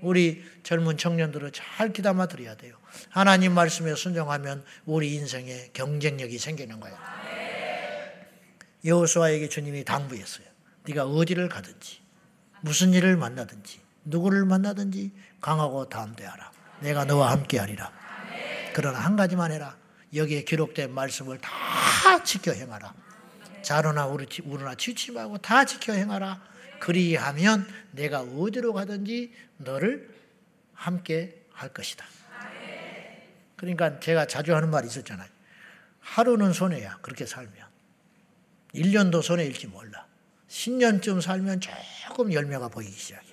우리 0.00 0.42
젊은 0.62 0.96
청년들은 0.96 1.52
잘 1.52 1.92
귀담아 1.92 2.26
들어야 2.26 2.56
돼요. 2.56 2.76
하나님 3.08 3.52
말씀에 3.52 3.94
순종하면 3.94 4.64
우리 4.84 5.14
인생에 5.14 5.70
경쟁력이 5.72 6.38
생기는 6.38 6.80
거야. 6.80 6.98
여호수아에게 8.84 9.48
주님이 9.48 9.84
당부했어요. 9.84 10.46
네가 10.86 11.04
어디를 11.04 11.48
가든지 11.48 12.00
무슨 12.62 12.92
일을 12.92 13.16
만나든지 13.16 13.80
누구를 14.04 14.44
만나든지 14.44 15.12
강하고 15.40 15.88
담대하라. 15.88 16.50
내가 16.80 17.04
너와 17.04 17.30
함께하리라. 17.30 18.01
그러나 18.74 18.98
한 18.98 19.16
가지만 19.16 19.52
해라. 19.52 19.76
여기에 20.14 20.44
기록된 20.44 20.92
말씀을 20.92 21.38
다 21.38 22.22
지켜 22.24 22.52
행하라. 22.52 22.94
자로나 23.62 24.06
우르나 24.06 24.74
치치 24.74 25.12
말고 25.12 25.38
다 25.38 25.64
지켜 25.64 25.92
행하라. 25.92 26.42
그리하면 26.80 27.66
내가 27.92 28.20
어디로 28.20 28.72
가든지 28.72 29.32
너를 29.58 30.12
함께 30.74 31.44
할 31.52 31.68
것이다. 31.72 32.04
그러니까 33.56 34.00
제가 34.00 34.26
자주 34.26 34.54
하는 34.54 34.70
말이 34.70 34.88
있었잖아요. 34.88 35.28
하루는 36.00 36.52
손해야. 36.52 36.98
그렇게 37.00 37.24
살면. 37.24 37.54
1년도 38.74 39.22
손해일지 39.22 39.68
몰라. 39.68 40.06
10년쯤 40.48 41.20
살면 41.20 41.60
조금 41.60 42.32
열매가 42.32 42.68
보이기 42.68 42.92
시작해. 42.92 43.26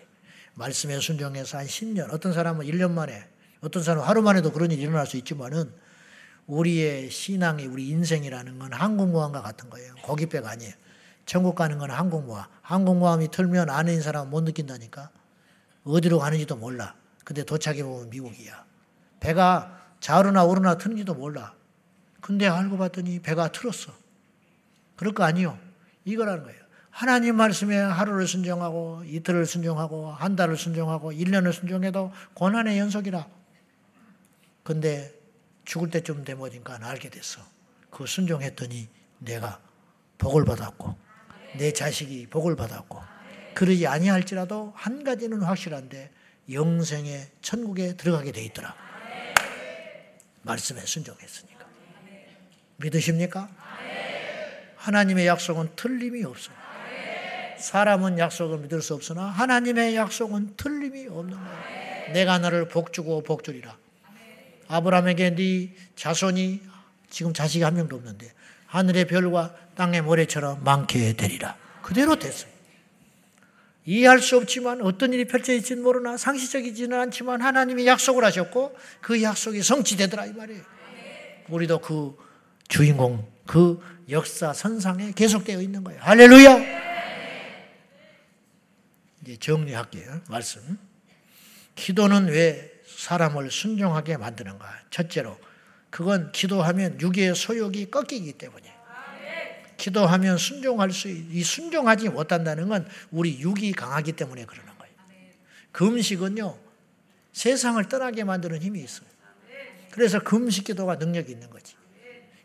말씀에 0.53 0.99
순종해서 0.99 1.57
한 1.57 1.65
10년, 1.65 2.13
어떤 2.13 2.33
사람은 2.33 2.65
1년 2.65 2.91
만에, 2.91 3.27
어떤 3.61 3.83
사람은 3.83 4.07
하루 4.07 4.21
만에도 4.21 4.51
그런 4.51 4.71
일이 4.71 4.81
일어날 4.81 5.05
수 5.05 5.17
있지만은 5.17 5.71
우리의 6.47 7.11
신앙이 7.11 7.65
우리 7.65 7.89
인생이라는 7.89 8.59
건 8.59 8.73
항공모함과 8.73 9.41
같은 9.41 9.69
거예요. 9.69 9.93
고깃배가 10.01 10.49
아니에요. 10.49 10.73
천국 11.25 11.55
가는 11.55 11.77
건 11.77 11.91
항공모함. 11.91 12.45
항공모함이 12.61 13.29
틀면 13.29 13.69
안에 13.69 13.91
있는 13.91 14.03
사람은 14.03 14.31
못 14.31 14.41
느낀다니까. 14.41 15.11
어디로 15.83 16.19
가는지도 16.19 16.55
몰라. 16.55 16.95
근데 17.23 17.43
도착해 17.43 17.83
보면 17.83 18.09
미국이야. 18.09 18.65
배가 19.19 19.79
좌우나 19.99 20.43
우르나 20.43 20.77
트는지도 20.77 21.13
몰라. 21.13 21.53
근데 22.21 22.47
알고 22.47 22.77
봤더니 22.77 23.19
배가 23.19 23.51
틀었어. 23.51 23.91
그럴 24.95 25.13
거 25.13 25.23
아니요. 25.23 25.57
이거라는 26.05 26.43
거예요. 26.43 26.59
하나님 26.89 27.35
말씀에 27.35 27.77
하루를 27.77 28.27
순종하고 28.27 29.03
이틀을 29.05 29.45
순종하고 29.45 30.11
한 30.11 30.35
달을 30.35 30.57
순종하고 30.57 31.11
1년을 31.11 31.53
순종해도 31.53 32.11
고난의 32.33 32.79
연속이라. 32.79 33.38
근데 34.69 35.11
죽을 35.65 35.89
때쯤 35.89 36.23
되면니까 36.23 36.77
알게 36.83 37.09
됐어. 37.09 37.41
그 37.89 38.05
순종했더니 38.05 38.87
내가 39.17 39.59
복을 40.19 40.45
받았고 40.45 40.95
내 41.57 41.73
자식이 41.73 42.27
복을 42.27 42.55
받았고 42.55 43.01
그러지 43.55 43.87
아니할지라도 43.87 44.71
한 44.75 45.03
가지는 45.03 45.41
확실한데 45.41 46.11
영생의 46.51 47.31
천국에 47.41 47.97
들어가게 47.97 48.31
돼 48.31 48.43
있더라. 48.43 48.75
말씀에 50.43 50.81
순종했으니까. 50.81 51.65
믿으십니까? 52.75 53.49
하나님의 54.75 55.25
약속은 55.25 55.77
틀림이 55.77 56.23
없어. 56.25 56.51
사람은 57.57 58.19
약속을 58.19 58.59
믿을 58.59 58.83
수 58.83 58.93
없으나 58.93 59.23
하나님의 59.23 59.95
약속은 59.95 60.57
틀림이 60.57 61.07
없는 61.07 61.35
거야. 61.35 62.13
내가 62.13 62.37
너를 62.37 62.67
복주고 62.67 63.23
복주리라. 63.23 63.75
아브라함에게 64.69 65.35
네 65.35 65.73
자손이 65.95 66.61
지금 67.09 67.33
자식이 67.33 67.63
한 67.63 67.75
명도 67.75 67.95
없는데 67.97 68.31
하늘의 68.67 69.07
별과 69.07 69.55
땅의 69.75 70.03
모래처럼 70.03 70.63
많게 70.63 71.13
되리라. 71.13 71.57
그대로 71.81 72.17
됐어요. 72.17 72.51
이해할 73.85 74.19
수 74.19 74.37
없지만 74.37 74.81
어떤 74.81 75.11
일이 75.11 75.25
펼쳐질지는 75.25 75.81
모르나 75.81 76.15
상시적이지는 76.15 76.97
않지만 76.99 77.41
하나님이 77.41 77.87
약속을 77.87 78.23
하셨고 78.23 78.77
그 79.01 79.21
약속이 79.23 79.63
성취되더라 79.63 80.27
이 80.27 80.33
말이에요. 80.33 80.61
우리도 81.49 81.79
그 81.79 82.15
주인공 82.67 83.27
그 83.47 83.81
역사 84.11 84.53
선상에 84.53 85.13
계속되어 85.13 85.59
있는 85.61 85.83
거예요. 85.83 85.99
할렐루야. 86.03 86.79
이제 89.23 89.37
정리할게요. 89.37 90.21
말씀. 90.29 90.77
기도는 91.73 92.27
왜 92.27 92.78
사람을 92.99 93.49
순종하게 93.49 94.17
만드는가? 94.17 94.67
첫째로 94.89 95.37
그건 95.89 96.33
기도하면 96.33 96.99
육의 96.99 97.33
소욕이 97.33 97.89
꺾이기 97.89 98.33
때문이에요. 98.33 98.79
기도하면 99.77 100.37
순종할 100.37 100.91
수, 100.91 101.07
이 101.07 101.41
순종하지 101.41 102.09
못한다는 102.09 102.67
건 102.67 102.85
우리 103.09 103.39
육이 103.39 103.71
강하기 103.71 104.11
때문에 104.11 104.43
그러는 104.43 104.77
거예요. 104.77 104.93
금식은요, 105.71 106.59
세상을 107.31 107.81
떠나게 107.87 108.25
만드는 108.25 108.61
힘이 108.61 108.81
있어요. 108.81 109.07
그래서 109.91 110.19
금식 110.19 110.65
기도가 110.65 110.95
능력이 110.95 111.31
있는 111.31 111.49
거지. 111.49 111.75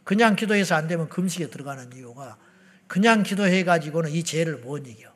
그냥 0.04 0.36
기도해서 0.36 0.76
안 0.76 0.86
되면 0.86 1.08
금식에 1.08 1.50
들어가는 1.50 1.92
이유가 1.94 2.38
그냥 2.86 3.24
기도해 3.24 3.64
가지고는 3.64 4.12
이 4.12 4.22
죄를 4.22 4.58
못 4.58 4.86
이겨. 4.86 5.13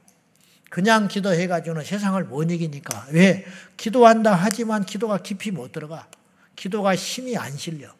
그냥 0.68 1.08
기도해 1.08 1.46
가지고는 1.46 1.84
세상을 1.84 2.22
못 2.24 2.50
이기니까. 2.50 3.08
왜? 3.12 3.46
기도한다 3.76 4.34
하지만 4.34 4.84
기도가 4.84 5.18
깊이 5.18 5.50
못 5.50 5.72
들어가. 5.72 6.08
기도가 6.56 6.94
힘이 6.94 7.36
안 7.36 7.56
실려. 7.56 7.92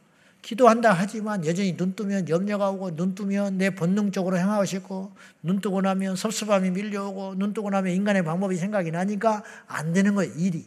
기도한다 0.42 0.92
하지만 0.92 1.44
여전히 1.46 1.76
눈 1.76 1.94
뜨면 1.94 2.28
염려가 2.28 2.70
오고 2.70 2.96
눈 2.96 3.14
뜨면 3.14 3.58
내 3.58 3.70
본능적으로 3.70 4.38
행하고 4.38 4.64
싶고 4.64 5.12
눈 5.42 5.60
뜨고 5.60 5.82
나면 5.82 6.16
섭섭함이 6.16 6.70
밀려오고 6.70 7.34
눈 7.36 7.52
뜨고 7.52 7.70
나면 7.70 7.92
인간의 7.94 8.24
방법이 8.24 8.56
생각이 8.56 8.90
나니까 8.90 9.42
안 9.66 9.92
되는 9.92 10.14
거예요 10.14 10.32
일이. 10.36 10.66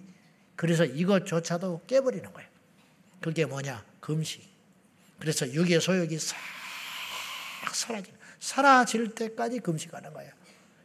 그래서 0.55 0.85
이것조차도 0.85 1.81
깨버리는 1.87 2.31
거예요. 2.31 2.49
그게 3.21 3.45
뭐냐? 3.45 3.83
금식. 3.99 4.43
그래서 5.19 5.51
육의 5.51 5.79
소욕이 5.81 6.17
싹 6.19 6.35
사라지는 7.73 8.19
사라질 8.39 9.15
때까지 9.15 9.59
금식하는 9.59 10.13
거예요. 10.13 10.31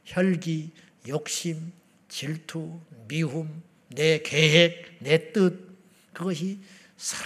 혈기, 0.05 0.73
욕심, 1.09 1.73
질투, 2.09 2.81
미움, 3.09 3.63
내 3.89 4.19
계획, 4.23 4.99
내 5.01 5.33
뜻 5.33 5.77
그것이 6.13 6.61
싹 6.97 7.19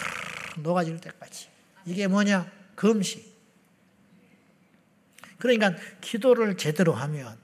녹아질 0.60 1.00
때까지 1.00 1.48
이게 1.86 2.06
뭐냐? 2.06 2.50
금식. 2.74 3.30
그러니까 5.38 5.74
기도를 6.00 6.56
제대로 6.56 6.92
하면 6.92 7.38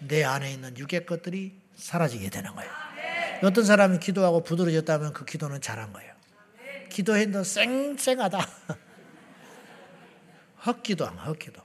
내 0.00 0.22
안에 0.24 0.52
있는 0.52 0.76
육의 0.76 1.06
것들이 1.06 1.54
사라지게 1.76 2.30
되는 2.30 2.54
거예요. 2.54 2.70
어떤 3.42 3.64
사람이 3.64 3.98
기도하고 4.00 4.42
부드러졌다면 4.42 5.12
그 5.12 5.24
기도는 5.24 5.60
잘한 5.60 5.92
거예요. 5.92 6.12
기도했는데 6.90 7.44
쌩쌩하다. 7.44 8.38
헛기도한 10.66 11.16
헛기도. 11.18 11.62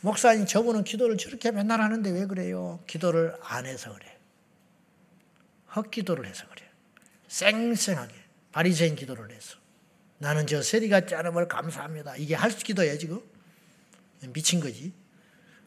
목사님 0.00 0.46
저분은 0.46 0.84
기도를 0.84 1.16
저렇게 1.18 1.50
맨날 1.50 1.80
하는데 1.80 2.10
왜 2.10 2.26
그래요? 2.26 2.80
기도를 2.86 3.36
안 3.42 3.66
해서 3.66 3.92
그래. 3.94 4.18
헛기도를 5.74 6.26
해서 6.26 6.46
그래. 6.50 6.68
쌩쌩하게 7.28 8.14
바리새인 8.52 8.96
기도를 8.96 9.30
해서. 9.30 9.56
나는 10.18 10.46
저 10.46 10.62
세리 10.62 10.88
같지 10.88 11.14
않음을 11.14 11.46
감사합니다. 11.48 12.16
이게 12.16 12.34
할 12.34 12.50
수 12.50 12.64
기도야 12.64 12.96
지금? 12.98 13.22
미친 14.32 14.60
거지. 14.60 14.92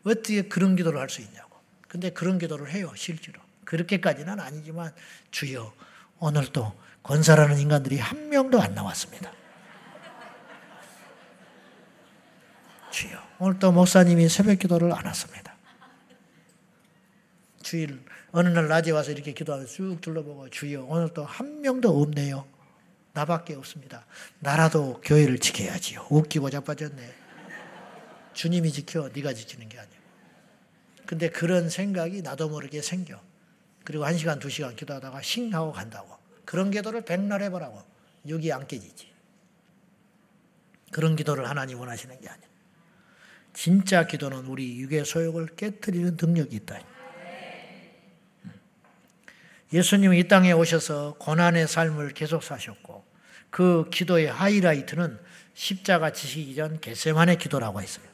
어떻게 0.03 0.41
그런 0.43 0.75
기도를 0.75 0.99
할 0.99 1.09
수 1.09 1.21
있냐고. 1.21 1.57
근데 1.87 2.09
그런 2.09 2.39
기도를 2.39 2.71
해요 2.71 2.91
실제로. 2.95 3.39
그렇게까지는 3.65 4.39
아니지만 4.39 4.93
주여 5.29 5.73
오늘도 6.19 6.73
권사라는 7.03 7.59
인간들이 7.59 7.97
한 7.99 8.29
명도 8.29 8.61
안 8.61 8.73
나왔습니다. 8.73 9.31
주여 12.91 13.30
오늘도 13.41 13.71
목사님이 13.71 14.29
새벽 14.29 14.59
기도를 14.59 14.93
안 14.93 15.07
했습니다. 15.07 15.55
주일 17.63 18.05
어느 18.31 18.49
날 18.49 18.67
낮에 18.67 18.91
와서 18.91 19.09
이렇게 19.09 19.33
기도하면 19.33 19.65
쭉 19.65 19.97
둘러보고 19.99 20.49
주여 20.51 20.83
오늘도 20.83 21.25
한 21.25 21.61
명도 21.61 21.89
없네요. 22.03 22.45
나밖에 23.13 23.55
없습니다. 23.55 24.05
나라도 24.37 25.01
교회를 25.03 25.39
지켜야지요. 25.39 26.05
웃기고 26.11 26.51
자빠졌네. 26.51 27.15
주님이 28.33 28.71
지켜, 28.71 29.09
네가 29.11 29.33
지키는 29.33 29.69
게 29.69 29.79
아니야. 29.79 29.99
근데 31.07 31.27
그런 31.27 31.67
생각이 31.67 32.21
나도 32.21 32.47
모르게 32.47 32.83
생겨. 32.83 33.19
그리고 33.83 34.05
한 34.05 34.19
시간, 34.19 34.37
두 34.37 34.51
시간 34.51 34.75
기도하다가 34.75 35.23
싱 35.23 35.51
하고 35.55 35.71
간다고. 35.71 36.15
그런 36.45 36.69
기도를 36.69 37.01
백날 37.05 37.41
해보라고. 37.41 37.81
여기 38.29 38.53
안 38.53 38.67
깨지지. 38.67 39.11
그런 40.91 41.15
기도를 41.15 41.49
하나님 41.49 41.79
원하시는 41.79 42.21
게 42.21 42.29
아니야. 42.29 42.50
진짜 43.53 44.07
기도는 44.07 44.45
우리 44.45 44.79
육의 44.79 45.05
소욕을 45.05 45.47
깨뜨리는 45.55 46.17
능력이 46.19 46.55
있다. 46.57 46.79
예수님이 49.73 50.19
이 50.19 50.27
땅에 50.27 50.51
오셔서 50.51 51.15
고난의 51.19 51.67
삶을 51.67 52.13
계속 52.13 52.43
사셨고 52.43 53.05
그 53.49 53.89
기도의 53.91 54.27
하이라이트는 54.27 55.17
십자가 55.53 56.11
지시기 56.11 56.55
전 56.55 56.79
겟세만의 56.79 57.37
기도라고 57.37 57.81
했어요. 57.81 58.05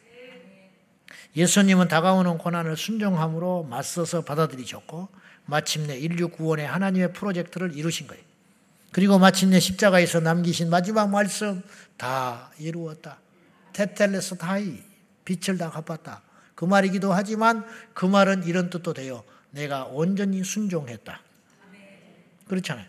예수님은 1.35 1.88
다가오는 1.88 2.38
고난을 2.39 2.77
순종함으로 2.77 3.63
맞서서 3.63 4.21
받아들이셨고 4.21 5.09
마침내 5.45 5.97
인류 5.97 6.29
구원의 6.29 6.67
하나님의 6.67 7.13
프로젝트를 7.13 7.75
이루신 7.75 8.07
거예요. 8.07 8.23
그리고 8.91 9.19
마침내 9.19 9.59
십자가에서 9.59 10.19
남기신 10.19 10.69
마지막 10.69 11.09
말씀 11.09 11.61
다 11.97 12.51
이루었다. 12.57 13.19
테텔레스 13.73 14.38
다이 14.38 14.86
빛을 15.28 15.57
다 15.57 15.69
갚았다. 15.69 16.21
그 16.55 16.63
말이기도 16.63 17.11
하지만 17.11 17.65
그 17.93 18.05
말은 18.05 18.45
이런 18.45 18.69
뜻도 18.69 18.93
돼요. 18.93 19.25
내가 19.51 19.84
온전히 19.84 20.41
순종했다. 20.43 21.21
그렇잖아요. 22.47 22.86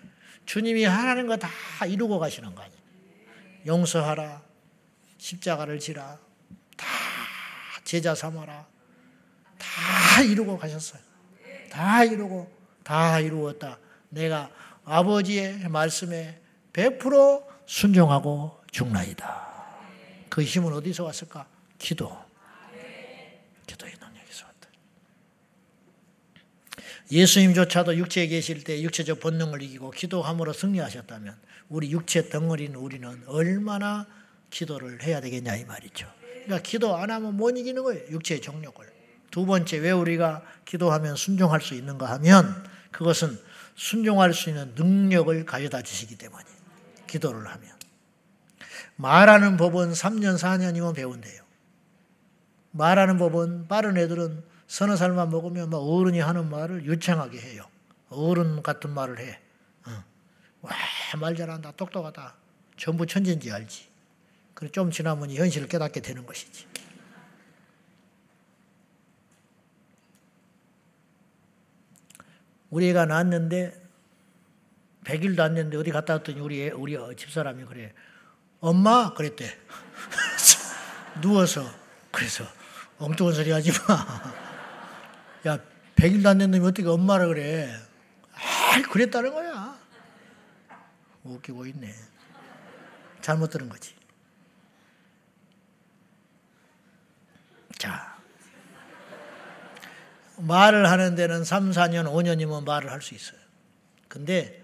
주님이 0.46 0.84
하라는 0.84 1.26
거 1.26 1.36
다 1.36 1.50
이루고 1.84 2.20
가시는 2.20 2.54
거 2.54 2.62
아니에요. 2.62 2.80
용서하라. 3.66 4.40
십자가를 5.18 5.80
지라. 5.80 6.16
다 6.76 6.86
제자 7.82 8.14
삼아라. 8.14 8.66
다 9.58 10.22
이루고 10.22 10.58
가셨어요. 10.58 11.02
다 11.70 12.04
이루고 12.04 12.50
다 12.84 13.18
이루었다. 13.18 13.78
내가 14.10 14.48
아버지의 14.84 15.68
말씀에 15.68 16.40
100% 16.72 17.44
순종하고 17.66 18.62
죽나이다. 18.70 19.48
그 20.30 20.42
힘은 20.42 20.72
어디서 20.72 21.02
왔을까? 21.04 21.46
기도. 21.78 22.27
예수님조차도 27.10 27.96
육체에 27.96 28.26
계실 28.26 28.64
때 28.64 28.82
육체적 28.82 29.20
본능을 29.20 29.62
이기고 29.62 29.90
기도함으로 29.92 30.52
승리하셨다면 30.52 31.36
우리 31.68 31.90
육체 31.90 32.28
덩어리는 32.28 32.74
우리는 32.76 33.22
얼마나 33.26 34.06
기도를 34.50 35.02
해야 35.02 35.20
되겠냐 35.20 35.56
이 35.56 35.64
말이죠. 35.64 36.10
그러니까 36.44 36.62
기도 36.62 36.96
안 36.96 37.10
하면 37.10 37.36
못 37.36 37.56
이기는 37.56 37.82
거예요. 37.82 38.08
육체의 38.10 38.40
정욕을. 38.40 38.86
두 39.30 39.46
번째 39.46 39.78
왜 39.78 39.90
우리가 39.90 40.42
기도하면 40.64 41.16
순종할 41.16 41.60
수 41.60 41.74
있는가 41.74 42.10
하면 42.12 42.64
그것은 42.90 43.38
순종할 43.74 44.32
수 44.34 44.48
있는 44.48 44.72
능력을 44.74 45.44
가져다 45.44 45.82
주시기 45.82 46.16
때문이에요. 46.16 46.58
기도를 47.06 47.46
하면. 47.46 47.70
말하는 48.96 49.56
법은 49.56 49.92
3년, 49.92 50.38
4년이면 50.38 50.94
배운대요. 50.94 51.42
말하는 52.70 53.18
법은 53.18 53.68
빠른 53.68 53.96
애들은 53.96 54.44
서너 54.66 54.96
살만 54.96 55.30
먹으면 55.30 55.70
막 55.70 55.78
어른이 55.78 56.20
하는 56.20 56.50
말을 56.50 56.84
유창하게 56.84 57.40
해요. 57.40 57.64
어른 58.10 58.62
같은 58.62 58.90
말을 58.90 59.18
해. 59.18 59.40
어. 59.86 60.04
와, 60.62 60.70
말 61.18 61.34
잘한다. 61.34 61.72
똑똑하다. 61.72 62.34
전부 62.76 63.06
천재인지 63.06 63.50
알지. 63.50 63.88
그래 64.54 64.70
좀 64.70 64.90
지나면 64.90 65.30
현실을 65.30 65.68
깨닫게 65.68 66.00
되는 66.00 66.26
것이지. 66.26 66.66
우리 72.70 72.90
애가 72.90 73.06
낳았는데 73.06 73.88
100일도 75.04 75.40
안 75.40 75.54
됐는데 75.54 75.78
어디 75.78 75.90
갔다 75.90 76.14
왔더니 76.14 76.40
우리 76.40 76.62
애, 76.62 76.70
우리 76.70 76.98
집사람이 77.16 77.64
그래. 77.64 77.94
엄마 78.60 79.14
그랬대. 79.14 79.56
누워서 81.22 81.62
그래서 82.10 82.44
엉뚱한 82.98 83.34
소리 83.34 83.50
하지 83.50 83.70
마. 83.72 85.52
야 85.52 85.58
100일도 85.96 86.26
안 86.26 86.38
됐는데 86.38 86.64
어떻게 86.66 86.88
엄마라 86.88 87.26
그래. 87.26 87.72
아 88.32 88.82
그랬다는 88.90 89.32
거야. 89.32 89.78
웃기고 91.24 91.66
있네. 91.66 91.92
잘못 93.20 93.50
들은 93.50 93.68
거지. 93.68 93.94
자. 97.78 98.16
말을 100.36 100.88
하는 100.88 101.16
데는 101.16 101.42
3, 101.44 101.70
4년, 101.72 102.04
5년이면 102.06 102.64
말을 102.64 102.90
할 102.92 103.02
수 103.02 103.14
있어요. 103.14 103.40
근데 104.06 104.62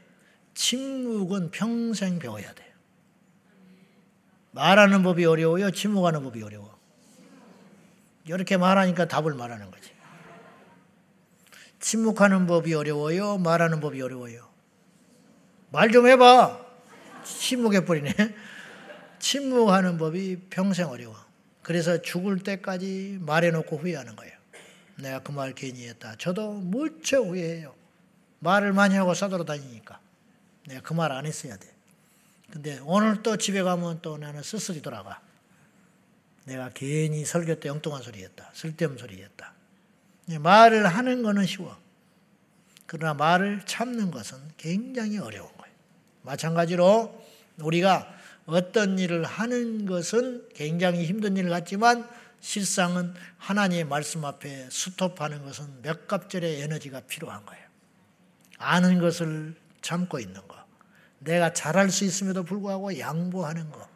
침묵은 0.54 1.50
평생 1.50 2.18
배워야 2.20 2.52
돼요. 2.54 2.72
말하는 4.52 5.02
법이 5.02 5.24
어려워요? 5.24 5.72
침묵하는 5.72 6.22
법이 6.22 6.42
어려워? 6.44 6.73
이렇게 8.26 8.56
말하니까 8.56 9.06
답을 9.08 9.34
말하는 9.34 9.70
거지. 9.70 9.90
침묵하는 11.80 12.46
법이 12.46 12.72
어려워요? 12.74 13.38
말하는 13.38 13.80
법이 13.80 14.00
어려워요? 14.00 14.48
말 15.70 15.90
좀 15.90 16.06
해봐. 16.06 16.60
침묵해버리네. 17.24 18.14
침묵하는 19.18 19.98
법이 19.98 20.46
평생 20.50 20.88
어려워. 20.88 21.16
그래서 21.62 22.00
죽을 22.00 22.38
때까지 22.38 23.18
말해놓고 23.20 23.76
후회하는 23.78 24.16
거예요. 24.16 24.34
내가 24.96 25.20
그 25.20 25.32
말 25.32 25.54
괜히 25.54 25.88
했다. 25.88 26.14
저도 26.16 26.52
무척 26.52 27.24
후회해요. 27.26 27.74
말을 28.40 28.72
많이 28.72 28.94
하고 28.94 29.14
싸돌아 29.14 29.44
다니니까. 29.44 29.98
내가 30.68 30.80
그 30.82 30.94
말 30.94 31.10
안 31.12 31.26
했어야 31.26 31.56
돼. 31.56 31.68
근데 32.52 32.78
오늘 32.84 33.22
또 33.22 33.36
집에 33.36 33.62
가면 33.62 34.00
또 34.02 34.16
나는 34.18 34.42
쓸쓸히 34.42 34.80
돌아가. 34.80 35.20
내가 36.44 36.70
괜히 36.74 37.24
설교 37.24 37.60
때 37.60 37.68
엉뚱한 37.68 38.02
소리 38.02 38.22
했다. 38.22 38.50
쓸데없는 38.54 38.98
소리 38.98 39.22
했다. 39.22 39.52
말을 40.40 40.86
하는 40.86 41.22
거는 41.22 41.46
쉬워. 41.46 41.76
그러나 42.86 43.14
말을 43.14 43.62
참는 43.64 44.10
것은 44.10 44.38
굉장히 44.56 45.18
어려운 45.18 45.48
거예요. 45.56 45.74
마찬가지로 46.22 47.24
우리가 47.58 48.08
어떤 48.46 48.98
일을 48.98 49.24
하는 49.24 49.86
것은 49.86 50.48
굉장히 50.54 51.06
힘든 51.06 51.36
일 51.36 51.48
같지만 51.48 52.08
실상은 52.40 53.14
하나님의 53.38 53.84
말씀 53.84 54.24
앞에 54.24 54.68
스톱하는 54.70 55.44
것은 55.44 55.82
몇 55.82 56.06
갑절의 56.06 56.60
에너지가 56.60 57.00
필요한 57.00 57.44
거예요. 57.46 57.64
아는 58.58 59.00
것을 59.00 59.54
참고 59.80 60.18
있는 60.18 60.46
거. 60.46 60.54
내가 61.20 61.54
잘할 61.54 61.90
수 61.90 62.04
있음에도 62.04 62.42
불구하고 62.42 62.98
양보하는 62.98 63.70
거. 63.70 63.88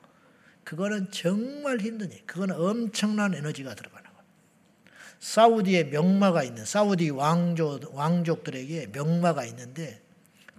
그거는 0.69 1.11
정말 1.11 1.81
일. 1.81 1.97
그거는 2.27 2.55
엄청난 2.55 3.33
에너지가 3.33 3.75
들어가는 3.75 4.05
거. 4.05 4.19
사우디에 5.19 5.85
명마가 5.85 6.45
있는 6.45 6.67
사우디 6.67 7.09
왕족 7.09 7.95
왕족들에게 7.95 8.89
명마가 8.93 9.47
있는데 9.47 10.03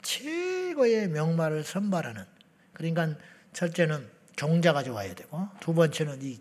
최고의 0.02 1.10
명마를 1.10 1.64
선발하는 1.64 2.26
그러니까 2.74 3.20
첫째는 3.54 4.08
경자가 4.36 4.82
좋아야 4.82 5.14
되고 5.14 5.48
두 5.60 5.76
번째는 5.76 6.24
이 6.24 6.40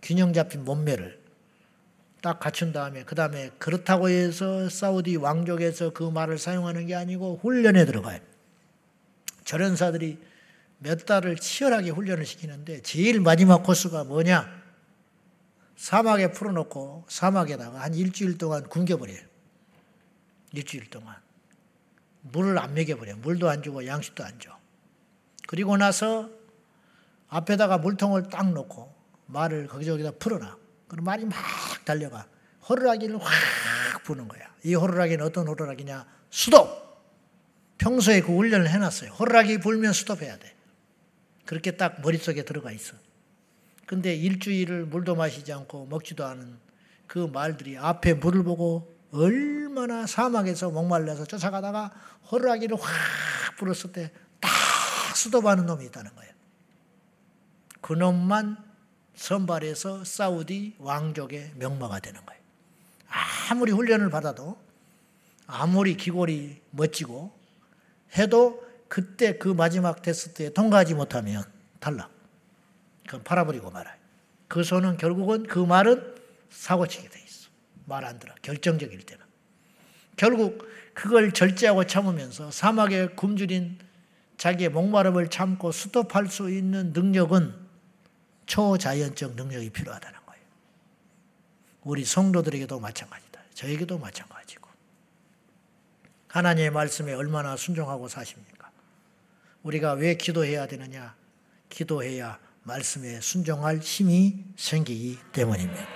균형 0.00 0.32
잡힌 0.32 0.64
몸매를 0.64 1.20
딱 2.22 2.38
갖춘 2.38 2.72
다음에 2.72 3.02
그 3.02 3.16
다음에 3.16 3.50
그렇다고 3.58 4.10
해서 4.10 4.68
사우디 4.68 5.16
왕족에서 5.16 5.90
그 5.92 6.04
말을 6.04 6.38
사용하는 6.38 6.86
게 6.86 6.94
아니고 6.94 7.40
훈련에 7.42 7.84
들어가요. 7.84 8.20
절연사들이 9.44 10.27
몇 10.78 11.06
달을 11.06 11.36
치열하게 11.36 11.90
훈련을 11.90 12.24
시키는데 12.24 12.82
제일 12.82 13.20
마지막 13.20 13.62
코스가 13.62 14.04
뭐냐? 14.04 14.58
사막에 15.76 16.32
풀어놓고 16.32 17.06
사막에다가 17.08 17.80
한 17.80 17.94
일주일 17.94 18.38
동안 18.38 18.68
굶겨버려요. 18.68 19.20
일주일 20.52 20.88
동안. 20.90 21.16
물을 22.22 22.58
안 22.58 22.74
먹여버려요. 22.74 23.16
물도 23.18 23.48
안 23.48 23.62
주고 23.62 23.86
양식도 23.86 24.24
안 24.24 24.38
줘. 24.40 24.50
그리고 25.46 25.76
나서 25.76 26.30
앞에다가 27.28 27.78
물통을 27.78 28.28
딱 28.28 28.50
놓고 28.52 28.94
말을 29.26 29.66
거기저기다 29.66 30.12
풀어놔. 30.12 30.56
그럼 30.88 31.04
말이 31.04 31.24
막 31.24 31.36
달려가. 31.84 32.26
호루라기를 32.68 33.18
확 33.20 34.02
부는 34.04 34.28
거야. 34.28 34.42
이 34.64 34.74
호루라기는 34.74 35.24
어떤 35.24 35.46
호루라기냐? 35.46 36.06
수도. 36.30 36.88
평소에 37.78 38.20
그 38.20 38.34
훈련을 38.36 38.68
해놨어요. 38.68 39.12
호루라기 39.12 39.58
불면 39.58 39.92
스톱해야 39.92 40.38
돼. 40.38 40.57
그렇게 41.48 41.78
딱 41.78 42.02
머릿속에 42.02 42.44
들어가 42.44 42.70
있어. 42.72 42.94
근데 43.86 44.14
일주일을 44.14 44.84
물도 44.84 45.14
마시지 45.14 45.50
않고 45.50 45.86
먹지도 45.86 46.26
않은 46.26 46.58
그 47.06 47.20
말들이 47.20 47.78
앞에 47.78 48.12
물을 48.12 48.42
보고 48.42 48.94
얼마나 49.12 50.06
사막에서 50.06 50.68
목말라서 50.68 51.24
쫓아가다가 51.24 51.90
호루라기를 52.30 52.76
확 52.78 53.56
불었을 53.56 53.92
때딱 53.92 55.16
스톱하는 55.16 55.64
놈이 55.64 55.86
있다는 55.86 56.14
거예요. 56.16 56.30
그 57.80 57.94
놈만 57.94 58.62
선발해서 59.14 60.04
사우디 60.04 60.74
왕족의 60.78 61.52
명마가 61.56 62.00
되는 62.00 62.26
거예요. 62.26 62.42
아무리 63.48 63.72
훈련을 63.72 64.10
받아도 64.10 64.60
아무리 65.46 65.96
기골이 65.96 66.60
멋지고 66.72 67.32
해도 68.18 68.67
그때 68.88 69.38
그 69.38 69.48
마지막 69.48 70.02
테스트에 70.02 70.50
통과하지 70.50 70.94
못하면 70.94 71.44
탈락. 71.80 72.10
그건 73.06 73.22
팔아버리고 73.22 73.70
말아요. 73.70 73.96
그 74.48 74.64
손은 74.64 74.96
결국은 74.96 75.44
그 75.46 75.58
말은 75.58 76.14
사고치게 76.50 77.08
돼 77.08 77.22
있어. 77.26 77.50
말 77.84 78.04
안 78.04 78.18
들어. 78.18 78.34
결정적일 78.42 79.02
때는. 79.02 79.24
결국 80.16 80.66
그걸 80.94 81.32
절제하고 81.32 81.84
참으면서 81.84 82.50
사막에 82.50 83.08
굶주린 83.08 83.78
자기의 84.36 84.70
목마름을 84.70 85.28
참고 85.28 85.70
스톱할 85.70 86.26
수 86.28 86.50
있는 86.50 86.92
능력은 86.92 87.54
초자연적 88.46 89.34
능력이 89.34 89.70
필요하다는 89.70 90.18
거예요. 90.26 90.42
우리 91.82 92.04
성도들에게도 92.04 92.80
마찬가지다. 92.80 93.40
저에게도 93.54 93.98
마찬가지고. 93.98 94.68
하나님의 96.28 96.70
말씀에 96.70 97.12
얼마나 97.12 97.56
순종하고 97.56 98.08
사십니까? 98.08 98.57
우리가 99.68 99.92
왜 99.92 100.14
기도해야 100.14 100.66
되느냐? 100.66 101.14
기도해야 101.68 102.38
말씀에 102.62 103.20
순종할 103.20 103.78
힘이 103.80 104.44
생기기 104.56 105.18
때문입니다. 105.32 105.86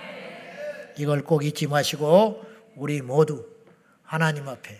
이걸 0.98 1.24
꼭 1.24 1.42
잊지 1.42 1.68
마시고 1.68 2.44
우리 2.76 3.00
모두 3.00 3.48
하나님 4.02 4.46
앞에 4.46 4.78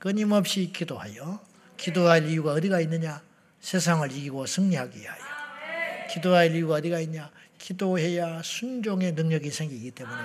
끊임없이 0.00 0.72
기도하여 0.72 1.40
기도할 1.76 2.28
이유가 2.28 2.54
어디가 2.54 2.80
있느냐? 2.80 3.22
세상을 3.60 4.10
이기고 4.10 4.46
승리하기 4.46 4.98
위하여. 4.98 5.22
기도할 6.10 6.56
이유가 6.56 6.74
어디가 6.74 6.98
있냐? 7.00 7.30
기도해야 7.58 8.42
순종의 8.42 9.12
능력이 9.12 9.50
생기기 9.50 9.92
때문에 9.92 10.22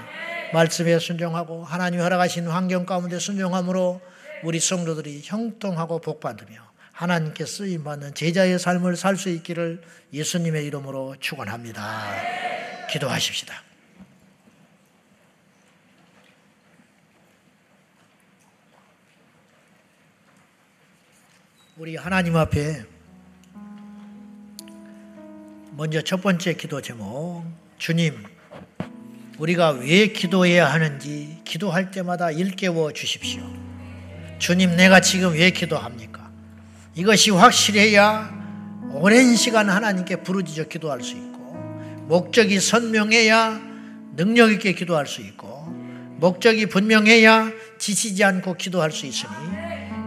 말씀에 0.52 0.98
순종하고 0.98 1.64
하나님 1.64 2.00
허락하신 2.00 2.48
환경 2.48 2.88
가운데 2.88 3.20
순종함으로 3.20 4.02
우리 4.44 4.60
성도들이 4.60 5.22
형통하고 5.24 6.00
복받으며 6.00 6.69
하나님께 7.00 7.46
쓰임 7.46 7.86
받는 7.86 8.14
제자의 8.14 8.60
삶을 8.60 8.98
살 8.98 9.16
수 9.16 9.30
있기를 9.30 9.82
예수님의 10.12 10.66
이름으로 10.66 11.16
축원합니다. 11.22 12.14
기도하십시다. 12.90 13.64
우리 21.78 21.96
하나님 21.96 22.36
앞에 22.36 22.84
먼저 25.72 26.02
첫 26.02 26.22
번째 26.22 26.54
기도 26.56 26.82
제목 26.82 27.46
주님 27.78 28.26
우리가 29.38 29.70
왜 29.70 30.08
기도해야 30.08 30.70
하는지 30.70 31.40
기도할 31.46 31.92
때마다 31.92 32.30
일깨워 32.30 32.92
주십시오. 32.92 33.42
주님 34.38 34.76
내가 34.76 35.00
지금 35.00 35.32
왜 35.32 35.52
기도합니까? 35.52 36.19
이것이 36.96 37.32
확실해야 37.32 38.30
오랜 38.92 39.36
시간 39.36 39.70
하나님께 39.70 40.18
부르짖어 40.18 40.66
기도할 40.66 41.02
수 41.02 41.16
있고 41.16 41.40
목적이 42.08 42.60
선명해야 42.60 43.60
능력 44.16 44.52
있게 44.52 44.74
기도할 44.74 45.06
수 45.08 45.22
있고 45.22 45.48
목적이 46.18 46.66
분명해야 46.66 47.52
지치지 47.78 48.24
않고 48.24 48.56
기도할 48.56 48.92
수 48.92 49.06
있으니 49.06 49.32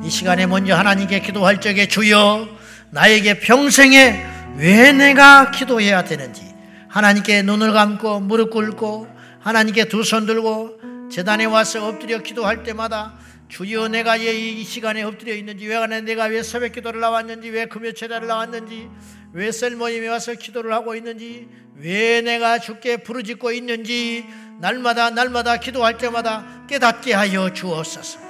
이 0.04 0.10
시간에 0.10 0.46
먼저 0.46 0.74
하나님께 0.76 1.20
기도할 1.20 1.60
적에 1.60 1.86
주여 1.86 2.48
나에게 2.90 3.38
평생에 3.40 4.26
왜 4.56 4.92
내가 4.92 5.50
기도해야 5.50 6.04
되는지 6.04 6.42
하나님께 6.88 7.42
눈을 7.42 7.72
감고 7.72 8.20
무릎 8.20 8.50
꿇고 8.50 9.06
하나님께 9.40 9.86
두 9.86 10.02
손 10.02 10.26
들고 10.26 10.80
재단에 11.10 11.44
와서 11.46 11.86
엎드려 11.88 12.18
기도할 12.18 12.62
때마다 12.64 13.14
주여 13.52 13.88
내가 13.88 14.16
이 14.16 14.64
시간에 14.64 15.02
엎드려 15.02 15.34
있는지 15.34 15.66
왜 15.66 15.86
내가 16.00 16.24
왜 16.24 16.42
새벽 16.42 16.72
기도를 16.72 17.00
나왔는지 17.00 17.50
왜 17.50 17.66
금요 17.66 17.92
제단을 17.92 18.26
나왔는지 18.26 18.88
왜 19.34 19.52
셀 19.52 19.76
모임에 19.76 20.08
와서 20.08 20.32
기도를 20.32 20.72
하고 20.72 20.94
있는지 20.94 21.48
왜 21.76 22.22
내가 22.22 22.58
주께 22.58 22.96
부르짖고 22.96 23.52
있는지 23.52 24.24
날마다 24.58 25.10
날마다 25.10 25.58
기도할 25.58 25.98
때마다 25.98 26.64
깨닫게 26.66 27.12
하여 27.12 27.52
주옵소서. 27.52 28.20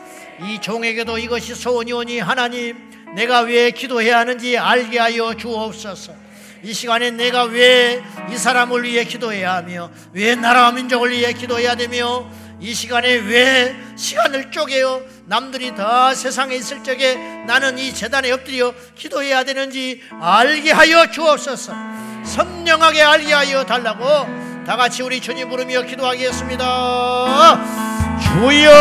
이 0.43 0.61
종에게도 0.61 1.19
이것이 1.19 1.55
소원이 1.55 1.93
오니 1.93 2.19
하나님 2.19 2.77
내가 3.15 3.43
왜 3.43 3.71
기도해야 3.71 4.19
하는지 4.19 4.59
알게 4.59 4.99
하여 4.99 5.35
주옵소서. 5.35 6.17
이 6.65 6.73
시간에 6.73 7.13
내가 7.13 7.45
왜 7.45 8.03
이 8.33 8.37
사람을 8.37 8.83
위해 8.85 9.05
기도해야 9.05 9.55
하며 9.55 9.91
왜 10.13 10.35
나라와 10.35 10.73
민족을 10.73 11.11
위해 11.11 11.33
기도해야 11.33 11.77
되며 11.77 12.29
이 12.61 12.73
시간에 12.73 13.17
왜 13.17 13.75
시간을 13.97 14.51
쪼개어 14.53 15.03
남들이 15.27 15.75
다 15.75 16.15
세상에 16.15 16.57
있을 16.57 16.83
적에 16.83 17.15
나는 17.47 17.79
이 17.79 17.95
재단에 17.95 18.31
엎드려 18.33 18.75
기도해야 18.97 19.45
되는지 19.45 20.03
알게 20.21 20.73
하여 20.73 21.11
주옵소서. 21.11 21.73
선명하게 22.25 23.03
알게 23.03 23.33
하여 23.33 23.65
달라고 23.65 24.05
다 24.67 24.77
같이 24.77 25.03
우리 25.03 25.21
주님 25.21 25.49
부르며 25.49 25.83
기도하겠습니다. 25.83 26.65
주여! 28.21 28.73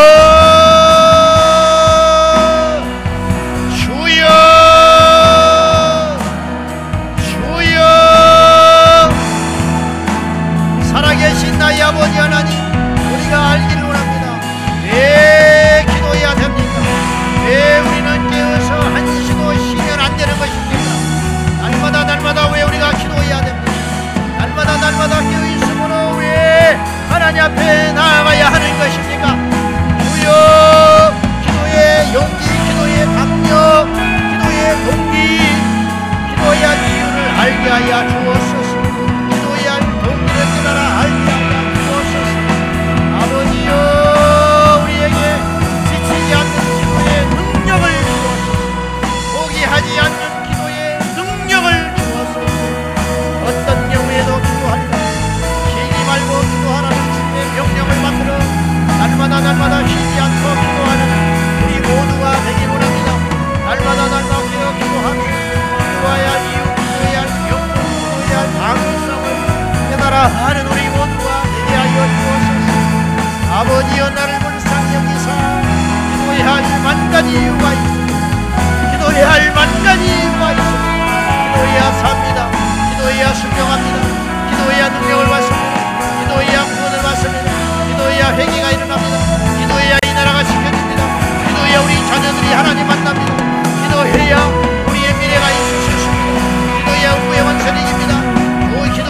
살아계신 10.92 11.58
나의 11.58 11.82
아버지 11.82 12.18
하나님 12.18 12.54
우리가 13.14 13.50
알기를 13.52 13.81
날마다 22.32 22.52
왜 22.54 22.64
우리가 22.64 22.92
기도해야 22.94 23.42
됩니까? 23.42 23.72
날마다 24.38 24.78
날마다 24.78 25.20
깨어있음으로 25.20 26.16
왜 26.18 26.78
하나님 27.10 27.42
앞에 27.44 27.92
나아가야 27.92 28.48
하는 28.48 28.80
것입니까? 28.80 29.36
주여 30.00 31.14
기도의 31.44 32.14
용기 32.14 32.46
기도의 32.68 33.06
강력 33.06 33.86
기도의 33.92 34.62
동기 34.86 35.16
기도의 36.30 36.62
이유를 36.62 37.18
알게 37.38 37.70
하여 37.70 38.08
주옵소서 38.08 38.72
기도의 39.30 39.66
동기를 40.02 40.40
깨달아 40.56 40.80
알게 41.02 41.28
하여 41.32 41.54
주옵소서 41.76 42.32
아버지여 43.20 43.72
우리에게 44.84 45.20
지치지 45.90 46.34
않는 46.34 46.56
기도의 46.80 47.10
능력을 47.26 47.86
주옵소서 48.06 48.52
포기하지 49.34 50.00
않는 50.00 50.20
하는 70.28 70.67
우리 70.67 70.88
모두가 70.89 71.43
되게 71.43 71.76
하여 71.76 72.05
주옵소서. 72.05 72.69
아버지여 73.53 74.09
나를 74.11 74.39
불쌍히 74.39 74.95
여기사 74.95 75.26
기도해야 76.11 76.55
할만 76.55 77.11
가지 77.11 77.30
이유가 77.32 77.74
있습니다. 77.74 78.91
기도해야 78.91 79.32
할만 79.32 79.84
가지 79.84 80.03
이유가 80.05 80.51
있습니다. 80.51 80.82
기도해야 81.51 81.91
삽니다. 81.93 82.39
기도해야 82.91 83.34
순종합니다. 83.34 83.97
기도해야 84.51 84.89
능력을 84.89 85.26
받습니다. 85.26 86.22
기도해야 86.22 86.63
구원을 86.65 87.01
받습니다. 87.01 87.51
기도해야 87.88 88.24
회개가 88.38 88.72
일어납니다. 88.72 89.17
기도해야 89.59 89.97
이 90.05 90.13
나라가 90.13 90.43
지켜집니다. 90.43 91.01
기도해야 91.47 91.80
우리 91.82 92.07
자녀들이 92.07 92.53
하나님 92.53 92.88
만납니다. 92.88 93.34
기도해야 93.88 94.38
우리의 94.88 95.13
미래가 95.15 95.49
있을 95.49 95.82
수 95.82 95.89
있습니다. 95.89 96.86
기도해야 96.86 97.43
완성입니다. 97.43 98.01
또 98.01 98.01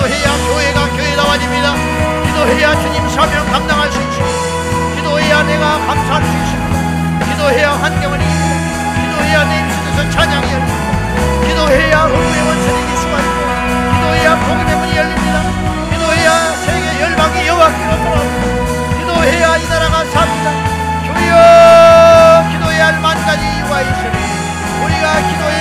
기도해야 0.02 0.34
교회가 0.48 0.88
교회다워집니다. 0.98 1.76
기도해야 2.26 2.82
주님 2.82 3.08
사명 3.10 3.46
감당할 3.52 3.92
수 3.92 4.02
있습니다. 4.02 4.96
기도해야 4.96 5.44
내가 5.44 5.78
감사할 5.86 6.24
수 6.26 6.32
있습니다. 6.32 7.26
기도해야 7.26 7.70
환경을 7.74 8.20
이깁니다. 8.20 8.94
기도해야 8.98 9.44
내 9.46 9.60
입술에서 9.62 10.10
찬양이 10.10 10.52
열립니다. 10.52 11.46
기도해야 11.46 12.10
의의 12.10 12.42
원천이 12.48 12.98
수가 12.98 13.20
있고 13.20 13.40
기도해야 13.94 14.36
복음의 14.40 14.76
문이 14.76 14.98
열립니다. 14.98 15.38
기도해야 15.92 16.30
세계 16.66 17.02
열방이 17.02 17.48
여호와께로 17.48 17.92
돌아옵니다. 17.98 18.98
기도해야 18.98 19.58
이 19.58 19.68
나라가 19.70 19.96
삽니다. 20.06 20.48
주여 21.06 22.50
기도해야 22.58 22.88
할 22.88 23.00
만 23.02 23.24
가지 23.24 23.44
이유가 23.46 23.82
있으니 23.82 24.18
우리가 24.84 25.06
기도에 25.30 25.54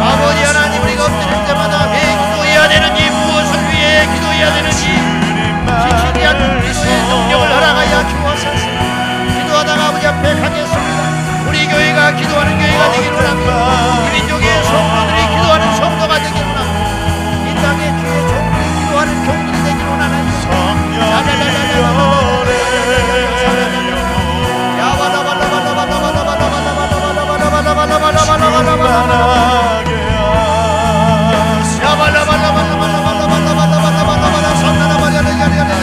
아버지 0.00 0.42
하나님 0.44 0.82
우리가 0.82 1.04
엎드릴 1.04 1.44
때마다 1.46 1.90
왜 1.92 2.00
기도해야 2.00 2.68
되는지 2.68 3.10
무엇을 3.10 3.58
위해 3.70 4.06
기도해야 4.14 4.54
되는지 4.54 4.82
진리한 6.00 6.60
그리스도의 6.60 7.02
능력을 7.02 7.52
알아가야 7.52 8.08
주옵소서 8.08 8.64
기도하다가 9.38 9.86
아버지 9.88 10.06
앞에 10.06 10.40
가겠습니다 10.40 11.00
우리 11.48 11.66
교회가 11.66 12.12
기도하는 12.12 12.58
교회가 12.58 12.92
되기를 12.92 13.28
합니다 13.28 13.73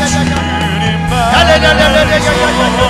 주님 0.07 1.09
만나게 1.09 2.13
하소서 2.13 2.80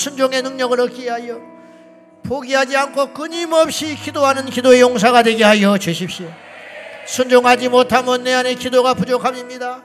순종의 0.00 0.40
능력을 0.42 0.80
얻기 0.80 1.08
하여 1.08 1.38
포기하지 2.22 2.76
않고 2.76 3.12
끊임없이 3.12 3.94
기도하는 3.96 4.46
기도의 4.46 4.80
용사가 4.80 5.22
되게 5.22 5.44
하여 5.44 5.76
주십시오. 5.76 6.32
순종하지 7.06 7.68
못하면 7.68 8.22
내 8.24 8.32
안에 8.32 8.54
기도가 8.54 8.94
부족함입니다. 8.94 9.82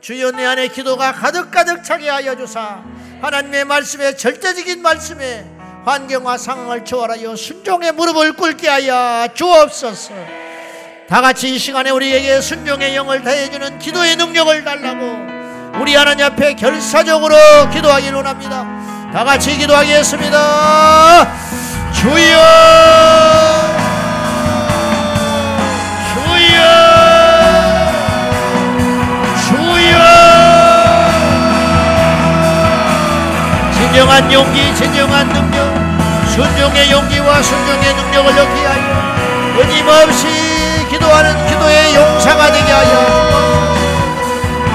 주여 0.00 0.30
내 0.30 0.46
안에 0.46 0.68
기도가 0.68 1.12
가득가득 1.12 1.84
차게 1.84 2.08
하여 2.08 2.36
주사 2.36 2.82
하나님의 3.20 3.64
말씀에 3.64 4.16
절대적인 4.16 4.80
말씀에 4.80 5.44
환경과 5.84 6.38
상황을 6.38 6.84
초월하여 6.84 7.34
순종의 7.34 7.92
무릎을 7.92 8.34
꿇게 8.34 8.68
하여 8.68 9.26
주옵소서 9.34 10.14
다 11.08 11.20
같이 11.20 11.52
이 11.52 11.58
시간에 11.58 11.90
우리에게 11.90 12.40
순종의 12.40 12.94
영을 12.94 13.22
다해주는 13.22 13.80
기도의 13.80 14.14
능력을 14.16 14.62
달라고 14.62 15.80
우리 15.82 15.96
하나님 15.96 16.26
앞에 16.26 16.54
결사적으로 16.54 17.34
기도하기를 17.72 18.14
원합니다 18.14 18.77
다 19.12 19.24
같이 19.24 19.56
기도하겠습니다. 19.56 21.28
주여! 21.92 22.78
진정한 33.72 34.32
용기, 34.32 34.74
진정한 34.76 35.28
능력, 35.28 35.56
순종의 36.30 36.90
용기와 36.90 37.42
순종의 37.42 37.94
능력을 37.94 38.30
얻게 38.30 38.66
하여 38.66 39.18
끊임없이 39.56 40.28
기도하는 40.88 41.46
기도의 41.48 41.94
용사가 41.96 42.52
되게 42.52 42.70
하여 42.70 43.74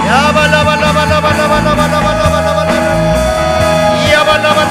야발라발라발라발라발라발라 0.06 2.03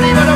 Yeah! 0.00 0.28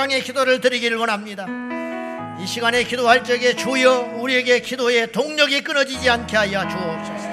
소강의 0.00 0.22
기도를 0.22 0.62
드리기를 0.62 0.96
원합니다. 0.96 1.46
이 2.40 2.46
시간에 2.46 2.84
기도할 2.84 3.22
적에 3.22 3.54
주여 3.54 4.14
우리에게 4.16 4.60
기도의 4.60 5.12
동력이 5.12 5.60
끊어지지 5.60 6.08
않게 6.08 6.38
하여 6.38 6.66
주옵소서. 6.66 7.28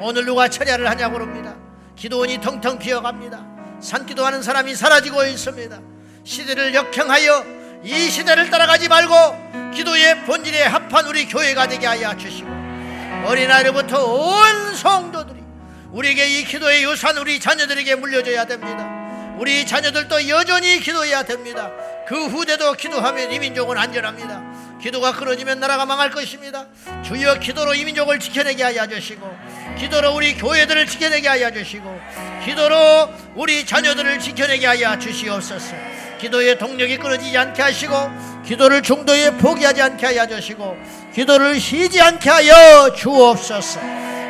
오늘 0.00 0.26
누가 0.26 0.48
철야를 0.48 0.86
하냐고 0.86 1.14
그럽니다. 1.14 1.56
기도원이 1.96 2.42
텅텅 2.42 2.78
비어갑니다. 2.78 3.80
산기도하는 3.80 4.42
사람이 4.42 4.74
사라지고 4.74 5.24
있습니다. 5.24 5.80
시대를 6.24 6.74
역행하여 6.74 7.46
이 7.84 8.10
시대를 8.10 8.50
따라가지 8.50 8.88
말고 8.88 9.72
기도의 9.74 10.26
본질에 10.26 10.64
합한 10.64 11.06
우리 11.06 11.26
교회가 11.26 11.68
되게 11.68 11.86
하여 11.86 12.14
주시고 12.18 12.50
어린아이로부터 13.24 14.04
온 14.04 14.74
성도들이 14.74 15.40
우리에게 15.92 16.38
이 16.38 16.44
기도의 16.44 16.84
유산 16.84 17.16
우리 17.16 17.40
자녀들에게 17.40 17.94
물려줘야 17.94 18.44
됩니다. 18.44 18.97
우리 19.38 19.64
자녀들도 19.64 20.28
여전히 20.28 20.80
기도해야 20.80 21.22
됩니다. 21.22 21.70
그 22.08 22.26
후대도 22.26 22.72
기도하면 22.72 23.30
이 23.32 23.38
민족은 23.38 23.78
안전합니다. 23.78 24.42
기도가 24.82 25.12
끊어지면 25.12 25.60
나라가 25.60 25.86
망할 25.86 26.10
것입니다. 26.10 26.66
주여 27.04 27.38
기도로 27.38 27.74
이 27.74 27.84
민족을 27.84 28.18
지켜내게 28.18 28.62
하여 28.64 28.86
주시고 28.86 29.36
기도로 29.78 30.14
우리 30.14 30.34
교회들을 30.34 30.86
지켜내게 30.86 31.28
하여 31.28 31.52
주시고 31.52 32.00
기도로 32.44 33.10
우리 33.36 33.64
자녀들을 33.64 34.18
지켜내게 34.18 34.66
하여 34.66 34.98
주시옵소서. 34.98 35.76
기도의 36.18 36.58
동력이 36.58 36.98
끊어지지 36.98 37.36
않게 37.38 37.62
하시고 37.62 37.94
기도를 38.44 38.82
중도에 38.82 39.32
포기하지 39.32 39.82
않게 39.82 40.06
하여 40.06 40.26
주시고 40.26 40.76
기도를 41.14 41.60
쉬지 41.60 42.00
않게 42.00 42.28
하여 42.28 42.92
주옵소서. 42.92 43.80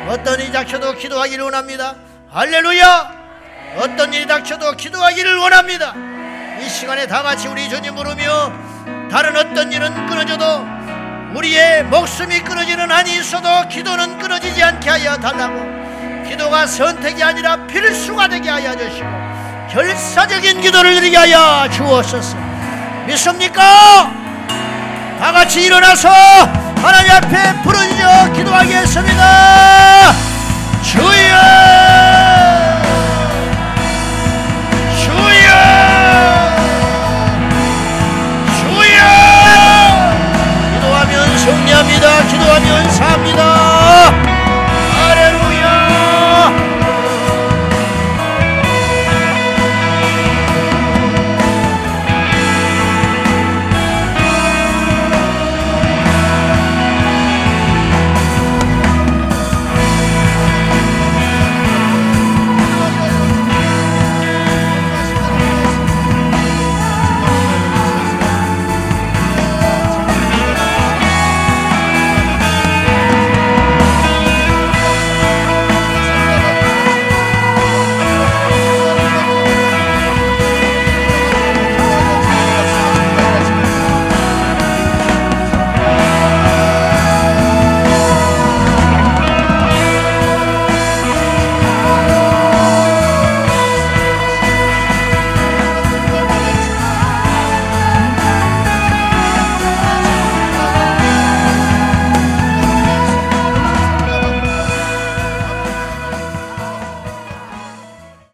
어떤 0.07 0.51
닥쳐도 0.51 0.93
기도하기를 0.93 1.43
원합니다. 1.45 1.95
할렐루야! 2.29 3.18
어떤 3.77 4.13
일이 4.13 4.25
닥쳐도 4.25 4.73
기도하기를 4.73 5.37
원합니다. 5.37 5.93
이 6.61 6.69
시간에 6.69 7.07
다 7.07 7.23
같이 7.23 7.47
우리 7.47 7.69
주님 7.69 7.95
부르며 7.95 8.51
다른 9.09 9.35
어떤 9.37 9.71
일은 9.71 10.07
끊어져도 10.07 10.67
우리의 11.33 11.83
목숨이 11.83 12.39
끊어지는 12.41 12.91
한이 12.91 13.17
있어도 13.17 13.67
기도는 13.69 14.17
끊어지지 14.17 14.61
않게 14.63 14.89
하여 14.89 15.17
달라고 15.17 16.23
기도가 16.27 16.67
선택이 16.67 17.23
아니라 17.23 17.67
필수가 17.67 18.27
되게 18.27 18.49
하여 18.49 18.75
주시고 18.75 19.07
결사적인 19.71 20.61
기도를 20.61 20.95
드리게 20.95 21.17
하여 21.17 21.69
주옵소서 21.71 22.35
믿습니까? 23.07 24.11
다 25.19 25.31
같이 25.31 25.65
일어나서 25.65 26.09
하나님 26.09 27.11
앞에 27.11 27.61
부르짖어 27.63 28.33
기도하겠습니다 28.33 30.13
주여 30.83 31.88
기도합니다. 41.99 42.27
기도하면 42.27 42.89
삽니다. 42.91 43.78